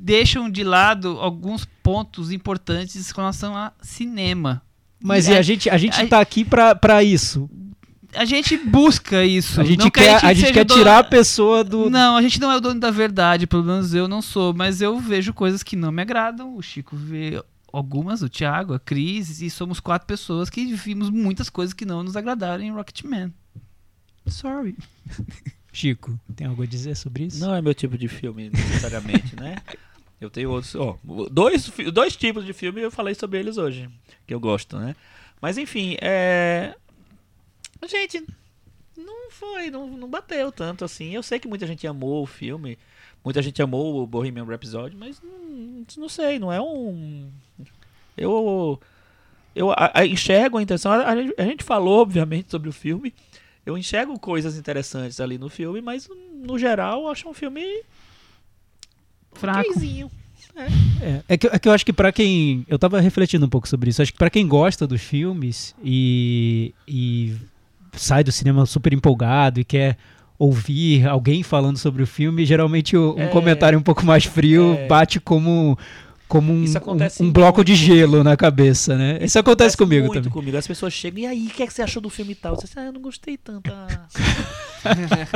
[0.06, 4.61] deixam de lado alguns pontos importantes com relação a cinema.
[5.03, 7.49] Mas E a- a gente, a gente a- tá aqui pra, pra isso.
[8.14, 9.60] A gente busca isso.
[9.60, 11.90] A gente não que quer, a gente quer dono- tirar a pessoa do.
[11.90, 14.80] Não, a gente não é o dono da verdade, pelo menos eu não sou, mas
[14.80, 16.56] eu vejo coisas que não me agradam.
[16.56, 21.49] O Chico vê algumas, o Thiago, a Cris, e somos quatro pessoas que vimos muitas
[21.49, 23.34] coisas que não nos agradaram em Rocketman.
[24.27, 24.77] Sorry.
[25.73, 27.40] Chico, tem algo a dizer sobre isso?
[27.45, 29.57] Não é meu tipo de filme, necessariamente, né?
[30.19, 30.75] Eu tenho outros.
[30.75, 30.97] Ó,
[31.29, 33.89] dois, dois tipos de filme eu falei sobre eles hoje,
[34.25, 34.95] que eu gosto, né?
[35.41, 36.73] Mas enfim, é.
[37.87, 38.23] Gente,
[38.97, 41.13] não foi, não, não bateu tanto assim.
[41.13, 42.79] Eu sei que muita gente amou o filme,
[43.23, 47.29] muita gente amou o Bohemian Rhapsody, mas não, não sei, não é um.
[48.17, 48.79] Eu.
[49.53, 50.91] Eu a- a- enxergo a intenção.
[50.91, 53.13] A, a gente- falou, obviamente, sobre o filme.
[53.65, 57.63] Eu enxergo coisas interessantes ali no filme, mas no geral acho um filme
[59.36, 59.70] Fraco.
[59.70, 60.10] okzinho.
[61.02, 62.66] É, é, que, é que eu acho que pra quem.
[62.70, 64.02] Eu tava refletindo um pouco sobre isso.
[64.02, 67.34] Acho que pra quem gosta dos filmes e, e
[67.94, 69.98] sai do cinema super empolgado e quer
[70.40, 73.28] ouvir alguém falando sobre o filme, geralmente um É.
[73.28, 74.88] comentário um pouco mais frio É.
[74.88, 75.78] bate como.
[76.27, 79.19] Como um, Isso acontece um, um bloco de gelo na cabeça, né?
[79.22, 80.31] Isso, acontece comigo muito também.
[80.31, 80.57] comigo.
[80.57, 82.56] As pessoas chegam, e aí, o que, é que você achou do filme e tal?
[82.56, 83.72] Você diz, ah, eu não gostei tanto.
[83.72, 83.88] ah."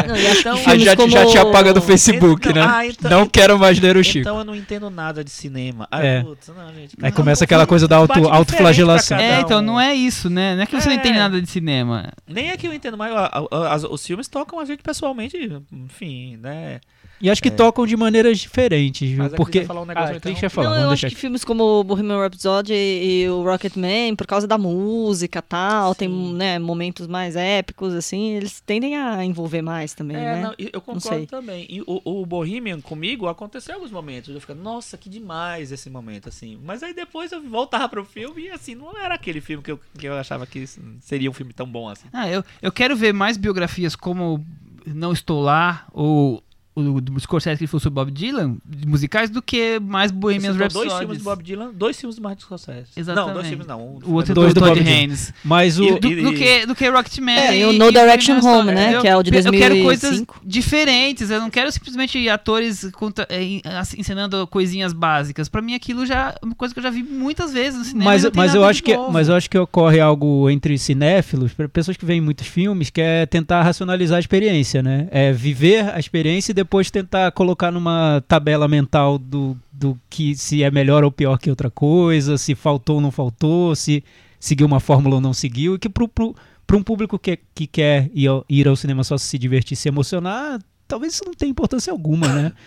[0.07, 1.09] Não, e Então- Aí já, como...
[1.11, 2.69] já te apaga do Facebook, Então- né?
[2.71, 4.19] ah, então- não quero mais ler o Chico.
[4.19, 5.87] Então eu não entendo nada de cinema.
[5.89, 6.21] Ah, É.
[6.21, 6.95] putz, não, gente.
[7.01, 9.17] Aí Não, começa o aquela coisa da auto- autoflagelação.
[9.17, 9.63] É, então um.
[9.63, 10.55] não é isso, né?
[10.55, 10.99] Não é que você não É.
[10.99, 12.13] entende nada de cinema.
[12.27, 15.35] Nem é que eu entendo, mas a- a- as- os filmes tocam a gente pessoalmente,
[15.73, 16.79] enfim, né?
[17.21, 17.51] E acho que É.
[17.51, 19.19] tocam de maneiras diferentes, viu?
[19.23, 19.65] Mas Porque.
[19.65, 20.31] falar um negócio, ah, então.
[20.31, 21.15] Cris quer falar, Não, eu acho que aqui.
[21.15, 25.93] filmes como o Bohemian Rhapsody e, e o Rocketman, por causa da música e tal,
[25.93, 26.33] tem Sim.
[26.35, 30.41] né, momentos mais épicos, assim, eles tendem a envolver mais também, É, né?
[30.41, 30.71] não, eu sei.
[30.81, 31.65] concordo também.
[31.69, 34.33] E o, o Bohemian comigo aconteceu alguns momentos.
[34.33, 36.57] Eu ficava, nossa, que demais esse momento, assim.
[36.63, 39.79] Mas aí depois eu voltava pro filme e assim, não era aquele filme que eu,
[39.97, 40.65] que eu achava que
[41.01, 42.07] seria um filme tão bom assim.
[42.13, 44.45] Ah, eu, eu quero ver mais biografias como
[44.85, 46.41] Não Estou Lá ou
[46.79, 50.53] o do Scorsese que ele falou sobre Bob Dylan, de musicais, do que mais Bohemian
[50.53, 50.87] Rhapsody.
[50.87, 52.87] dois filmes do Bob Dylan, dois filmes do Martin Scorsese.
[52.95, 53.27] Exatamente.
[53.27, 53.81] Não, dois filmes não.
[53.81, 54.97] Um O outro é Dois do do Todd Bob Dylan.
[54.97, 55.33] Haynes.
[55.43, 55.83] Mas o.
[55.83, 57.33] E- Do, do que, do que Rocketman.
[57.37, 59.51] É, e e, o No e Direction Home, né, Eu- que é o de Eu
[59.51, 59.83] quero 2005.
[59.83, 61.29] coisas diferentes.
[61.29, 65.47] Eu não quero simplesmente atores conta- é, en- as- ensinando coisinhas básicas.
[65.49, 68.05] Pra mim, aquilo já é uma coisa que eu já vi muitas vezes no cinema.
[68.11, 69.11] Mas, e mas, eu acho que, novo.
[69.11, 73.25] mas eu acho que ocorre algo entre cinéfilos, pessoas que veem muitos filmes, que é
[73.25, 75.07] tentar racionalizar a experiência, né?
[75.11, 80.63] É viver a experiência e depois tentar colocar numa tabela mental do, do que se
[80.63, 84.03] é melhor ou pior que outra coisa, se faltou ou não faltou, se
[84.39, 88.27] seguiu uma fórmula ou não seguiu, e que pra um público que, que quer ir
[88.27, 92.27] ao, ir ao cinema só se divertir, se emocionar, talvez isso não tenha importância alguma,
[92.27, 92.51] né?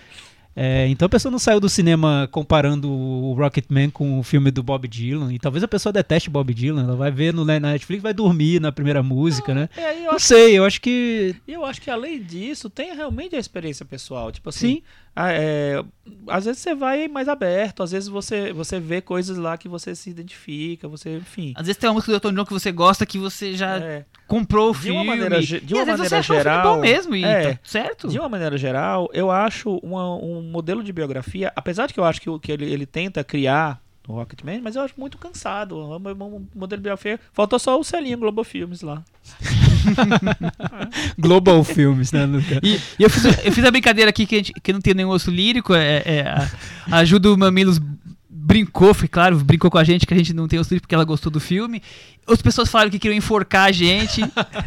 [0.55, 4.63] É, então a pessoa não saiu do cinema comparando o Rocketman com o filme do
[4.63, 5.33] Bob Dylan.
[5.33, 6.83] E talvez a pessoa deteste Bob Dylan.
[6.85, 9.69] Ela vai ver no, na Netflix vai dormir na primeira música, né?
[9.77, 11.35] É, eu Não sei, eu acho que.
[11.49, 14.31] eu acho que além disso, tem realmente a experiência pessoal.
[14.31, 14.83] Tipo assim, Sim.
[15.15, 15.83] Ah, é,
[16.29, 19.95] às vezes você vai mais aberto, às vezes você, você vê coisas lá que você
[19.95, 21.53] se identifica, você, enfim.
[21.57, 24.05] Às vezes tem uma música do Elton John que você gosta que você já É.
[24.27, 24.99] comprou o De filme.
[25.01, 27.15] uma maneira de e uma às vezes você maneira o filme geral, bom mesmo.
[27.17, 27.53] E é.
[27.55, 28.09] tá certo?
[28.09, 32.05] De uma maneira geral, eu acho uma- um modelo de biografia, apesar de que eu
[32.05, 35.77] acho que, o- que ele, ele tenta criar no Rocketman, mas eu acho muito cansado.
[35.77, 37.21] Um, um- um modelo de biografia.
[37.33, 39.03] Faltou só o selinho Globo Filmes lá.
[41.19, 42.27] Global Filmes, né?
[42.49, 42.61] caso.
[42.63, 44.95] E, e eu, fiz, eu fiz a brincadeira aqui que, a gente- que não tem
[44.95, 45.75] nenhum osso lírico.
[45.75, 46.51] É, é, a,
[46.99, 47.81] a Ju do Mamilos
[48.29, 50.95] brincou, foi claro, brincou com a gente que a gente não tem osso lírico porque
[50.95, 51.81] ela gostou do filme.
[52.27, 54.23] Outras pessoas falaram que queriam enforcar a gente.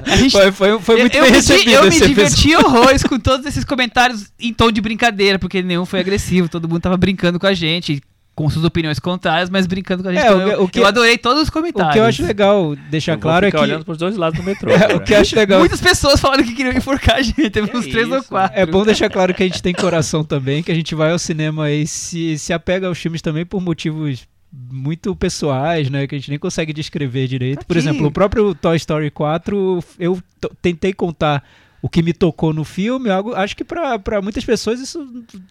[0.06, 2.04] A gente Foi, foi, foi muito eu, bem eu me, di- recebido eu me esse
[2.04, 2.08] episódio.
[2.36, 6.68] diverti horrores com todos esses comentários em tom de brincadeira, porque nenhum foi agressivo, todo
[6.68, 8.02] mundo tava brincando com a gente,
[8.36, 10.26] com suas opiniões contrárias, mas brincando com a gente.
[10.26, 11.94] É, o que- eu, o que- eu adorei todos os O comentários.
[11.94, 13.58] que eu acho legal deixar Eu vou claro é que.
[13.58, 14.70] olhando pros dois lados do metrô.
[14.76, 17.70] É, o que eu acho legal Muitas pessoas falaram que queriam enforcar a gente, teve
[17.70, 18.28] Que uns três ou isso?
[18.28, 18.60] quatro.
[18.60, 21.18] É bom deixar claro que a gente tem coração também, que a gente vai ao
[21.20, 24.28] cinema e se, se apega aos filmes também por motivos
[24.72, 26.06] muito pessoais, né?
[26.08, 27.66] Que a gente nem consegue descrever direito.
[27.66, 27.88] Por Aqui.
[27.88, 30.20] exemplo, o próprio Toy Story 4, eu
[30.62, 31.42] tentei contar
[31.82, 35.00] o que me tocou no filme, algo, acho que pra pra muitas pessoas isso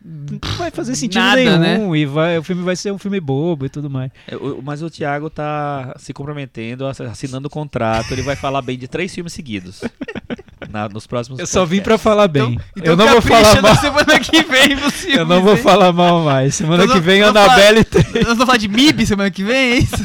[0.04, 3.66] não vai fazer sentido Nada, nenhum e vai, o filme vai ser um filme bobo
[3.66, 4.10] e tudo mais.
[4.26, 8.10] É, o- Mas o Thiago tá se comprometendo, ass- assinando o contrato.
[8.12, 9.82] Ele vai falar bem de três filmes seguidos.
[10.70, 12.02] na- nos próximos Eu só vim pra podcasts.
[12.02, 12.58] falar bem.
[12.76, 13.76] Então eu não vou falar mal.
[13.76, 15.18] semana que vem, você.
[15.20, 16.54] Eu não vou falar mal mais.
[16.56, 18.12] Semana Eu não- que vem eu não Annabelle 3.
[18.12, 19.94] Nós vamos falar de MIB semana que vem, é isso?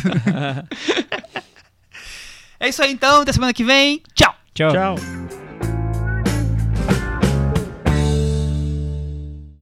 [2.60, 4.02] é isso aí então, até semana que vem.
[4.14, 4.36] Tchau!
[4.54, 4.72] Tchau.
[4.72, 4.96] Tchau.